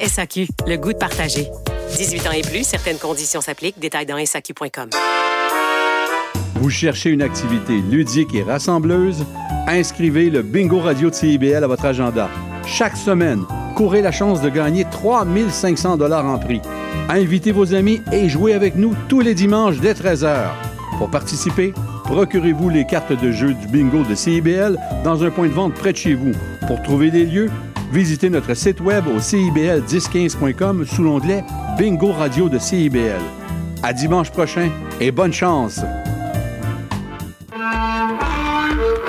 SAQ, 0.00 0.48
le 0.66 0.76
goût 0.76 0.92
de 0.92 0.98
partager. 0.98 1.48
18 1.96 2.26
ans 2.26 2.32
et 2.32 2.42
plus, 2.42 2.64
certaines 2.64 2.98
conditions 2.98 3.40
s'appliquent. 3.40 3.78
Détails 3.78 4.06
dans 4.06 4.24
SAQ.com. 4.24 4.90
Vous 6.56 6.70
cherchez 6.70 7.10
une 7.10 7.22
activité 7.22 7.74
ludique 7.90 8.34
et 8.34 8.42
rassembleuse? 8.42 9.24
Inscrivez 9.66 10.30
le 10.30 10.42
Bingo 10.42 10.80
Radio 10.80 11.10
de 11.10 11.14
CIBL 11.14 11.62
à 11.62 11.66
votre 11.66 11.84
agenda. 11.84 12.28
Chaque 12.66 12.96
semaine, 12.96 13.42
courez 13.74 14.02
la 14.02 14.12
chance 14.12 14.40
de 14.40 14.48
gagner 14.48 14.84
3500 14.90 15.96
dollars 15.96 16.26
en 16.26 16.38
prix. 16.38 16.60
Invitez 17.08 17.52
vos 17.52 17.74
amis 17.74 18.00
et 18.12 18.28
jouez 18.28 18.54
avec 18.54 18.76
nous 18.76 18.94
tous 19.08 19.20
les 19.20 19.34
dimanches 19.34 19.80
dès 19.80 19.92
13h. 19.92 20.50
Pour 20.98 21.10
participer, 21.10 21.74
procurez-vous 22.04 22.68
les 22.68 22.86
cartes 22.86 23.12
de 23.12 23.32
jeu 23.32 23.54
du 23.54 23.66
bingo 23.66 24.04
de 24.04 24.14
CIBL 24.14 24.78
dans 25.04 25.24
un 25.24 25.30
point 25.30 25.48
de 25.48 25.52
vente 25.52 25.74
près 25.74 25.92
de 25.92 25.96
chez 25.96 26.14
vous. 26.14 26.32
Pour 26.68 26.80
trouver 26.82 27.10
des 27.10 27.24
lieux, 27.24 27.50
visitez 27.92 28.30
notre 28.30 28.54
site 28.54 28.80
web 28.80 29.06
au 29.06 29.18
cibl1015.com 29.18 30.86
sous 30.86 31.02
l'onglet 31.02 31.44
Bingo 31.78 32.12
Radio 32.12 32.48
de 32.48 32.58
CIBL. 32.58 33.20
À 33.82 33.92
dimanche 33.92 34.30
prochain 34.30 34.70
et 35.00 35.10
bonne 35.10 35.32
chance! 35.32 35.80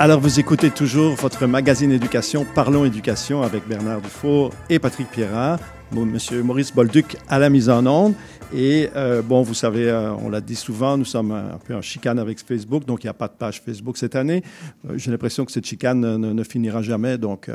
Alors, 0.00 0.20
vous 0.20 0.38
écoutez 0.38 0.70
toujours 0.70 1.16
votre 1.16 1.46
magazine 1.46 1.90
éducation, 1.90 2.46
Parlons 2.54 2.84
éducation 2.84 3.42
avec 3.42 3.66
Bernard 3.66 4.00
Dufour 4.00 4.50
et 4.70 4.78
Patrick 4.78 5.10
Pierrat. 5.10 5.58
M. 5.92 6.18
Maurice 6.44 6.72
Bolduc 6.72 7.16
à 7.28 7.38
la 7.38 7.50
mise 7.50 7.68
en 7.68 7.84
onde. 7.84 8.14
Et 8.54 8.88
euh, 8.96 9.20
bon, 9.20 9.42
vous 9.42 9.52
savez, 9.52 9.90
euh, 9.90 10.14
on 10.14 10.30
l'a 10.30 10.40
dit 10.40 10.56
souvent, 10.56 10.96
nous 10.96 11.04
sommes 11.04 11.32
un, 11.32 11.58
peu 11.62 11.74
en 11.74 11.82
chicane 11.82 12.18
avec 12.18 12.40
Facebook, 12.40 12.86
donc 12.86 13.04
il 13.04 13.06
n'y 13.06 13.10
a 13.10 13.14
pas 13.14 13.28
de 13.28 13.34
page 13.34 13.60
Facebook 13.60 13.98
cette 13.98 14.16
année. 14.16 14.42
Euh, 14.88 14.96
J'ai 14.96 15.10
l'impression 15.10 15.44
que 15.44 15.52
cette 15.52 15.66
chicane 15.66 16.00
ne, 16.00 16.44
finira 16.44 16.80
jamais, 16.80 17.18
donc 17.18 17.50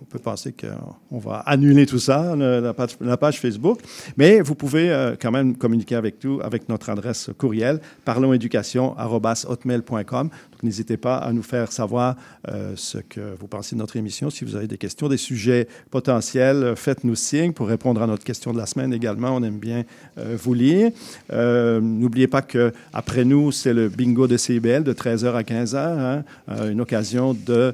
on 0.00 0.04
peut 0.06 0.18
penser 0.18 0.52
qu'on 0.52 1.18
va 1.18 1.36
annuler 1.46 1.86
tout 1.86 2.00
ça, 2.00 2.34
la 2.34 2.74
page, 2.74 2.96
la 3.00 3.16
page 3.16 3.40
Facebook. 3.40 3.78
Mais 4.16 4.40
vous 4.40 4.56
pouvez 4.56 5.14
quand 5.20 5.30
même 5.30 5.56
communiquer 5.56 5.94
avec 5.94 6.24
nous, 6.24 6.40
avec 6.40 6.68
notre 6.68 6.90
adresse 6.90 7.30
courriel, 7.38 7.80
parlonséducation.hotmail.com. 8.04 10.30
Donc 10.54 10.62
n'hésitez 10.62 10.96
pas 10.96 11.16
à 11.16 11.32
nous 11.32 11.42
faire 11.42 11.72
savoir 11.72 12.14
euh, 12.48 12.74
ce 12.76 12.98
que 12.98 13.34
vous 13.40 13.48
pensez 13.48 13.74
de 13.74 13.80
notre 13.80 13.96
émission. 13.96 14.30
Si 14.30 14.44
vous 14.44 14.54
avez 14.54 14.68
des 14.68 14.78
questions, 14.78 15.08
des 15.08 15.16
sujets 15.16 15.66
potentiels, 15.90 16.74
faites-nous 16.76 17.16
signe 17.16 17.52
pour 17.52 17.66
répondre 17.66 18.00
à 18.00 18.06
notre 18.06 18.22
question 18.22 18.52
de 18.52 18.58
la 18.58 18.66
semaine 18.66 18.92
également. 18.92 19.34
On 19.34 19.42
aime 19.42 19.58
bien 19.58 19.82
euh, 20.16 20.36
vous 20.40 20.54
lire. 20.54 20.92
Euh, 21.32 21.80
N'oubliez 21.80 22.28
pas 22.28 22.42
que 22.42 22.72
après 22.92 23.24
nous, 23.24 23.50
c'est 23.50 23.72
le 23.74 23.88
bingo 23.88 24.28
de 24.28 24.36
CIBL 24.36 24.84
de 24.84 24.92
13h 24.92 25.34
à 25.34 25.42
15h, 25.42 25.76
hein, 25.76 26.24
une 26.70 26.80
occasion 26.80 27.34
de 27.34 27.72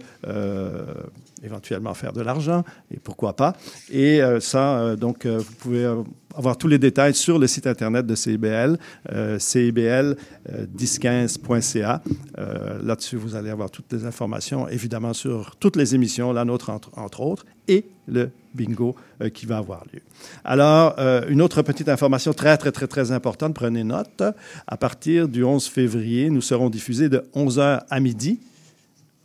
éventuellement 1.43 1.95
faire 1.95 2.12
de 2.12 2.20
l'argent, 2.20 2.62
et 2.93 2.99
pourquoi 2.99 3.34
pas. 3.34 3.55
Et 3.91 4.22
euh, 4.22 4.41
ça, 4.41 4.78
euh, 4.78 4.95
donc, 4.97 5.24
euh, 5.26 5.38
vous 5.38 5.55
pouvez 5.55 5.88
avoir 6.34 6.57
tous 6.57 6.66
les 6.68 6.78
détails 6.78 7.14
sur 7.14 7.38
le 7.38 7.47
site 7.47 7.66
Internet 7.66 8.07
de 8.07 8.14
CIBL, 8.14 8.78
euh, 9.12 9.38
CIBL1015.ca. 9.38 12.03
Euh, 12.38 12.78
Là-dessus, 12.82 13.16
vous 13.16 13.36
allez 13.36 13.51
avoir 13.51 13.70
toutes 13.70 13.93
les 13.93 14.05
informations, 14.05 14.68
évidemment, 14.68 15.12
sur 15.12 15.57
toutes 15.57 15.76
les 15.76 15.95
émissions, 15.95 16.32
la 16.32 16.45
nôtre 16.45 16.70
entre, 16.70 16.91
entre 16.97 17.20
autres, 17.20 17.45
et 17.68 17.84
le 18.07 18.30
bingo 18.55 18.97
qui 19.32 19.47
va 19.47 19.59
avoir 19.59 19.84
lieu. 19.93 20.01
Alors, 20.45 20.99
une 21.28 21.41
autre 21.41 21.62
petite 21.62 21.88
information 21.88 22.32
très, 22.32 22.57
très, 22.57 22.72
très, 22.72 22.88
très 22.88 23.12
importante, 23.12 23.55
prenez 23.55 23.84
note. 23.84 24.24
À 24.66 24.76
partir 24.76 25.28
du 25.28 25.45
11 25.45 25.68
février, 25.68 26.30
nous 26.30 26.41
serons 26.41 26.68
diffusés 26.68 27.09
de 27.09 27.24
11h 27.36 27.84
à 27.88 28.01
midi. 28.01 28.41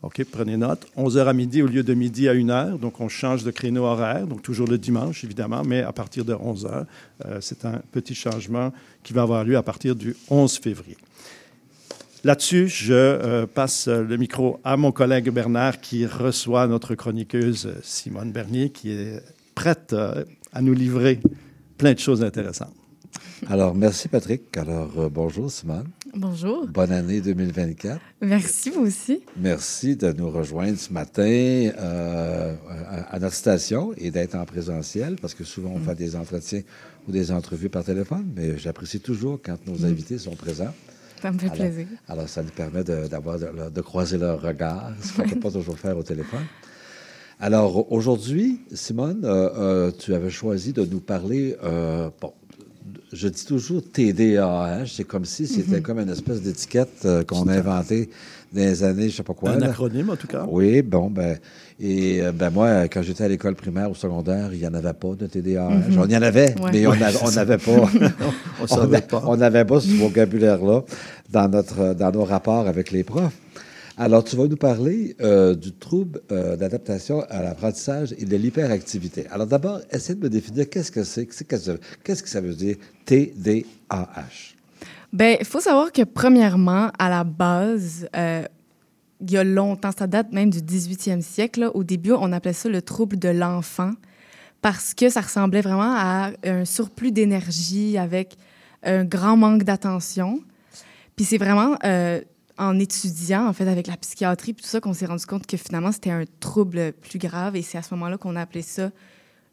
OK, 0.05 0.23
prenez 0.31 0.55
note. 0.55 0.85
11h 0.95 1.25
à 1.25 1.33
midi 1.33 1.63
au 1.63 1.67
lieu 1.67 1.81
de 1.81 1.95
midi 1.95 2.29
à 2.29 2.35
1h. 2.35 2.77
Donc, 2.77 3.01
on 3.01 3.09
change 3.09 3.43
de 3.43 3.49
créneau 3.49 3.85
horaire. 3.85 4.27
Donc, 4.27 4.43
toujours 4.43 4.67
le 4.67 4.77
dimanche, 4.77 5.23
évidemment, 5.23 5.63
mais 5.63 5.81
à 5.81 5.91
partir 5.91 6.23
de 6.23 6.35
11h. 6.35 6.85
Euh, 7.25 7.39
c'est 7.41 7.65
un 7.65 7.81
petit 7.91 8.13
changement 8.13 8.71
qui 9.01 9.13
va 9.13 9.23
avoir 9.23 9.43
lieu 9.43 9.57
à 9.57 9.63
partir 9.63 9.95
du 9.95 10.15
11 10.29 10.59
février. 10.59 10.95
Là-dessus, 12.23 12.67
je 12.67 12.93
euh, 12.93 13.47
passe 13.47 13.87
le 13.87 14.15
micro 14.17 14.59
à 14.63 14.77
mon 14.77 14.91
collègue 14.91 15.31
Bernard 15.31 15.81
qui 15.81 16.05
reçoit 16.05 16.67
notre 16.67 16.93
chroniqueuse 16.93 17.65
euh, 17.65 17.79
Simone 17.81 18.31
Bernier 18.31 18.69
qui 18.69 18.91
est 18.91 19.23
prête 19.55 19.95
à 20.53 20.61
nous 20.61 20.73
livrer 20.73 21.19
plein 21.79 21.93
de 21.93 21.99
choses 21.99 22.23
intéressantes. 22.23 22.75
Alors, 23.49 23.75
merci 23.75 24.07
Patrick. 24.07 24.55
Alors, 24.57 24.91
euh, 24.97 25.09
bonjour 25.09 25.51
Simone. 25.51 25.85
Bonjour. 26.15 26.65
Bonne 26.67 26.91
année 26.91 27.19
2024. 27.21 27.99
Merci, 28.21 28.69
vous 28.69 28.81
aussi. 28.85 29.21
Merci 29.37 29.95
de 29.95 30.11
nous 30.13 30.29
rejoindre 30.29 30.77
ce 30.77 30.91
matin 30.93 31.21
euh, 31.23 32.55
à, 32.89 33.15
à 33.15 33.19
notre 33.19 33.35
station 33.35 33.91
et 33.97 34.09
d'être 34.11 34.35
en 34.35 34.45
présentiel 34.45 35.17
parce 35.21 35.33
que 35.33 35.43
souvent 35.43 35.71
on 35.75 35.79
Mm. 35.79 35.83
fait 35.85 35.95
des 35.95 36.15
entretiens 36.15 36.61
ou 37.07 37.11
des 37.11 37.31
entrevues 37.31 37.69
par 37.69 37.83
téléphone, 37.83 38.25
mais 38.35 38.57
j'apprécie 38.57 38.99
toujours 39.01 39.39
quand 39.43 39.57
nos 39.67 39.79
Mm. 39.79 39.85
invités 39.91 40.17
sont 40.17 40.35
présents. 40.35 40.73
Ça 41.21 41.31
me 41.31 41.37
fait 41.37 41.45
Alors- 41.47 41.57
plaisir. 41.57 41.87
Alors, 42.07 42.29
ça 42.29 42.41
nous 42.41 42.49
permet 42.49 42.83
de, 42.83 43.07
d'avoir 43.07 43.37
de, 43.39 43.69
de 43.69 43.81
croiser 43.81 44.17
leur 44.17 44.41
regard, 44.41 44.91
ce 45.01 45.13
qu'on 45.13 45.27
ne 45.27 45.33
peut 45.33 45.39
pas 45.39 45.51
toujours 45.51 45.77
faire 45.77 45.97
au 45.97 46.03
téléphone. 46.03 46.43
Alors, 47.39 47.91
aujourd'hui, 47.91 48.61
Simone, 48.73 49.21
euh, 49.25 49.49
euh, 49.57 49.91
tu 49.91 50.13
avais 50.13 50.29
choisi 50.29 50.71
de 50.71 50.85
nous 50.85 51.01
parler, 51.01 51.57
euh, 51.63 52.09
bon, 52.21 52.31
je 53.15 53.27
dis 53.29 53.45
toujours 53.45 53.81
TDAH, 53.91 54.85
c'est 54.87 55.03
comme 55.05 55.25
si 55.25 55.47
c'était 55.47 55.77
Mhm. 55.77 55.81
comme 55.81 55.99
une 55.99 56.09
espèce 56.09 56.41
d'étiquette 56.41 57.03
euh, 57.05 57.23
qu'on 57.23 57.47
a 57.47 57.53
inventée 57.53 58.09
dans 58.53 58.61
les 58.61 58.83
années, 58.83 59.09
je 59.09 59.17
sais 59.17 59.23
pas 59.23 59.33
quoi. 59.33 59.51
Un 59.51 59.59
là. 59.59 59.69
acronyme, 59.69 60.09
en 60.09 60.15
tout 60.15 60.27
cas. 60.27 60.45
Oui, 60.47 60.81
bon, 60.81 61.09
ben, 61.09 61.37
et 61.79 62.21
euh, 62.21 62.31
ben 62.31 62.49
moi, 62.51 62.83
quand 62.87 63.01
j'étais 63.01 63.23
à 63.23 63.27
l'école 63.27 63.55
primaire 63.55 63.89
ou 63.89 63.95
secondaire, 63.95 64.49
il 64.53 64.59
n'y 64.59 64.67
en 64.67 64.73
avait 64.73 64.93
pas 64.93 65.13
de 65.17 65.27
TDAH. 65.27 65.69
Mhm. 65.69 65.97
On 65.99 66.07
y 66.07 66.15
en 66.17 66.21
avait, 66.21 66.55
Ouais. 66.61 66.69
mais 66.73 66.87
on 66.87 66.91
Ouais, 66.91 66.99
n'avait 66.99 67.17
on 67.23 67.31
n'avait 67.31 67.57
pas. 67.57 67.71
On 68.61 68.67
savait 68.67 69.01
pas. 69.01 69.23
On 69.25 69.35
n'avait 69.37 69.65
pas 69.65 69.79
ce 69.81 69.89
vocabulaire-là 69.97 70.81
dans, 71.31 71.49
notre, 71.49 71.93
dans 71.93 72.11
nos 72.11 72.23
rapports 72.23 72.67
avec 72.67 72.91
les 72.91 73.03
profs. 73.03 73.33
Alors, 73.97 74.25
tu 74.25 74.35
vas 74.35 74.47
nous 74.47 74.57
parler 74.57 75.15
euh, 75.21 75.55
du 75.55 75.71
trouble 75.71 76.19
euh, 76.31 76.57
d'adaptation 76.57 77.21
à 77.29 77.41
l'apprentissage 77.41 78.13
et 78.17 78.25
de 78.25 78.35
l'hyperactivité. 78.35 79.25
Alors, 79.31 79.47
d'abord, 79.47 79.79
essaie 79.89 80.15
de 80.15 80.21
me 80.21 80.29
définir 80.29 80.69
qu'est-ce 80.69 80.91
que 80.91 81.05
c'est, 81.05 81.25
qu'est-ce 81.25 82.21
que 82.23 82.29
ça- 82.29 82.41
veut 82.41 82.53
dire 82.53 82.75
TDAH. 83.05 84.55
Ben, 85.13 85.37
il 85.39 85.45
faut 85.45 85.61
savoir 85.61 85.93
que, 85.93 86.01
premièrement, 86.03 86.91
à 86.99 87.09
la 87.09 87.23
base, 87.23 88.09
euh, 88.17 88.43
il 89.21 89.31
y 89.31 89.37
a 89.37 89.45
longtemps, 89.45 89.91
ça 89.97 90.07
date 90.07 90.33
même 90.33 90.49
du 90.49 90.59
18e 90.59 91.21
siècle, 91.21 91.71
au 91.73 91.85
début, 91.85 92.11
on 92.11 92.33
appelait 92.33 92.51
ça 92.51 92.67
le 92.67 92.81
trouble 92.81 93.17
de 93.17 93.29
l'enfant 93.29 93.91
parce 94.61 94.93
que 94.93 95.07
ça 95.09 95.21
ressemblait 95.21 95.61
vraiment 95.61 95.93
à 95.95 96.31
un 96.43 96.65
surplus 96.65 97.13
d'énergie 97.13 97.97
avec 97.97 98.35
un 98.83 99.05
grand 99.05 99.37
manque 99.37 99.63
d'attention. 99.63 100.41
Puis 101.15 101.23
c'est 101.23 101.37
vraiment 101.37 101.77
en 102.57 102.79
étudiant, 102.79 103.47
en 103.47 103.53
fait, 103.53 103.67
avec 103.67 103.87
la 103.87 103.97
psychiatrie, 103.97 104.53
puis 104.53 104.63
tout 104.63 104.69
ça, 104.69 104.79
qu'on 104.79 104.93
s'est 104.93 105.05
rendu 105.05 105.25
compte 105.25 105.45
que 105.45 105.57
finalement, 105.57 105.91
c'était 105.91 106.11
un 106.11 106.23
trouble 106.39 106.93
plus 106.93 107.19
grave. 107.19 107.55
Et 107.55 107.61
c'est 107.61 107.77
à 107.77 107.81
ce 107.81 107.93
moment-là 107.95 108.17
qu'on 108.17 108.35
a 108.35 108.41
appelé 108.41 108.61
ça 108.61 108.91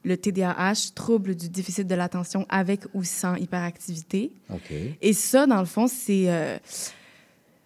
le 0.05 0.17
TDAH, 0.17 0.93
trouble 0.95 1.35
du 1.37 1.49
déficit 1.49 1.87
de 1.87 1.95
l'attention 1.95 2.45
avec 2.49 2.81
ou 2.93 3.05
sans 3.05 3.37
hyperactivité. 3.37 4.33
Et 5.01 5.13
ça, 5.13 5.47
dans 5.47 5.61
le 5.61 5.67
fond, 5.67 5.87
c'est. 5.87 6.25
euh, 6.27 6.59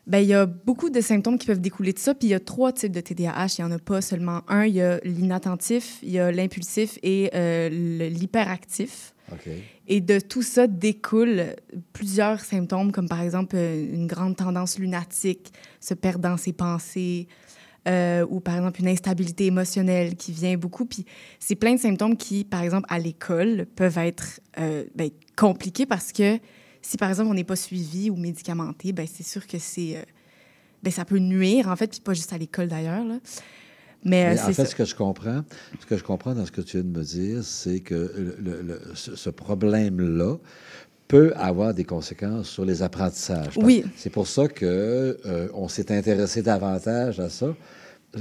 ben, 0.07 0.19
il 0.19 0.29
y 0.29 0.35
a 0.35 0.47
beaucoup 0.47 0.89
de 0.89 1.01
symptômes 1.01 1.37
qui 1.37 1.47
peuvent 1.47 1.61
découler 1.61 1.93
de 1.93 1.99
ça. 1.99 2.15
Puis 2.15 2.29
il 2.29 2.31
y 2.31 2.35
a 2.35 2.41
trois 2.41 2.73
types 2.73 2.93
de 2.93 3.01
TDAH. 3.01 3.57
Il 3.59 3.65
n'y 3.65 3.73
en 3.73 3.73
a 3.73 3.79
pas 3.79 4.01
seulement 4.01 4.43
un. 4.49 4.65
Il 4.65 4.75
y 4.75 4.81
a 4.81 5.01
l'inattentif, 5.03 5.99
il 6.03 6.11
y 6.11 6.19
a 6.19 6.31
l'impulsif 6.31 6.99
et 7.03 7.31
euh, 7.35 7.69
l'hyperactif. 8.09 9.15
Et 9.89 10.01
de 10.01 10.21
tout 10.21 10.43
ça 10.43 10.67
découlent 10.67 11.57
plusieurs 11.93 12.41
symptômes, 12.41 12.93
comme 12.93 13.09
par 13.09 13.21
exemple 13.21 13.57
euh, 13.57 13.95
une 13.95 14.07
grande 14.07 14.37
tendance 14.37 14.79
lunatique, 14.79 15.53
se 15.81 15.95
perdre 15.95 16.21
dans 16.21 16.37
ses 16.37 16.53
pensées, 16.53 17.29
euh, 17.89 18.27
ou 18.29 18.41
par 18.41 18.57
exemple 18.57 18.81
une 18.81 18.89
instabilité 18.89 19.47
émotionnelle 19.47 20.17
qui 20.17 20.33
vient 20.33 20.57
beaucoup. 20.57 20.87
Puis 20.87 21.05
c'est 21.39 21.55
plein 21.55 21.75
de 21.75 21.81
symptômes 21.81 22.17
qui, 22.17 22.45
par 22.45 22.63
exemple, 22.63 22.87
à 22.89 22.99
l'école, 22.99 23.67
peuvent 23.77 23.99
être 23.99 24.41
euh, 24.59 24.85
ben, 24.95 25.11
compliqués 25.37 25.87
parce 25.87 26.13
que 26.13 26.39
si, 26.83 26.97
par 26.97 27.09
exemple, 27.09 27.31
on 27.31 27.35
n'est 27.35 27.45
pas 27.45 27.57
suivi 27.57 28.11
ou 28.11 28.17
médicamenté, 28.17 28.93
ben, 28.93 29.07
c'est 29.13 29.27
sûr 29.27 29.47
que 29.47 29.59
c'est... 29.59 30.05
ben, 30.83 30.93
ça 30.93 31.05
peut 31.05 31.19
nuire, 31.19 31.69
en 31.69 31.77
fait, 31.77 31.89
puis 31.89 32.01
pas 32.01 32.15
juste 32.15 32.33
à 32.33 32.39
l'école 32.39 32.69
d'ailleurs. 32.69 33.05
Mais, 34.05 34.25
euh, 34.27 34.29
Mais 34.35 34.41
en 34.41 34.47
fait, 34.47 34.53
ça. 34.53 34.65
ce 34.67 34.75
que 34.75 34.85
je 34.85 34.95
comprends, 34.95 35.43
ce 35.81 35.87
que 35.87 35.97
je 35.97 36.05
comprends 36.05 36.35
dans 36.35 36.47
ce 36.47 36.53
que 36.53 36.61
tu 36.61 36.77
viens 36.79 36.87
de 36.91 36.99
me 36.99 37.05
dire, 37.05 37.43
c'est 37.43 37.81
que 37.81 37.95
le- 37.95 38.37
le- 38.41 38.63
le- 38.63 38.81
ce, 38.95 39.17
ce 39.17 39.31
problème-là 39.31 40.37
peut 41.09 41.33
avoir 41.37 41.73
des 41.75 41.85
conséquences 41.85 42.49
sur 42.49 42.65
les 42.65 42.83
apprentissages. 42.83 43.55
Oui. 43.57 43.85
C'est 43.97 44.11
pour 44.11 44.27
ça 44.27 44.49
que 44.49 45.19
euh, 45.27 45.49
on 45.55 45.69
s'est 45.69 45.93
intéressé 45.93 46.43
davantage 46.43 47.21
à 47.21 47.29
ça. 47.29 47.55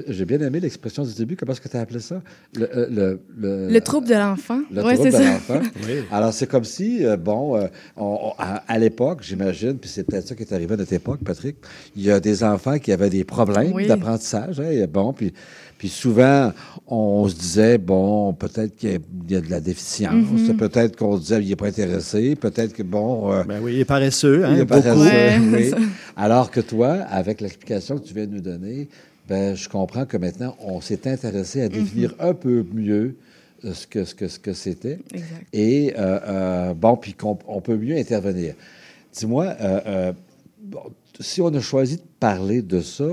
J'ai 0.10 0.26
bien 0.26 0.40
aimé 0.42 0.60
l'expression 0.60 1.04
du 1.04 1.14
début. 1.14 1.38
Comment 1.38 1.54
est-ce 1.54 1.62
que 1.62 1.70
tu 1.70 1.78
as 1.78 1.80
appelé 1.80 2.02
ça? 2.02 2.22
Le, 2.54 2.64
euh, 2.78 2.88
le, 2.90 3.22
le- 3.38 3.70
Le 3.70 3.82
trouble 3.82 4.08
de 4.08 4.14
l'enfant. 4.16 4.60
le 4.70 4.84
Ouais, 4.84 4.96
trouble 4.96 5.12
de 5.12 5.18
l'enfant. 5.18 5.62
Alors, 6.12 6.34
c'est 6.34 6.48
comme 6.48 6.66
si, 6.66 7.06
euh, 7.06 7.16
bon, 7.16 7.56
euh, 7.56 7.68
on- 7.96 8.20
on- 8.24 8.34
à, 8.38 8.56
à 8.68 8.78
l'époque, 8.78 9.20
j'imagine, 9.22 9.78
puis 9.78 9.90
c'est 9.90 10.04
peut-être 10.04 10.28
ça 10.28 10.36
qui 10.36 10.44
est 10.44 10.52
arrivé 10.54 10.74
à 10.74 10.78
notre 10.78 10.92
époque, 10.92 11.22
Patrick, 11.24 11.56
il 11.96 12.04
y 12.04 12.12
a 12.12 12.20
des 12.20 12.44
enfants 12.44 12.78
qui 12.78 12.92
avaient 12.92 13.10
des 13.10 13.24
problèmes 13.24 13.72
Oui. 13.74 13.88
d'apprentissage. 13.88 14.60
hein, 14.60 14.86
bon, 14.92 15.14
puis, 15.14 15.34
puis 15.86 15.94
souvent, 15.94 16.52
on 16.88 17.28
se 17.28 17.36
disait, 17.36 17.78
bon, 17.78 18.34
peut-être 18.34 18.76
qu'il 18.76 18.90
y 18.90 18.96
a- 18.96 19.00
il 19.28 19.32
y 19.32 19.36
a 19.36 19.42
de 19.42 19.52
la 19.52 19.60
déficience, 19.60 20.14
Mhm. 20.32 20.58
peut-être 20.58 20.96
qu'on 20.96 21.16
se 21.18 21.22
disait, 21.22 21.44
il 21.44 21.50
n'est 21.50 21.56
pas 21.56 21.68
intéressé, 21.68 22.36
peut-être 22.36 22.74
que, 22.74 22.82
bon... 22.82 23.32
euh, 23.32 23.44
Ben 23.44 23.60
oui, 23.62 23.74
il 23.76 23.80
est 23.82 23.86
paresseux, 23.86 24.44
hein, 24.44 24.54
il 24.56 24.62
est 24.62 24.66
beaucoup. 24.66 24.82
paresseux, 24.82 25.00
Ouais, 25.04 25.38
oui. 25.54 25.72
Alors 26.16 26.50
que 26.50 26.60
toi, 26.60 26.94
avec 27.08 27.40
l'explication 27.40 28.00
que 28.00 28.04
tu 28.08 28.16
viens 28.16 28.26
de 28.26 28.34
nous 28.34 28.42
donner, 28.42 28.90
ben, 29.30 29.56
je 29.56 29.70
comprends 29.70 30.06
que 30.08 30.18
maintenant, 30.18 30.56
on 30.60 30.82
s'est 30.82 31.08
intéressé 31.08 31.62
à 31.62 31.70
définir 31.70 32.16
un 32.20 32.34
peu 32.34 32.66
mieux 32.74 33.16
euh, 33.64 33.74
ce 33.76 33.86
que 33.86 34.06
ce 34.06 34.16
que 34.16 34.28
ce 34.28 34.40
que 34.40 34.54
c'était. 34.54 34.98
Exact. 35.14 35.46
Et 35.54 35.94
euh, 36.00 36.20
euh, 36.28 36.74
bon, 36.74 36.98
puis 36.98 37.14
qu'on 37.14 37.38
on 37.48 37.62
peut 37.62 37.78
mieux 37.78 37.96
intervenir. 37.96 38.56
Dis-moi, 39.14 39.46
euh, 39.62 39.80
euh, 39.86 40.14
bon, 40.64 40.82
si 41.20 41.42
on 41.42 41.48
a 41.54 41.60
choisi 41.62 41.98
de 41.98 42.02
parler 42.20 42.62
de 42.62 42.82
ça, 42.82 43.08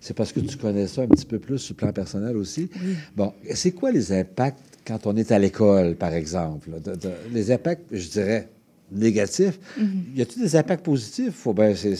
c'est 0.00 0.14
parce 0.14 0.32
que 0.32 0.40
tu 0.40 0.56
connais 0.56 0.86
ça 0.86 1.02
un 1.02 1.06
petit 1.08 1.26
peu 1.26 1.38
plus 1.38 1.58
sur 1.58 1.74
le 1.74 1.76
plan 1.78 1.92
personnel 1.92 2.36
aussi. 2.36 2.68
Bon, 3.16 3.32
c'est 3.54 3.72
quoi 3.72 3.90
les 3.92 4.12
impacts 4.12 4.58
quand 4.86 5.06
on 5.06 5.16
est 5.16 5.32
à 5.32 5.38
l'école, 5.38 5.96
par 5.96 6.12
exemple? 6.14 6.70
là, 6.70 6.78
de- 6.80 6.94
de- 6.98 7.10
les 7.32 7.50
impacts, 7.50 7.84
je 7.92 8.08
dirais, 8.08 8.48
négatifs? 8.92 9.58
Mhm. 9.78 10.04
Y 10.16 10.22
a-t-il 10.22 10.42
des 10.42 10.56
impacts 10.56 10.84
positifs? 10.84 11.44
Ou 11.46 11.52
ben, 11.52 11.74
c'est, 11.74 11.96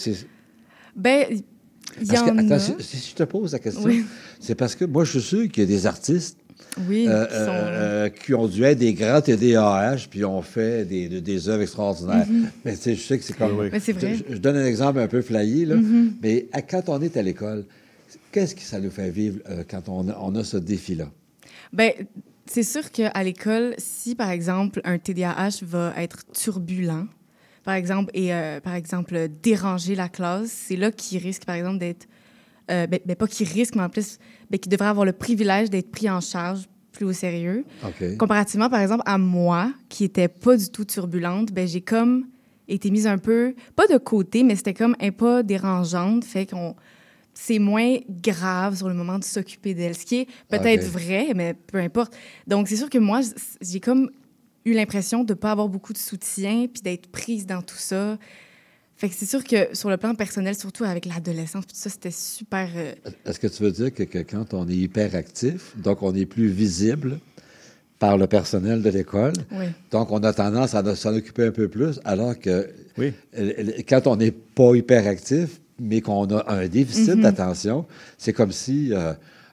Ben, 0.94 1.26
il 1.30 2.04
y 2.04 2.06
que, 2.08 2.30
en 2.30 2.38
attends, 2.38 2.50
a. 2.54 2.58
si, 2.58 2.72
si 2.80 3.10
je 3.10 3.14
te 3.14 3.22
pose 3.24 3.52
la 3.52 3.58
question, 3.58 3.82
Oui. 3.84 4.04
c'est 4.40 4.54
parce 4.54 4.74
que 4.74 4.84
moi, 4.84 5.04
je 5.04 5.18
suis 5.18 5.28
sûr 5.28 5.48
qu'il 5.48 5.62
y 5.62 5.66
a 5.66 5.68
des 5.68 5.86
artistes 5.86 6.38
Oui, 6.88 7.06
euh, 7.08 7.26
qui 7.26 7.34
sont- 7.34 7.50
euh, 7.50 8.08
qui 8.08 8.34
ont 8.34 8.46
dû 8.48 8.62
être 8.64 8.78
des 8.78 8.92
grands 8.94 9.20
TDAH, 9.20 10.08
puis 10.10 10.24
ont 10.24 10.42
fait 10.42 10.84
des, 10.84 11.08
des- 11.08 11.20
des 11.20 11.48
œuvres 11.48 11.62
extraordinaires. 11.62 12.26
Mhm. 12.28 12.48
Mais 12.64 12.76
tu 12.76 12.82
sais, 12.82 12.94
je 12.94 13.02
sais 13.02 13.18
que 13.18 13.24
c'est 13.24 13.36
comme... 13.36 13.68
Mais 13.72 13.80
c'est 13.80 13.92
vrai. 13.92 14.14
Je, 14.28 14.34
je 14.34 14.38
donne 14.38 14.56
un 14.56 14.66
exemple 14.66 14.98
un 14.98 15.08
peu 15.08 15.22
flyé, 15.22 15.64
là, 15.64 15.76
Mhm. 15.76 16.14
mais 16.22 16.46
à- 16.52 16.62
quand 16.62 16.88
on 16.88 17.00
est 17.00 17.16
à 17.16 17.22
l'école, 17.22 17.64
qu'est-ce 18.32 18.54
que 18.54 18.60
ça 18.62 18.78
nous 18.80 18.90
fait 18.90 19.10
vivre 19.10 19.38
euh, 19.48 19.62
quand 19.68 19.88
on 19.88 20.08
a, 20.08 20.18
on 20.20 20.34
a 20.34 20.44
ce 20.44 20.56
défi-là? 20.56 21.10
Ben, 21.72 21.92
c'est 22.46 22.62
sûr 22.62 22.90
qu'à 22.90 23.22
l'école, 23.24 23.74
si 23.78 24.14
par 24.14 24.30
exemple 24.30 24.80
un 24.84 24.98
TDAH 24.98 25.60
va 25.62 25.92
être 25.96 26.24
turbulent, 26.32 27.06
par 27.64 27.74
exemple, 27.74 28.10
et 28.14 28.32
euh, 28.32 28.60
par 28.60 28.74
exemple 28.74 29.28
déranger 29.42 29.94
la 29.96 30.08
classe, 30.08 30.50
c'est 30.50 30.76
là 30.76 30.92
qu'il 30.92 31.18
risque 31.18 31.44
par 31.44 31.56
exemple 31.56 31.78
d'être, 31.78 32.06
euh, 32.70 32.86
ben, 32.86 33.00
ben, 33.04 33.16
pas 33.16 33.26
qu'il 33.26 33.48
risque, 33.48 33.74
mais 33.74 33.82
en 33.82 33.88
plus, 33.88 34.18
ben, 34.50 34.58
qu'il 34.58 34.70
devrait 34.70 34.88
avoir 34.88 35.04
le 35.04 35.12
privilège 35.12 35.70
d'être 35.70 35.90
pris 35.90 36.10
en 36.10 36.20
charge 36.20 36.68
plus 36.92 37.04
au 37.04 37.12
sérieux. 37.12 37.64
Comparativement, 38.16 38.70
par 38.70 38.80
exemple, 38.80 39.02
à 39.06 39.18
moi, 39.18 39.72
qui 39.88 40.04
était 40.04 40.28
pas 40.28 40.56
du 40.56 40.70
tout 40.70 40.84
turbulente, 40.84 41.52
ben 41.52 41.68
j'ai 41.68 41.82
comme 41.82 42.26
été 42.68 42.90
mise 42.90 43.06
un 43.06 43.18
peu, 43.18 43.54
pas 43.76 43.86
de 43.86 43.98
côté, 43.98 44.42
mais 44.42 44.56
c'était 44.56 44.74
comme 44.74 44.96
un 45.00 45.12
pas 45.12 45.42
dérangeante, 45.42 46.24
fait 46.24 46.46
qu'on 46.46 46.74
c'est 47.38 47.58
moins 47.58 47.98
grave 48.08 48.76
sur 48.76 48.88
le 48.88 48.94
moment 48.94 49.18
de 49.18 49.24
s'occuper 49.24 49.74
d'elle, 49.74 49.94
ce 49.94 50.06
qui 50.06 50.16
est 50.20 50.28
peut-être 50.48 50.84
vrai, 50.86 51.32
mais 51.34 51.52
peu 51.52 51.76
importe. 51.78 52.16
Donc, 52.46 52.66
c'est 52.66 52.76
sûr 52.76 52.88
que 52.88 52.96
moi, 52.96 53.20
j'ai 53.60 53.78
comme 53.78 54.10
eu 54.64 54.72
l'impression 54.72 55.22
de 55.22 55.34
pas 55.34 55.52
avoir 55.52 55.68
beaucoup 55.68 55.92
de 55.92 55.98
soutien, 55.98 56.66
puis 56.66 56.82
d'être 56.82 57.08
prise 57.08 57.46
dans 57.46 57.60
tout 57.60 57.76
ça. 57.76 58.16
Fait 58.98 59.08
que 59.10 59.14
c'est 59.14 59.26
sûr 59.26 59.44
que 59.44 59.74
sur 59.74 59.90
le 59.90 59.98
plan 59.98 60.14
personnel, 60.14 60.54
surtout 60.56 60.84
avec 60.84 61.04
l'adolescence, 61.04 61.64
ça, 61.72 61.90
c'était 61.90 62.10
super... 62.10 62.68
euh, 62.76 62.92
Est-ce 63.26 63.38
que 63.38 63.46
tu 63.46 63.62
veux 63.62 63.70
dire 63.70 63.92
que, 63.92 64.04
que 64.04 64.18
quand 64.20 64.54
on 64.54 64.66
est 64.68 64.74
hyperactif, 64.74 65.74
donc 65.76 66.02
on 66.02 66.14
est 66.14 66.24
plus 66.24 66.48
visible 66.48 67.18
par 67.98 68.16
le 68.16 68.26
personnel 68.26 68.82
de 68.82 68.88
l'école, 68.90 69.34
Oui. 69.52 69.66
donc 69.90 70.10
on 70.12 70.18
a 70.22 70.32
tendance 70.32 70.74
à 70.74 70.94
s'en 70.96 71.14
occuper 71.14 71.44
un 71.46 71.50
peu 71.50 71.68
plus, 71.68 72.00
alors 72.04 72.38
que 72.38 72.68
quand 73.88 74.06
on 74.06 74.16
n'est 74.16 74.30
pas 74.32 74.74
hyperactif, 74.74 75.60
mais 75.78 76.00
qu'on 76.00 76.24
a 76.34 76.50
un 76.50 76.66
déficit 76.66 77.16
Mhm. 77.16 77.22
d'attention, 77.22 77.84
c'est 78.16 78.32
comme 78.32 78.52
si... 78.52 78.92
euh, 78.94 79.12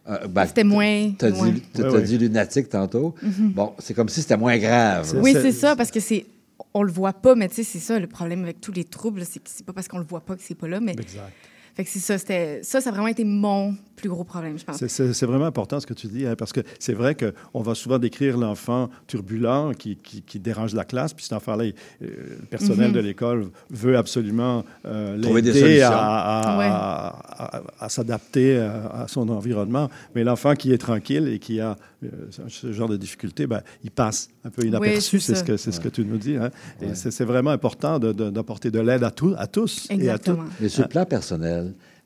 euh, 0.09 0.27
ben, 0.27 0.45
C'était 0.45 0.63
moins- 0.63 1.11
Tu 1.19 1.25
as 1.25 1.29
moins. 1.31 1.53
Oui, 1.79 2.03
dit 2.03 2.17
lunatique 2.17 2.69
tantôt. 2.69 3.13
Mhm. 3.21 3.51
Bon, 3.53 3.73
c'est 3.79 3.93
comme 3.93 4.09
si 4.09 4.21
c'était 4.21 4.37
moins 4.37 4.57
grave. 4.57 5.13
Oui, 5.21 5.33
c'est 5.33 5.51
ça, 5.53 5.75
parce 5.75 5.91
que 5.91 5.99
c'est. 5.99 6.25
On 6.73 6.83
le 6.83 6.91
voit 6.91 7.13
pas, 7.13 7.35
mais 7.35 7.47
tu 7.49 7.55
sais, 7.55 7.63
c'est 7.63 7.79
ça 7.79 7.99
le 7.99 8.07
problème 8.07 8.43
avec 8.43 8.61
tous 8.61 8.71
les 8.71 8.83
troubles, 8.83 9.25
c'est 9.25 9.39
que 9.39 9.49
c'est 9.49 9.65
pas 9.65 9.73
parce 9.73 9.87
qu'on 9.87 9.99
le 9.99 10.05
voit 10.05 10.21
pas 10.21 10.35
que 10.35 10.41
c'est 10.41 10.55
pas 10.55 10.67
là, 10.67 10.79
mais. 10.79 10.93
Exact. 10.93 11.33
Fait 11.75 11.83
que 11.83 11.89
c'est 11.89 11.99
ça, 11.99 12.17
c'était. 12.17 12.59
Ça, 12.63 12.81
ça 12.81 12.89
a 12.89 12.91
vraiment 12.93 13.07
été 13.07 13.23
mon 13.23 13.75
plus 13.95 14.09
gros 14.09 14.23
problème, 14.23 14.57
je 14.59 14.63
pense. 14.65 14.77
C'est- 14.77 14.87
C'est 14.89 15.13
c'est 15.13 15.25
vraiment 15.25 15.45
important 15.45 15.79
ce 15.79 15.85
que 15.87 15.93
tu 15.93 16.07
dis, 16.07 16.25
hein, 16.25 16.35
parce 16.37 16.51
que 16.53 16.61
c'est 16.79 16.93
vrai 16.93 17.15
qu'on 17.15 17.61
va 17.61 17.73
souvent 17.73 17.97
décrire 17.99 18.37
l'enfant 18.37 18.89
turbulent 19.07 19.71
qui, 19.77 19.95
qui- 19.95 20.21
qui 20.21 20.39
dérange 20.39 20.73
la 20.73 20.83
classe, 20.83 21.13
puis 21.13 21.23
cet 21.23 21.33
enfant-là, 21.33 21.63
euh, 21.65 21.71
le 22.01 22.45
personnel 22.47 22.89
Mhm. 22.89 22.93
de 22.95 22.99
l'école 22.99 23.49
veut 23.69 23.97
absolument 23.97 24.63
euh, 24.85 25.15
l'aider 25.17 25.49
à, 25.51 25.53
solutions. 25.53 25.87
à- 25.91 26.57
Ouais. 26.57 26.65
à- 26.65 27.57
à- 27.57 27.63
à 27.85 27.89
s'adapter 27.89 28.57
à, 28.59 29.03
à 29.03 29.07
son 29.07 29.29
environnement. 29.29 29.89
Mais 30.15 30.23
l'enfant 30.23 30.53
qui 30.55 30.73
est 30.73 30.77
tranquille 30.77 31.27
et 31.27 31.39
qui 31.39 31.59
a 31.59 31.75
euh, 32.03 32.09
ce 32.49 32.73
genre 32.73 32.89
de 32.89 32.97
difficulté, 32.97 33.47
ben, 33.47 33.61
il 33.81 33.89
passe 33.89 34.27
un 34.43 34.49
peu 34.49 34.65
inaperçu, 34.65 35.21
c'est 35.21 35.35
c'est 35.35 35.39
ce, 35.39 35.43
que, 35.45 35.55
c'est 35.55 35.71
ce 35.71 35.79
que 35.79 35.87
tu 35.87 36.03
nous 36.03 36.17
dis. 36.17 36.35
hein. 36.35 36.49
Et 36.81 36.95
c'est 36.95 37.11
c'est 37.11 37.23
vraiment 37.23 37.51
important 37.51 37.97
de- 37.97 38.11
de- 38.11 38.29
d'apporter 38.29 38.71
de, 38.71 38.79
l'aide 38.81 39.03
à, 39.05 39.11
tous 39.11 39.33
à 39.37 39.47
tous 39.47 39.87
et 39.89 40.09
à 40.09 40.17
toutes. 40.19 40.37
Mais 40.59 40.67
sur 40.67 40.83
le 40.83 40.89
plan 40.89 41.05
personnel, 41.05 41.62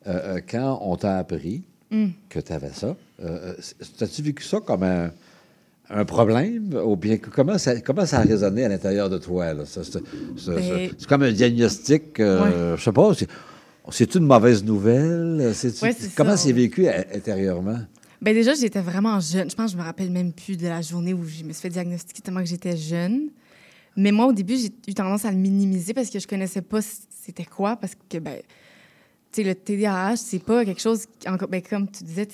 euh, 0.08 0.36
euh, 0.38 0.41
quand 0.49 0.80
on 0.82 0.95
t'a 0.95 1.18
appris 1.18 1.64
Mm. 1.89 2.08
que 2.30 2.39
tu 2.41 2.51
avais 2.51 2.72
ça, 2.74 2.88
euh, 2.88 2.95
euh, 3.24 3.53
as-tu 4.01 4.22
vécu 4.22 4.43
ça 4.43 4.60
comme 4.60 4.84
un, 4.84 5.10
un 5.89 6.03
problème 6.03 6.78
ou 6.86 6.97
bien 6.97 7.16
comment 7.18 7.58
ça, 7.58 7.80
comment 7.80 8.05
ça 8.05 8.20
a 8.20 8.24
résonné 8.24 8.66
à 8.66 8.68
l'intérieur 8.70 9.10
de 9.10 9.18
toi? 9.18 9.53
C'est 9.66 9.93
Ben- 9.93 10.89
c'est- 10.99 11.05
comme 11.08 11.24
un 11.24 11.32
diagnostic, 11.32 12.20
euh, 12.20 12.76
je 12.76 12.84
sais 12.84 12.91
pas, 12.91 13.14
c'est- 13.91 14.16
une 14.16 14.26
mauvaise 14.26 14.66
nouvelle? 14.66 15.53
Ouais, 15.82 15.95
comment 16.16 16.36
c'est 16.36 16.47
ouais. 16.47 16.53
vécu 16.53 16.89
à- 16.89 17.05
intérieurement? 17.16 17.80
Ben 18.22 18.34
déjà, 18.34 18.53
j'étais 18.53 18.82
vraiment 18.82 19.20
jeune. 19.22 19.49
Je 19.49 19.55
pense 19.55 19.68
que 19.72 19.78
je 19.78 19.82
me 19.82 19.84
rappelle 19.88 20.10
même 20.12 20.34
plus 20.34 20.58
de 20.58 20.68
la 20.68 20.82
journée 20.82 21.14
où 21.14 21.24
je 21.24 21.43
me 21.45 21.53
suis 21.53 21.62
fait 21.62 21.70
diagnostiquer 21.70 22.22
tellement 22.22 22.41
que 22.41 22.47
j'étais 22.49 22.76
jeune. 22.76 23.30
Mais 23.95 24.12
moi, 24.12 24.26
au 24.28 24.34
début, 24.34 24.58
j'ai 24.58 24.72
eu 24.89 24.93
tendance 24.93 25.24
à 25.24 25.32
le 25.32 25.38
minimiser 25.38 25.93
parce 25.93 26.10
que 26.10 26.20
je 26.20 26.28
connaissais 26.28 26.62
pas 26.62 26.80
c'était 26.82 27.45
quoi. 27.45 27.76
Parce 27.78 27.93
que, 28.10 28.18
ben, 28.18 28.39
le 29.43 29.55
TDAH, 29.55 30.17
c'est 30.17 30.43
pas 30.43 30.65
quelque 30.65 30.81
chose, 30.81 31.05
encore, 31.27 31.47
ben, 31.47 31.61
comme 31.61 31.89
tu 31.89 32.03
disais, 32.03 32.27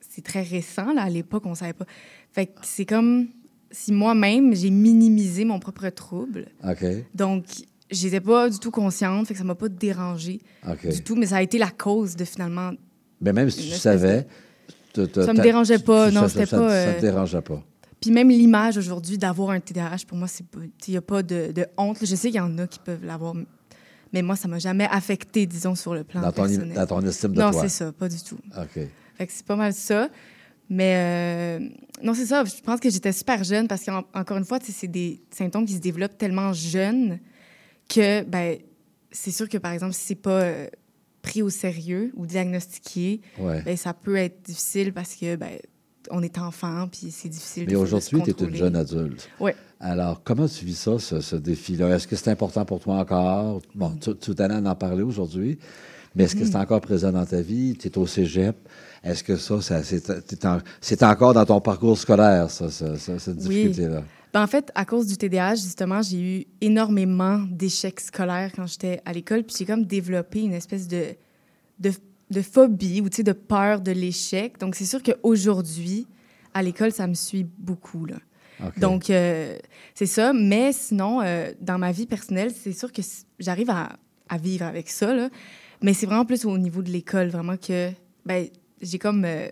c'est 0.00 0.22
très 0.24 0.42
récent. 0.42 0.92
Là, 0.92 1.02
à 1.02 1.10
l'époque, 1.10 1.44
on 1.46 1.54
savait 1.54 1.72
pas. 1.72 1.86
Fait 2.32 2.46
que 2.46 2.52
c'est 2.62 2.86
comme 2.86 3.28
si 3.70 3.92
moi-même, 3.92 4.54
j'ai 4.54 4.70
minimisé 4.70 5.44
mon 5.44 5.58
propre 5.58 5.88
trouble. 5.90 6.46
OK. 6.66 6.84
Donc, 7.14 7.44
j'étais 7.90 8.20
pas 8.20 8.48
du 8.48 8.58
tout 8.58 8.70
consciente, 8.70 9.26
fait 9.26 9.34
que 9.34 9.38
ça 9.38 9.44
m'a 9.44 9.54
pas 9.54 9.68
dérangée 9.68 10.40
OK. 10.68 10.88
du 10.88 11.02
tout. 11.02 11.14
Mais 11.16 11.26
ça 11.26 11.36
a 11.36 11.42
été 11.42 11.58
la 11.58 11.70
cause 11.70 12.16
de 12.16 12.24
finalement 12.24 12.72
Mais 13.20 13.32
même 13.32 13.50
si 13.50 13.70
tu 13.70 13.76
savais... 13.76 14.26
te- 14.92 15.22
Ça 15.22 15.34
me 15.34 15.42
dérangeait 15.42 15.78
pas, 15.78 16.10
non, 16.10 16.28
c'était 16.28 16.46
pas, 16.46 16.68
Ça 16.70 16.74
euh, 16.74 16.96
te 16.96 17.00
dérangeait 17.02 17.42
pas. 17.42 17.62
Puis 18.00 18.10
même 18.10 18.28
l'image 18.30 18.76
aujourd'hui 18.78 19.18
d'avoir 19.18 19.50
un 19.50 19.60
TDAH, 19.60 20.04
pour 20.06 20.16
moi, 20.18 20.28
c'est. 20.28 20.44
Il 20.86 20.90
n'y 20.90 20.96
a 20.96 21.02
pas 21.02 21.22
de, 21.22 21.50
de 21.52 21.66
honte. 21.78 21.98
Je 22.02 22.14
sais 22.14 22.28
qu'il 22.28 22.36
y 22.36 22.40
en 22.40 22.56
a 22.58 22.66
qui 22.66 22.78
peuvent 22.78 23.04
l'avoir, 23.04 23.34
mais 24.16 24.22
moi, 24.22 24.34
ça 24.34 24.48
m'a 24.48 24.58
jamais 24.58 24.88
affecté, 24.90 25.46
disons, 25.46 25.74
sur 25.74 25.92
le 25.94 26.02
plan 26.02 26.22
Dans 26.22 26.32
ton, 26.32 26.44
personnel. 26.44 26.74
dans 26.74 26.86
ton 26.86 27.02
estime 27.06 27.32
de 27.34 27.40
non, 27.40 27.50
toi. 27.50 27.60
c'est 27.60 27.68
ça, 27.68 27.92
pas 27.92 28.08
du 28.08 28.16
tout. 28.22 28.38
OK. 28.56 28.80
Fait 29.18 29.26
que 29.26 29.32
c'est 29.32 29.44
pas 29.44 29.56
mal 29.56 29.74
ça. 29.74 30.08
Mais 30.70 30.94
euh, 31.60 31.68
non, 32.02 32.14
c'est 32.14 32.24
ça. 32.24 32.42
Je 32.44 32.60
pense 32.62 32.80
que 32.80 32.88
j'étais 32.88 33.12
super 33.12 33.44
jeune 33.44 33.68
parce 33.68 33.84
qu'encore 33.84 34.38
une 34.38 34.44
fois, 34.46 34.58
c'est 34.62 34.88
des 34.88 35.20
symptômes 35.30 35.66
qui 35.66 35.74
se 35.74 35.80
développent 35.80 36.16
tellement 36.16 36.52
jeunes 36.54 37.18
que, 37.90 38.22
ben, 38.24 38.56
c'est 39.12 39.30
sûr 39.32 39.48
que, 39.50 39.58
par 39.58 39.72
exemple, 39.72 39.92
si 39.92 40.00
c'est 40.06 40.14
pas 40.14 40.42
euh, 40.42 40.66
pris 41.22 41.42
au 41.42 41.50
sérieux 41.50 42.10
ou 42.16 42.26
diagnostiqué, 42.26 43.20
Ouais. 43.38 43.60
ben, 43.62 43.76
ça 43.76 43.92
peut 43.92 44.16
être 44.16 44.42
difficile 44.42 44.92
parce 44.94 45.14
que, 45.14 45.36
ben, 45.36 45.58
on 46.10 46.22
est 46.22 46.38
enfant, 46.38 46.88
puis 46.88 47.10
c'est 47.10 47.28
difficile. 47.28 47.66
Mais 47.68 47.76
aujourd'hui, 47.76 48.22
tu 48.22 48.30
es 48.30 48.44
une 48.48 48.54
jeune 48.54 48.76
adulte. 48.76 49.28
Oui. 49.40 49.52
Alors, 49.80 50.22
comment 50.24 50.48
tu 50.48 50.64
vis 50.64 50.78
ça, 50.78 50.98
ce, 50.98 51.20
ce 51.20 51.36
défi-là? 51.36 51.94
Est-ce 51.94 52.06
que 52.08 52.16
c'est 52.16 52.30
important 52.30 52.64
pour 52.64 52.80
toi 52.80 52.96
encore? 52.96 53.60
Bon, 53.74 53.90
tu, 54.00 54.14
tu 54.16 54.32
allé 54.42 54.54
en 54.66 54.74
parler 54.74 55.02
aujourd'hui, 55.02 55.58
mais 56.14 56.24
est-ce 56.24 56.34
que 56.36 56.44
c'est 56.44 56.56
encore 56.56 56.80
présent 56.80 57.12
dans 57.12 57.26
ta 57.26 57.40
vie? 57.42 57.76
Tu 57.78 57.88
es 57.88 57.98
au 57.98 58.06
cégep. 58.06 58.56
Est-ce 59.04 59.22
que 59.22 59.36
ça, 59.36 59.60
ça 59.60 59.82
c'est 59.82 60.44
en- 60.46 61.10
encore 61.10 61.34
dans 61.34 61.44
ton 61.44 61.60
parcours 61.60 61.96
scolaire, 61.98 62.50
ça, 62.50 62.70
ça- 62.70 62.96
ça- 62.96 63.18
cette 63.18 63.36
Oui. 63.42 63.48
difficulté-là? 63.68 64.02
Ben, 64.32 64.42
en 64.42 64.46
fait, 64.46 64.70
à 64.74 64.84
cause 64.84 65.06
du 65.06 65.16
TDAH, 65.16 65.54
justement, 65.56 66.02
j'ai 66.02 66.20
eu 66.40 66.44
énormément 66.60 67.38
d'échecs 67.50 68.00
scolaires 68.00 68.50
quand 68.54 68.66
j'étais 68.66 69.00
à 69.04 69.12
l'école. 69.12 69.44
Puis 69.44 69.56
j'ai 69.58 69.64
comme 69.66 69.84
développé 69.84 70.40
une 70.42 70.52
espèce 70.54 70.88
de, 70.88 71.04
de, 71.78 71.90
de 72.30 72.42
phobie 72.42 73.00
ou 73.00 73.08
de 73.08 73.32
peur 73.32 73.80
de 73.80 73.92
l'échec. 73.92 74.58
Donc, 74.58 74.74
c'est 74.74 74.84
sûr 74.84 75.02
qu'aujourd'hui, 75.02 76.06
à 76.54 76.62
l'école, 76.62 76.92
ça 76.92 77.06
me 77.06 77.14
suit 77.14 77.46
beaucoup. 77.58 78.06
Là. 78.06 78.16
Donc, 78.78 79.10
euh, 79.10 79.56
c'est 79.94 80.06
ça. 80.06 80.32
Mais 80.32 80.72
sinon, 80.72 81.20
euh, 81.22 81.52
dans 81.60 81.78
ma 81.78 81.92
vie 81.92 82.06
personnelle, 82.06 82.50
c'est 82.50 82.72
sûr 82.72 82.92
que 82.92 83.02
j'arrive 83.38 83.70
à, 83.70 83.96
à 84.28 84.38
vivre 84.38 84.64
avec 84.64 84.88
ça. 84.88 85.14
Là. 85.14 85.28
Mais 85.82 85.94
c'est 85.94 86.06
vraiment 86.06 86.24
plus 86.24 86.44
au 86.44 86.56
niveau 86.58 86.82
de 86.82 86.90
l'école, 86.90 87.28
vraiment 87.28 87.56
que 87.56 87.90
ben, 88.24 88.46
j'ai 88.80 88.98
comme 88.98 89.24
euh, 89.24 89.48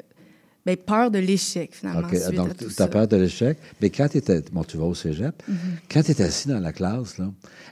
ben, 0.64 0.76
peur 0.76 1.10
de 1.10 1.18
l'échec, 1.18 1.74
finalement. 1.74 2.00
Donc, 2.00 2.56
tu 2.56 2.70
ça. 2.70 2.84
as 2.84 2.88
peur 2.88 3.06
de 3.06 3.16
l'échec. 3.16 3.58
Mais 3.80 3.90
quand 3.90 4.08
tu 4.08 4.18
étais. 4.18 4.42
Bon, 4.50 4.64
tu 4.64 4.78
vas 4.78 4.84
au 4.84 4.94
cégep. 4.94 5.34
Mhm. 5.46 5.56
Quand 5.90 6.02
tu 6.02 6.12
es 6.12 6.22
assis 6.22 6.48
dans 6.48 6.60
la 6.60 6.72
classe, 6.72 7.16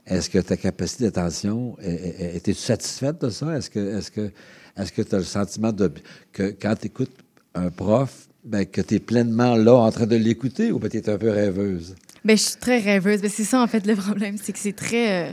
est-ce 0.06 0.28
que 0.28 0.38
ta 0.38 0.56
capacité 0.56 1.04
d'attention, 1.04 1.76
étais-tu 1.80 2.60
satisfaite 2.60 3.20
de 3.22 3.30
ça? 3.30 3.56
Est-ce 3.56 3.70
que 3.70 3.98
est-ce 3.98 4.10
que 4.10 4.30
est-ce 4.76 4.92
que 4.92 5.02
tu 5.02 5.14
as 5.14 5.18
le 5.18 5.24
sentiment 5.24 5.72
de 5.72 5.90
que 6.32 6.54
quand 6.60 6.74
tu 6.80 6.86
écoutes 6.86 7.12
un 7.54 7.70
prof, 7.70 8.28
ben, 8.44 8.64
que 8.66 8.80
tu 8.80 8.94
es 8.94 8.98
pleinement 8.98 9.54
là 9.56 9.74
en 9.74 9.90
train 9.92 10.06
de 10.06 10.16
l'écouter 10.16 10.72
ou 10.72 10.78
ben, 10.78 10.88
tu 10.90 10.96
es 10.98 11.08
un 11.08 11.18
peu 11.18 11.30
rêveuse? 11.30 11.94
Ben, 12.24 12.36
je 12.36 12.42
suis 12.42 12.56
très 12.56 12.78
rêveuse. 12.78 13.20
Ben, 13.20 13.30
c'est 13.30 13.44
ça, 13.44 13.62
en 13.62 13.66
fait, 13.66 13.86
le 13.86 13.94
problème. 13.96 14.36
C'est 14.40 14.52
que 14.52 14.58
c'est 14.58 14.72
très. 14.74 15.30
euh, 15.30 15.32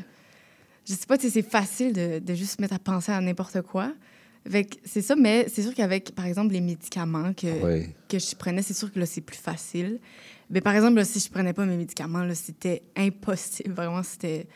je 0.87 0.93
sais 0.93 1.05
pas, 1.07 1.17
sais, 1.17 1.29
c'est 1.29 1.41
facile 1.47 1.93
de, 1.93 2.19
de 2.19 2.33
juste 2.33 2.57
se 2.57 2.61
mettre 2.61 2.73
à 2.75 2.79
penser 2.79 3.11
à 3.11 3.21
n'importe 3.21 3.61
quoi. 3.61 3.93
C'est 4.85 5.01
ça, 5.01 5.15
mais 5.15 5.45
c'est 5.53 5.61
sûr 5.61 5.73
qu'avec, 5.75 6.15
par 6.15 6.25
exemple, 6.25 6.53
les 6.53 6.61
médicaments 6.61 7.33
que, 7.33 7.63
Oui. 7.63 7.87
que 8.07 8.17
je 8.17 8.35
prenais, 8.35 8.61
c'est 8.63 8.73
sûr 8.73 8.91
que 8.91 8.97
là, 8.99 9.05
c'est 9.05 9.21
plus 9.21 9.37
facile. 9.37 9.99
Mais 10.49 10.61
par 10.61 10.73
exemple, 10.75 10.95
là, 10.95 11.05
si 11.05 11.19
je 11.19 11.29
prenais 11.29 11.53
pas 11.53 11.65
mes 11.65 11.75
médicaments, 11.77 12.23
là, 12.23 12.33
c'était 12.33 12.81
impossible. 12.95 13.73
Vraiment, 13.75 14.01
c'était. 14.01 14.47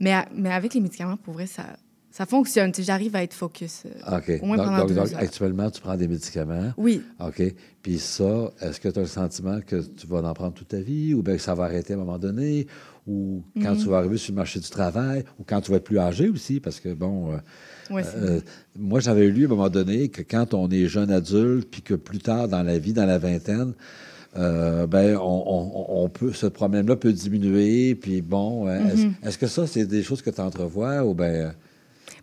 Mais, 0.00 0.14
mais 0.34 0.50
avec 0.52 0.74
les 0.74 0.80
médicaments, 0.80 1.16
pour 1.16 1.34
vrai, 1.34 1.46
ça, 1.46 1.76
ça 2.16 2.24
fonctionne. 2.24 2.72
J'arrive 2.78 3.14
à 3.14 3.22
être 3.22 3.34
focus. 3.34 3.82
euh, 3.86 4.16
OK. 4.18 4.40
Au 4.42 4.46
moins 4.46 4.56
donc, 4.56 4.66
pendant 4.66 4.78
donc- 4.78 4.88
deux 4.88 4.94
donc, 4.94 5.12
heures. 5.12 5.18
actuellement, 5.18 5.70
tu 5.70 5.80
prends 5.80 5.96
des 5.96 6.08
médicaments. 6.08 6.72
Oui. 6.78 7.02
OK. 7.20 7.42
Puis 7.82 7.98
ça, 7.98 8.50
est-ce 8.62 8.80
que 8.80 8.88
tu 8.88 8.98
as 8.98 9.02
le 9.02 9.08
sentiment 9.08 9.60
que 9.60 9.76
tu 9.82 10.06
vas 10.06 10.22
en 10.22 10.32
prendre 10.34 10.54
toute 10.54 10.68
ta 10.68 10.80
vie 10.80 11.12
ou 11.14 11.22
bien 11.22 11.36
que 11.36 11.42
ça 11.42 11.54
va 11.54 11.64
arrêter 11.64 11.92
à 11.92 11.96
un 11.96 12.00
moment 12.00 12.18
donné 12.18 12.66
ou 13.06 13.42
quand 13.62 13.72
Mhm. 13.74 13.82
tu 13.82 13.88
vas 13.88 13.98
arriver 13.98 14.16
sur 14.16 14.32
le 14.32 14.36
marché 14.36 14.58
du 14.60 14.68
travail 14.70 15.24
ou 15.38 15.44
quand 15.46 15.60
tu 15.60 15.70
vas 15.70 15.76
être 15.76 15.84
plus 15.84 15.98
âgé 15.98 16.28
aussi? 16.28 16.58
Parce 16.58 16.80
que, 16.80 16.92
bon, 16.94 17.32
euh, 17.32 17.36
Ouais, 17.90 18.02
euh, 18.16 18.40
moi, 18.76 18.98
j'avais 19.00 19.28
lu 19.28 19.42
à 19.42 19.46
un 19.46 19.50
moment 19.50 19.68
donné 19.68 20.08
que 20.08 20.22
quand 20.22 20.54
on 20.54 20.68
est 20.70 20.86
jeune 20.88 21.10
adulte 21.10 21.68
puis 21.70 21.82
que 21.82 21.94
plus 21.94 22.18
tard 22.18 22.48
dans 22.48 22.62
la 22.64 22.78
vie, 22.78 22.92
dans 22.92 23.06
la 23.06 23.18
vingtaine, 23.18 23.74
euh, 24.36 24.86
ben, 24.86 25.16
on, 25.18 25.22
on- 25.46 26.02
on 26.04 26.08
peut, 26.08 26.32
ce 26.32 26.46
problème-là 26.46 26.96
peut 26.96 27.12
diminuer. 27.12 27.94
Puis 27.94 28.22
bon, 28.22 28.68
est-ce 28.68 29.04
Mhm. 29.06 29.14
est-ce 29.22 29.38
que 29.38 29.46
ça, 29.46 29.66
c'est 29.66 29.84
des 29.86 30.02
choses 30.02 30.22
que 30.22 30.30
tu 30.30 30.40
entrevois 30.40 31.04
ou 31.04 31.14
ben 31.14 31.54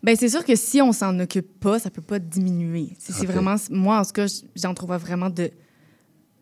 Ben, 0.04 0.16
c'est 0.18 0.28
sûr 0.30 0.44
que 0.44 0.56
si 0.56 0.82
on 0.82 0.92
s'en 0.92 1.18
occupe 1.20 1.60
pas, 1.60 1.80
ça 1.80 1.90
peut 1.90 2.02
pas 2.02 2.20
diminuer. 2.20 2.90
C'est 3.00 3.26
vraiment, 3.26 3.56
moi, 3.70 4.00
en 4.00 4.04
tout 4.06 4.12
cas, 4.12 4.26
j'en 4.56 4.74
trouve 4.74 4.94
vraiment 4.96 5.30
de 5.30 5.50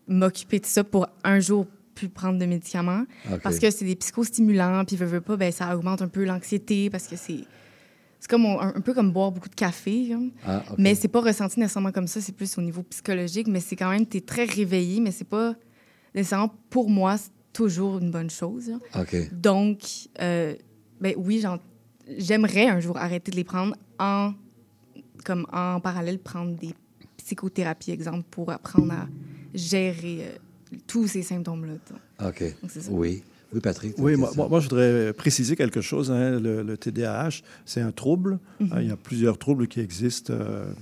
m'occuper 0.08 0.58
de 0.58 0.66
ça 0.66 0.82
pour 0.84 1.06
un 1.24 1.38
jour 1.40 1.66
plus 1.94 2.08
prendre 2.08 2.38
de 2.38 2.46
médicaments. 2.46 3.04
Parce 3.42 3.58
que 3.60 3.70
c'est 3.70 3.84
des 3.84 3.94
psychostimulants, 3.96 4.84
puis 4.84 4.96
veux, 4.96 5.06
veux 5.06 5.20
pas, 5.20 5.36
ben, 5.36 5.52
ça 5.52 5.74
augmente 5.76 6.02
un 6.02 6.08
peu 6.08 6.24
l'anxiété 6.24 6.90
parce 6.90 7.06
que 7.06 7.16
c'est. 7.16 7.44
C'est 8.18 8.30
comme 8.30 8.46
on- 8.46 8.60
un, 8.60 8.80
peu 8.80 8.94
comme 8.94 9.10
boire 9.12 9.32
beaucoup 9.32 9.48
de 9.48 9.54
café. 9.54 10.12
Ah, 10.46 10.62
ok. 10.70 10.76
mais 10.78 10.94
c'est 10.94 11.08
pas 11.08 11.20
ressenti 11.20 11.58
nécessairement 11.58 11.90
comme 11.90 12.06
ça, 12.06 12.20
c'est 12.20 12.30
plus 12.32 12.56
au 12.56 12.62
niveau 12.62 12.84
psychologique, 12.84 13.48
mais 13.48 13.58
c'est 13.58 13.74
quand 13.74 13.90
même, 13.90 14.06
tu 14.06 14.18
es 14.18 14.20
très 14.20 14.44
réveillé, 14.44 15.00
mais 15.00 15.10
c'est 15.10 15.24
pas 15.28 15.54
nécessairement 16.14 16.54
pour 16.70 16.88
moi 16.88 17.16
c'est 17.18 17.30
toujours 17.52 17.98
une 17.98 18.12
bonne 18.12 18.30
chose. 18.30 18.70
Donc, 19.32 19.80
euh, 20.20 20.54
ben 21.00 21.14
oui, 21.16 21.40
j'en- 21.40 21.58
j'aimerais 22.18 22.66
un 22.68 22.80
jour 22.80 22.96
arrêter 22.96 23.30
de 23.30 23.36
les 23.36 23.44
prendre 23.44 23.74
en, 23.98 24.32
comme 25.24 25.46
en 25.52 25.80
parallèle, 25.80 26.18
prendre 26.18 26.56
des 26.56 26.74
psychothérapies, 27.18 27.92
exemple, 27.92 28.24
pour 28.30 28.50
apprendre 28.50 28.92
à 28.92 29.08
gérer 29.54 30.18
euh, 30.22 30.76
tous 30.86 31.06
ces 31.06 31.22
symptômes-là. 31.22 31.74
OK. 32.28 32.42
Donc, 32.62 32.70
c'est 32.70 32.80
ça. 32.82 32.90
Oui. 32.90 33.22
Oui, 33.54 33.60
Patrick. 33.60 33.94
Oui, 33.98 34.16
moi, 34.16 34.30
moi, 34.34 34.48
moi, 34.48 34.60
je 34.60 34.68
voudrais 34.68 35.12
préciser 35.12 35.56
quelque 35.56 35.82
chose. 35.82 36.10
hein. 36.10 36.40
Le, 36.40 36.62
le 36.62 36.76
TDAH, 36.78 37.42
c'est 37.66 37.82
un 37.82 37.92
trouble. 37.92 38.38
Mhm. 38.60 38.68
Hein, 38.72 38.80
il 38.80 38.88
y 38.88 38.90
a 38.90 38.96
plusieurs 38.96 39.36
troubles 39.36 39.68
qui 39.68 39.80
existent, 39.80 40.32
euh, 40.32 40.72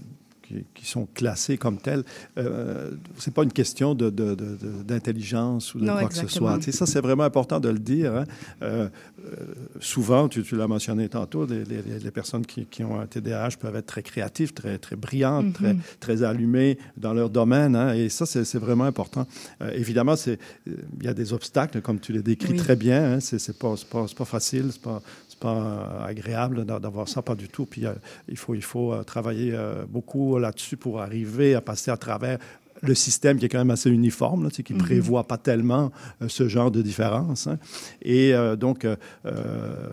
qui, 0.51 0.65
qui 0.75 0.87
sont 0.87 1.07
classés 1.15 1.57
comme 1.57 1.79
tels. 1.79 2.03
Euh, 2.39 2.91
c'est 3.19 3.33
pas 3.33 3.45
une 3.45 3.53
question 3.53 3.95
de, 3.95 4.11
de- 4.11 4.35
de- 4.35 4.57
de- 4.57 4.83
d'intelligence 4.83 5.75
ou 5.75 5.81
de 5.81 5.85
Non, 5.85 5.99
quoi 5.99 6.09
que 6.09 6.15
ce 6.15 6.27
soit. 6.27 6.57
Tu 6.59 6.65
sais, 6.65 6.73
ça, 6.73 6.87
c'est 6.87 7.01
vraiment 7.01 7.23
important 7.25 7.61
de 7.61 7.69
le 7.69 7.79
dire. 7.79 8.15
hein. 8.17 8.25
Euh, 8.63 8.89
euh, 9.25 9.37
souvent, 9.81 10.29
tu, 10.29 10.43
tu 10.43 10.57
l'as 10.57 10.67
mentionné 10.67 11.09
tantôt, 11.09 11.47
les, 11.47 11.65
les- 11.65 11.99
les 12.03 12.11
personnes 12.11 12.45
qui, 12.45 12.67
qui 12.67 12.83
ont 12.85 12.99
un 13.01 13.07
TDAH 13.07 13.51
peuvent 13.61 13.77
être 13.77 13.87
très 13.87 14.03
créatives, 14.03 14.53
très, 14.53 14.79
très 14.79 14.97
brillantes, 14.97 15.47
Mhm. 15.47 15.53
très, 15.53 15.77
très 16.01 16.23
allumées 16.23 16.79
dans 16.97 17.13
leur 17.15 17.31
domaine. 17.31 17.77
hein, 17.77 17.95
et 17.95 18.09
ça, 18.09 18.27
c'est, 18.27 18.59
vraiment 18.59 18.85
important. 18.85 19.27
Euh, 19.63 19.71
évidemment, 19.75 20.15
il 20.27 21.05
y 21.05 21.09
a 21.09 21.15
des 21.15 21.33
obstacles, 21.33 21.81
comme 21.81 22.01
tu 22.01 22.13
les 22.13 22.23
décris 22.23 22.53
Oui. 22.53 22.57
très 22.59 22.77
bien. 22.77 23.15
Hein, 23.15 23.21
c'est, 23.21 23.57
pas, 23.59 23.75
pas, 23.91 24.25
facile, 24.25 24.67
c'est 24.73 24.83
pas, 24.83 25.01
pas 25.41 25.57
euh, 25.57 26.05
agréable 26.07 26.65
d'a- 26.65 26.79
d'avoir 26.79 27.09
ça, 27.09 27.23
pas 27.23 27.35
du 27.35 27.49
tout. 27.49 27.67
Puis 27.67 27.87
euh, 27.87 27.93
il 28.29 28.37
faut, 28.37 28.55
il 28.55 28.63
faut 28.63 28.93
euh, 28.93 29.03
travailler 29.03 29.57
beaucoup 29.89 30.39
là-dessus 30.39 30.77
pour 30.77 31.01
arriver 31.01 31.55
à 31.55 31.61
passer 31.61 31.91
à 31.91 31.97
travers 31.97 32.39
le 32.83 32.95
système 32.95 33.37
qui 33.39 33.45
est 33.45 33.49
quand 33.51 33.59
même 33.59 33.71
assez 33.71 33.91
uniforme, 33.91 34.45
là, 34.45 34.49
tu 34.49 34.57
sais, 34.57 34.63
qui 34.63 34.73
ne 34.73 34.79
Mhm. 34.79 34.85
prévoit 34.87 35.25
pas 35.25 35.37
tellement 35.37 35.93
euh, 36.23 36.29
ce 36.29 36.49
genre 36.49 36.71
de 36.71 36.81
différence. 36.81 37.47
hein. 37.47 37.59
Et 38.01 38.33
euh, 38.33 38.57
donc, 38.57 38.87
euh, 38.87 38.97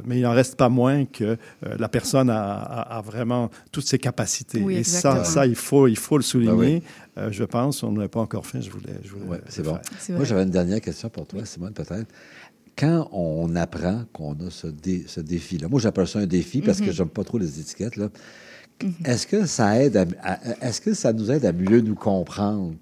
mais 0.06 0.20
il 0.20 0.22
n'en 0.22 0.32
reste 0.32 0.56
pas 0.56 0.70
moins 0.70 1.04
que 1.06 1.24
euh, 1.26 1.38
la 1.78 1.90
personne 1.90 2.30
a, 2.30 2.54
a- 2.54 2.98
a 2.98 3.02
vraiment 3.02 3.50
toutes 3.74 3.86
ses 3.88 4.00
capacités. 4.00 4.62
Oui, 4.62 4.78
Et 4.78 4.84
ça, 4.86 5.24
ça 5.26 5.46
il, 5.46 5.56
faut, 5.56 5.88
il 5.88 5.98
faut 5.98 6.18
le 6.18 6.24
souligner. 6.24 6.80
Ben 6.80 7.24
Euh, 7.24 7.32
je 7.32 7.44
pense, 7.44 7.82
on 7.82 7.92
ne 7.92 8.00
l'a 8.02 8.08
pas 8.08 8.20
encore 8.20 8.46
fait, 8.46 8.62
je 8.62 8.70
voulais, 8.70 8.94
je 9.04 9.10
voulais 9.10 9.26
Ouais, 9.26 9.42
c'est 9.50 9.64
bon. 9.64 9.80
Moi, 10.10 10.24
j'avais 10.24 10.44
une 10.44 10.52
dernière 10.52 10.80
question 10.82 11.10
pour 11.10 11.26
toi, 11.26 11.44
Simone, 11.46 11.74
peut-être. 11.74 12.06
Quand 12.78 13.10
on 13.12 13.56
apprend 13.56 14.04
qu'on 14.14 14.34
a 14.34 14.50
ce, 14.52 14.68
dé- 14.68 15.06
ce 15.08 15.20
défi-là, 15.20 15.68
moi, 15.68 15.80
j'appelle 15.80 16.08
ça 16.08 16.20
un 16.20 16.26
défi 16.28 16.62
parce 16.62 16.80
que 16.80 16.86
Mhm. 16.86 16.92
j'aime 16.92 17.10
pas 17.10 17.24
trop 17.24 17.38
les 17.40 17.60
étiquettes, 17.60 17.96
là. 17.96 18.10
Est-ce 19.04 19.26
que 19.26 19.46
ça 19.48 19.82
aide 19.82 19.98
à, 19.98 20.06
à- 20.22 20.68
est-ce 20.68 20.80
que 20.82 20.94
ça 20.94 21.12
nous 21.12 21.32
aide 21.32 21.44
à 21.46 21.52
mieux 21.52 21.82
nous 21.82 21.96
comprendre 21.96 22.76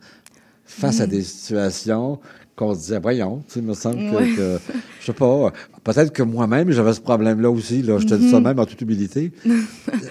face 0.65 0.99
à 0.99 1.05
Mhm. 1.05 1.11
des 1.11 1.21
situations 1.23 2.19
qu'on 2.57 2.73
se 2.73 2.79
disait, 2.79 2.99
voyons, 2.99 3.43
tu 3.47 3.53
sais, 3.53 3.59
il 3.61 3.65
me 3.65 3.73
semble 3.73 3.97
que, 3.97 4.15
Ouais. 4.15 4.35
que- 4.35 4.59
je 4.99 5.05
sais 5.05 5.13
pas, 5.13 5.53
peut-être 5.83 6.11
que 6.11 6.23
moi-même, 6.23 6.71
j'avais 6.71 6.93
ce 6.93 7.01
problème-là 7.01 7.49
aussi, 7.49 7.81
là, 7.81 7.97
je 7.97 8.05
te 8.05 8.15
dis 8.15 8.29
ça 8.29 8.39
Mhm. 8.39 8.43
même 8.47 8.59
en 8.59 8.65
toute 8.65 8.81
humilité. 8.81 9.31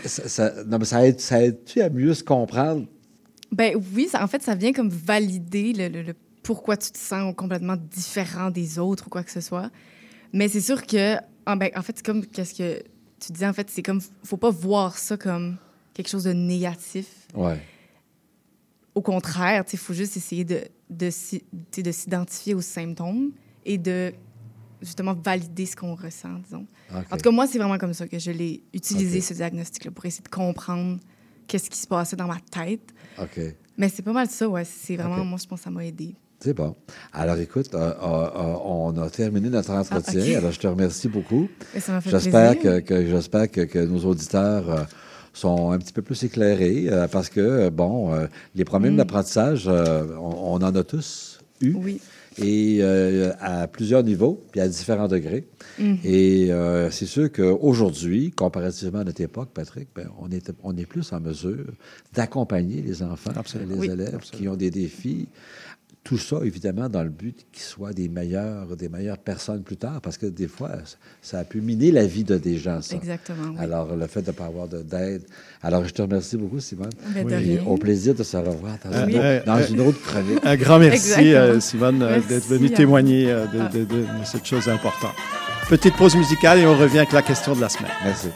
ça, 0.07 0.29
ça- 0.29 0.65
non, 0.67 0.79
mais 0.79 0.85
ça 0.87 1.07
aide, 1.07 1.21
ça 1.21 1.43
aide-tu 1.45 1.83
à 1.83 1.91
mieux 1.91 2.15
se 2.15 2.25
comprendre? 2.25 2.87
Ben 3.53 3.77
oui, 3.95 4.09
ça, 4.11 4.25
en 4.25 4.27
fait, 4.27 4.43
ça 4.43 4.55
vient 4.55 4.73
comme 4.73 4.89
valider 4.89 5.73
le, 5.75 5.89
le- 5.89 6.03
le 6.03 6.15
pourquoi 6.45 6.77
tu 6.77 6.93
te 6.93 6.99
sens 6.99 7.35
complètement 7.35 7.77
différent 7.77 8.51
des 8.51 8.79
autres 8.79 9.07
ou 9.09 9.11
quoi 9.11 9.25
que 9.25 9.33
ce 9.33 9.41
soit. 9.41 9.71
Mais 10.33 10.47
c'est 10.49 10.61
sûr 10.61 10.87
que, 10.87 11.17
ah, 11.47 11.57
ben, 11.57 11.71
en 11.75 11.83
fait, 11.83 11.97
c'est 11.97 12.07
comme 12.07 12.25
qu'est-ce 12.25 12.55
que 12.55 12.83
tu 13.19 13.33
disais, 13.33 13.47
en 13.47 13.53
fait, 13.53 13.69
c'est 13.71 13.83
comme, 13.83 14.01
faut 14.23 14.37
pas 14.37 14.51
voir 14.51 14.97
ça 14.99 15.17
comme 15.17 15.57
quelque 15.95 16.09
chose 16.09 16.25
de 16.25 16.33
négatif. 16.33 17.07
Ouais. 17.35 17.61
Au 18.95 19.01
contraire, 19.01 19.65
il 19.73 19.79
faut 19.79 19.95
juste 19.95 20.17
essayer 20.17 20.45
de, 20.45 20.61
de, 20.91 21.11
s'identifier 21.11 22.55
aux 22.55 22.61
symptômes 22.61 23.33
et 23.65 23.79
de 23.79 24.13
justement 24.83 25.15
valider 25.15 25.65
ce 25.65 25.75
qu'on 25.75 25.95
ressent, 25.95 26.35
disons. 26.45 26.67
En 26.93 27.17
tout 27.17 27.23
cas, 27.23 27.31
moi, 27.31 27.47
c'est 27.47 27.59
vraiment 27.59 27.79
comme 27.79 27.95
ça 27.95 28.07
que 28.07 28.19
je 28.19 28.31
l'ai 28.31 28.63
utilisé, 28.75 29.23
ce 29.23 29.33
diagnostic-là, 29.33 29.91
pour 29.93 30.05
essayer 30.05 30.23
de 30.23 30.29
comprendre 30.29 31.01
qu'est-ce 31.47 31.71
qui 31.71 31.79
se 31.79 31.87
passait 31.87 32.17
dans 32.17 32.27
ma 32.29 32.39
tête. 32.39 32.93
OK. 33.19 33.41
Mais 33.79 33.89
c'est 33.89 34.03
pas 34.03 34.13
mal 34.13 34.29
ça, 34.29 34.49
ouais. 34.49 34.65
C'est 34.65 34.97
vraiment, 34.97 35.25
moi, 35.25 35.39
je 35.41 35.47
pense 35.47 35.61
que 35.61 35.65
ça 35.65 35.71
m'a 35.71 35.87
aidé. 35.87 36.15
C'est 36.45 36.53
bon. 36.53 36.77
Alors, 37.15 37.39
écoute, 37.39 37.71
euh, 37.75 37.79
euh, 37.79 37.93
euh, 38.03 38.55
on 38.67 38.95
a 38.99 39.09
terminé 39.09 39.49
notre 39.49 39.71
entretien. 39.71 40.21
Ah, 40.27 40.31
ok. 40.33 40.37
Alors, 40.37 40.53
je 40.53 40.61
te 40.61 40.67
remercie 40.67 41.09
beaucoup. 41.09 41.49
J'espère 42.05 42.59
que, 42.59 42.81
que- 42.81 43.07
j'espère 43.07 43.51
que, 43.51 43.63
que 43.63 43.79
nos 43.79 44.01
auditeurs 44.05 44.71
euh, 44.71 44.83
sont 45.33 45.71
un 45.71 45.79
petit 45.79 45.95
peu 45.95 46.03
plus 46.03 46.23
éclairés 46.23 46.85
euh, 46.91 47.09
parce 47.09 47.31
que, 47.31 47.71
bon, 47.71 48.13
euh, 48.13 48.27
les 48.55 48.65
problèmes 48.67 48.93
Mm. 48.93 48.97
d'apprentissage, 48.99 49.65
euh, 49.69 50.05
on, 50.21 50.37
on 50.37 50.57
en 50.57 50.75
a 50.77 50.85
tous 50.85 51.39
eu. 51.63 51.73
Oui. 51.77 51.99
Et 52.37 52.79
euh, 52.83 53.33
à 53.41 53.67
plusieurs 53.69 54.03
niveaux, 54.03 54.43
puis 54.51 54.61
à 54.61 54.67
différents 54.69 55.07
degrés. 55.09 55.47
Mhm. 55.79 55.99
Et 56.03 56.49
euh, 56.51 56.91
c'est 56.91 57.07
sûr 57.07 57.31
qu'aujourd'hui, 57.33 58.33
comparativement 58.33 58.99
à 58.99 59.05
notre 59.05 59.21
époque, 59.21 59.51
Patrick, 59.55 59.87
ben, 59.95 60.09
on, 60.21 60.29
est, 60.33 60.51
on 60.65 60.77
est 60.77 60.85
plus 60.85 61.11
en 61.13 61.21
mesure 61.21 61.65
d'accompagner 62.13 62.83
les 62.83 63.03
enfants, 63.05 63.31
les 63.67 63.75
Oui. 63.77 63.89
élèves 63.89 64.19
qui 64.33 64.49
ont 64.49 64.57
des 64.57 64.73
défis. 64.73 65.29
Tout 66.05 66.19
ça, 66.19 66.37
évidemment, 66.45 66.91
dans 66.91 67.03
le 67.03 67.09
but 67.09 67.47
qu'ils 67.51 67.63
soient 67.63 67.95
des 67.95 68.11
meilleurs, 68.11 68.77
des 68.77 68.91
meilleures 68.91 69.17
personnes 69.17 69.63
plus 69.63 69.79
tard, 69.79 70.03
parce 70.03 70.19
que 70.19 70.27
des 70.27 70.49
fois, 70.49 70.73
ça 71.23 71.39
a 71.39 71.45
pu 71.45 71.63
miner 71.63 71.91
la 71.93 72.05
vie 72.07 72.25
de 72.25 72.37
des 72.37 72.59
gens, 72.59 72.83
ça. 72.83 72.95
Exactement, 72.97 73.53
oui. 73.53 73.57
Alors, 73.59 73.97
le 73.97 74.07
fait 74.07 74.21
de 74.21 74.27
ne 74.27 74.33
pas 74.33 74.45
avoir 74.45 74.69
de- 74.69 74.83
d'aide. 74.83 75.23
Alors, 75.63 75.83
je 75.87 75.95
te 75.95 76.03
remercie 76.03 76.37
beaucoup, 76.37 76.61
Simone. 76.61 76.91
Ben, 77.15 77.27
de 77.27 77.33
Et 77.33 77.59
au 77.67 77.79
plaisir 77.79 78.15
de 78.15 78.23
se 78.23 78.37
revoir 78.37 78.77
dans, 78.85 78.93
Euh, 78.93 79.07
une, 79.07 79.17
euh, 79.17 79.41
dans 79.47 79.57
euh, 79.57 79.67
une 79.67 79.81
autre 79.81 79.99
chronique. 80.03 80.41
Un 80.45 80.57
grand 80.57 80.79
merci, 80.79 81.33
euh, 81.35 81.59
Simone, 81.59 82.03
euh, 82.03 82.21
d'être 82.29 82.49
venue 82.49 82.67
à- 82.67 82.77
témoigner 82.77 83.31
euh, 83.33 83.47
de, 83.47 83.61
Ah. 83.61 83.69
de- 83.73 83.85
de- 83.85 84.03
de 84.03 84.25
cette 84.27 84.45
chose 84.45 84.69
importante. 84.69 85.15
Petite 85.71 85.97
pause 85.97 86.15
musicale 86.17 86.59
et 86.59 86.67
on 86.67 86.77
revient 86.77 86.99
avec 86.99 87.13
la 87.13 87.23
question 87.23 87.57
de 87.57 87.63
la 87.63 87.71
semaine. 87.71 87.91
Merci. 88.05 88.29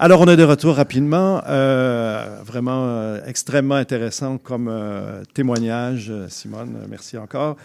Alors, 0.00 0.20
on 0.20 0.26
est 0.26 0.36
de 0.36 0.44
retour 0.44 0.76
rapidement. 0.76 1.42
Euh, 1.48 2.40
vraiment 2.44 2.84
euh, 2.86 3.18
extrêmement 3.26 3.74
intéressant 3.74 4.38
comme 4.38 4.68
euh, 4.70 5.24
témoignage, 5.34 6.12
Simone. 6.28 6.86
Merci 6.88 7.18
encore. 7.18 7.56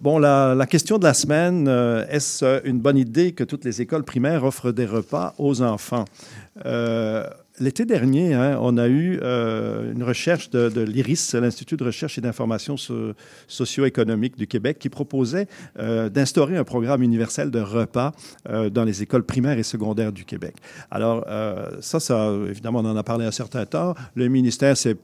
Bon, 0.00 0.20
la, 0.20 0.54
la 0.54 0.66
question 0.66 0.98
de 0.98 1.04
la 1.04 1.14
semaine, 1.14 1.66
est-ce 2.08 2.64
une 2.64 2.78
bonne 2.78 2.96
idée 2.96 3.32
que 3.32 3.42
toutes 3.42 3.64
les 3.64 3.82
écoles 3.82 4.04
primaires 4.04 4.44
offrent 4.44 4.70
des 4.70 4.86
repas 4.86 5.34
aux 5.36 5.60
enfants? 5.62 6.04
L'été 7.60 7.84
dernier, 7.84 8.34
hein, 8.34 8.58
on 8.60 8.76
a 8.78 8.88
eu 8.88 9.18
euh, 9.22 9.92
une 9.92 10.02
recherche 10.02 10.50
de, 10.50 10.80
l'IRIS, 10.80 11.34
l'Institut 11.34 11.76
de 11.76 11.84
recherche 11.84 12.18
et 12.18 12.20
d'information 12.20 12.76
so- 12.76 13.12
socio-économique 13.46 14.36
du 14.36 14.46
Québec, 14.46 14.78
qui 14.78 14.88
proposait 14.88 15.48
euh, 15.78 16.08
d'instaurer 16.08 16.56
un 16.56 16.64
programme 16.64 17.02
universel 17.02 17.50
de 17.50 17.60
repas 17.60 18.12
euh, 18.48 18.70
dans 18.70 18.84
les 18.84 19.02
écoles 19.02 19.24
primaires 19.24 19.58
et 19.58 19.62
secondaires 19.62 20.12
du 20.12 20.24
Québec. 20.24 20.54
Alors, 20.90 21.26
ça, 21.80 22.00
ça, 22.00 22.32
évidemment, 22.48 22.80
on 22.80 22.86
en 22.86 22.96
a 22.96 23.02
parlé 23.02 23.24
un 23.24 23.30
certain 23.30 23.66
temps. 23.66 23.94
Le 24.14 24.28
ministère 24.28 24.76
s'est 24.76 24.96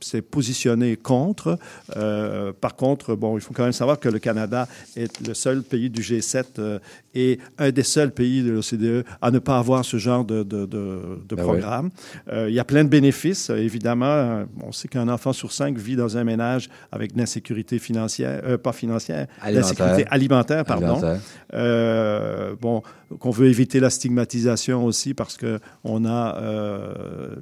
s'est 0.00 0.22
positionné 0.22 0.96
contre. 0.96 1.58
Euh, 1.96 2.52
par 2.58 2.76
contre, 2.76 3.14
bon, 3.14 3.36
il 3.36 3.40
faut 3.40 3.52
quand 3.54 3.64
même 3.64 3.72
savoir 3.72 3.98
que 3.98 4.08
le 4.08 4.18
Canada 4.18 4.68
est 4.96 5.26
le 5.26 5.34
seul 5.34 5.62
pays 5.62 5.90
du 5.90 6.02
G7 6.02 6.44
euh, 6.58 6.78
et 7.14 7.38
un 7.58 7.70
des 7.70 7.82
seuls 7.82 8.12
pays 8.12 8.42
de 8.42 8.50
l'OCDE 8.50 9.04
à 9.20 9.30
ne 9.30 9.38
pas 9.38 9.58
avoir 9.58 9.84
ce 9.84 9.96
genre 9.96 10.24
de, 10.24 10.42
de, 10.42 10.66
de, 10.66 11.18
de 11.28 11.34
Ben 11.34 11.42
programme. 11.42 11.90
Euh, 12.32 12.48
il 12.48 12.54
y 12.54 12.60
a 12.60 12.64
plein 12.64 12.84
de 12.84 12.88
bénéfices, 12.88 13.50
évidemment. 13.50 14.44
On 14.62 14.72
sait 14.72 14.88
qu'un 14.88 15.08
enfant 15.08 15.32
sur 15.32 15.52
cinq 15.52 15.76
vit 15.76 15.96
dans 15.96 16.16
un 16.16 16.24
ménage 16.24 16.68
avec 16.92 17.14
de 17.14 17.18
l'insécurité 17.18 17.78
financière, 17.78 18.58
pas 18.58 18.72
financière, 18.72 19.26
Alimentaire. 19.40 19.52
l'insécurité 19.52 20.06
alimentaire, 20.10 20.64
pardon. 20.64 21.00
Alimentaire. 21.52 22.56
Bon, 22.60 22.82
qu'on 23.18 23.30
veut 23.30 23.48
éviter 23.48 23.80
la 23.80 23.90
stigmatisation 23.90 24.84
aussi 24.84 25.14
parce 25.14 25.36
que 25.36 25.58
on 25.84 26.04
a 26.04 26.40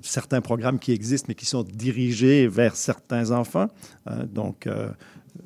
certains 0.02 0.40
programmes 0.40 0.78
qui 0.78 0.92
existent 0.92 1.26
mais 1.28 1.34
qui 1.34 1.46
sont 1.46 1.62
dirigés 1.62 2.47
vers 2.48 2.76
certains 2.76 3.30
enfants. 3.30 3.68
hein. 4.06 4.24
donc, 4.32 4.66
euh, 4.66 4.88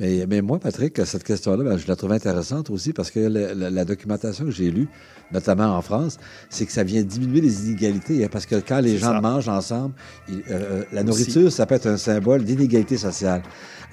Mais, 0.00 0.40
moi, 0.40 0.58
Patrick, 0.58 1.04
cette 1.04 1.22
question-là, 1.24 1.62
ben, 1.64 1.76
je 1.76 1.86
la 1.86 1.96
trouve 1.96 2.12
intéressante 2.12 2.70
aussi 2.70 2.92
parce 2.94 3.10
que 3.10 3.20
la- 3.20 3.52
la 3.70 3.84
documentation 3.84 4.46
que 4.46 4.50
j'ai 4.50 4.70
lue, 4.70 4.88
notamment 5.32 5.76
en 5.76 5.82
France, 5.82 6.18
c'est 6.50 6.66
que 6.66 6.72
ça 6.72 6.82
vient 6.82 7.02
diminuer 7.02 7.40
les 7.40 7.66
inégalités. 7.68 8.24
hein, 8.24 8.28
parce 8.30 8.46
que 8.46 8.56
quand 8.56 8.80
les 8.80 8.98
gens 8.98 9.12
ça. 9.12 9.20
mangent 9.20 9.48
ensemble, 9.48 9.94
il- 10.28 10.42
euh, 10.50 10.82
la 10.92 11.00
Aussi. 11.00 11.06
nourriture, 11.08 11.52
ça 11.52 11.66
peut 11.66 11.74
être 11.76 11.86
un 11.88 11.96
symbole 11.96 12.42
d'inégalité 12.44 12.96
sociale. 12.96 13.42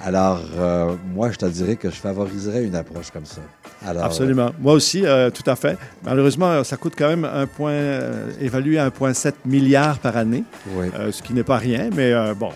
Alors, 0.02 0.40
euh, 0.58 0.94
moi, 1.14 1.30
je 1.30 1.36
te 1.38 1.46
dirais 1.46 1.76
que 1.76 1.90
je 1.90 1.96
favoriserais 1.96 2.64
une 2.64 2.76
approche 2.76 3.12
comme 3.12 3.26
ça. 3.26 3.42
Alors, 3.86 4.06
Absolument. 4.06 4.52
Moi 4.62 4.72
aussi, 4.74 5.06
euh, 5.06 5.30
tout 5.30 5.44
à 5.50 5.58
fait. 5.58 5.78
Malheureusement, 6.06 6.64
ça 6.64 6.78
coûte 6.78 6.94
quand 6.98 7.10
même 7.10 7.26
un 7.26 7.46
point, 7.46 7.72
euh, 7.74 8.28
évalué 8.40 8.80
à 8.80 8.86
1,7 8.86 9.34
milliard 9.46 10.00
par 10.00 10.16
année, 10.16 10.46
Oui. 10.78 10.86
euh, 10.98 11.12
ce 11.12 11.22
qui 11.22 11.34
n'est 11.34 11.44
pas 11.44 11.58
rien, 11.58 11.90
mais 11.94 12.14
euh, 12.14 12.34
bon, 12.34 12.48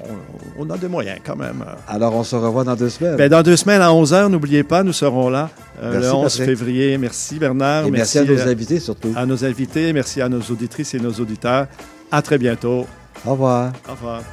on, 0.57 0.65
on 0.65 0.69
a 0.69 0.77
des 0.77 0.87
moyens 0.87 1.19
quand 1.25 1.35
même. 1.35 1.65
euh. 1.67 1.73
Alors, 1.89 2.15
on 2.15 2.23
se 2.23 2.35
revoit 2.37 2.63
dans 2.63 2.75
deux 2.77 2.89
semaines. 2.89 3.17
Ben, 3.17 3.27
dans 3.29 3.43
deux 3.43 3.57
semaines 3.57 3.81
à 3.81 3.91
11 3.93 4.13
h, 4.13 4.29
n'oubliez 4.29 4.63
pas, 4.63 4.81
nous 4.83 4.93
serons 4.93 5.29
là 5.29 5.49
euh, 5.81 5.91
Merci, 5.91 6.07
le 6.07 6.13
11 6.13 6.23
Patrick. 6.23 6.45
février. 6.45 6.97
Merci 6.97 7.39
Bernard. 7.39 7.87
Et 7.87 7.91
merci 7.91 8.19
à 8.19 8.23
nos 8.23 8.37
euh, 8.39 8.45
invités 8.73 8.79
surtout. 8.79 9.13
À 9.15 9.25
nos 9.25 9.45
invités, 9.45 9.93
merci 9.93 10.21
à 10.21 10.29
nos 10.29 10.41
auditrices 10.41 10.93
et 10.93 10.99
nos 10.99 11.13
auditeurs. 11.13 11.67
À 12.11 12.21
très 12.21 12.37
bientôt. 12.37 12.85
Au 13.25 13.31
revoir. 13.31 13.73
Au 13.87 13.91
revoir. 13.91 14.23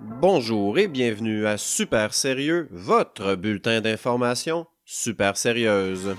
Bonjour 0.00 0.78
et 0.78 0.88
bienvenue 0.88 1.46
à 1.46 1.58
Super 1.58 2.14
Sérieux, 2.14 2.68
votre 2.70 3.34
bulletin 3.34 3.82
d'information 3.82 4.66
super 4.86 5.36
sérieuse. 5.36 6.14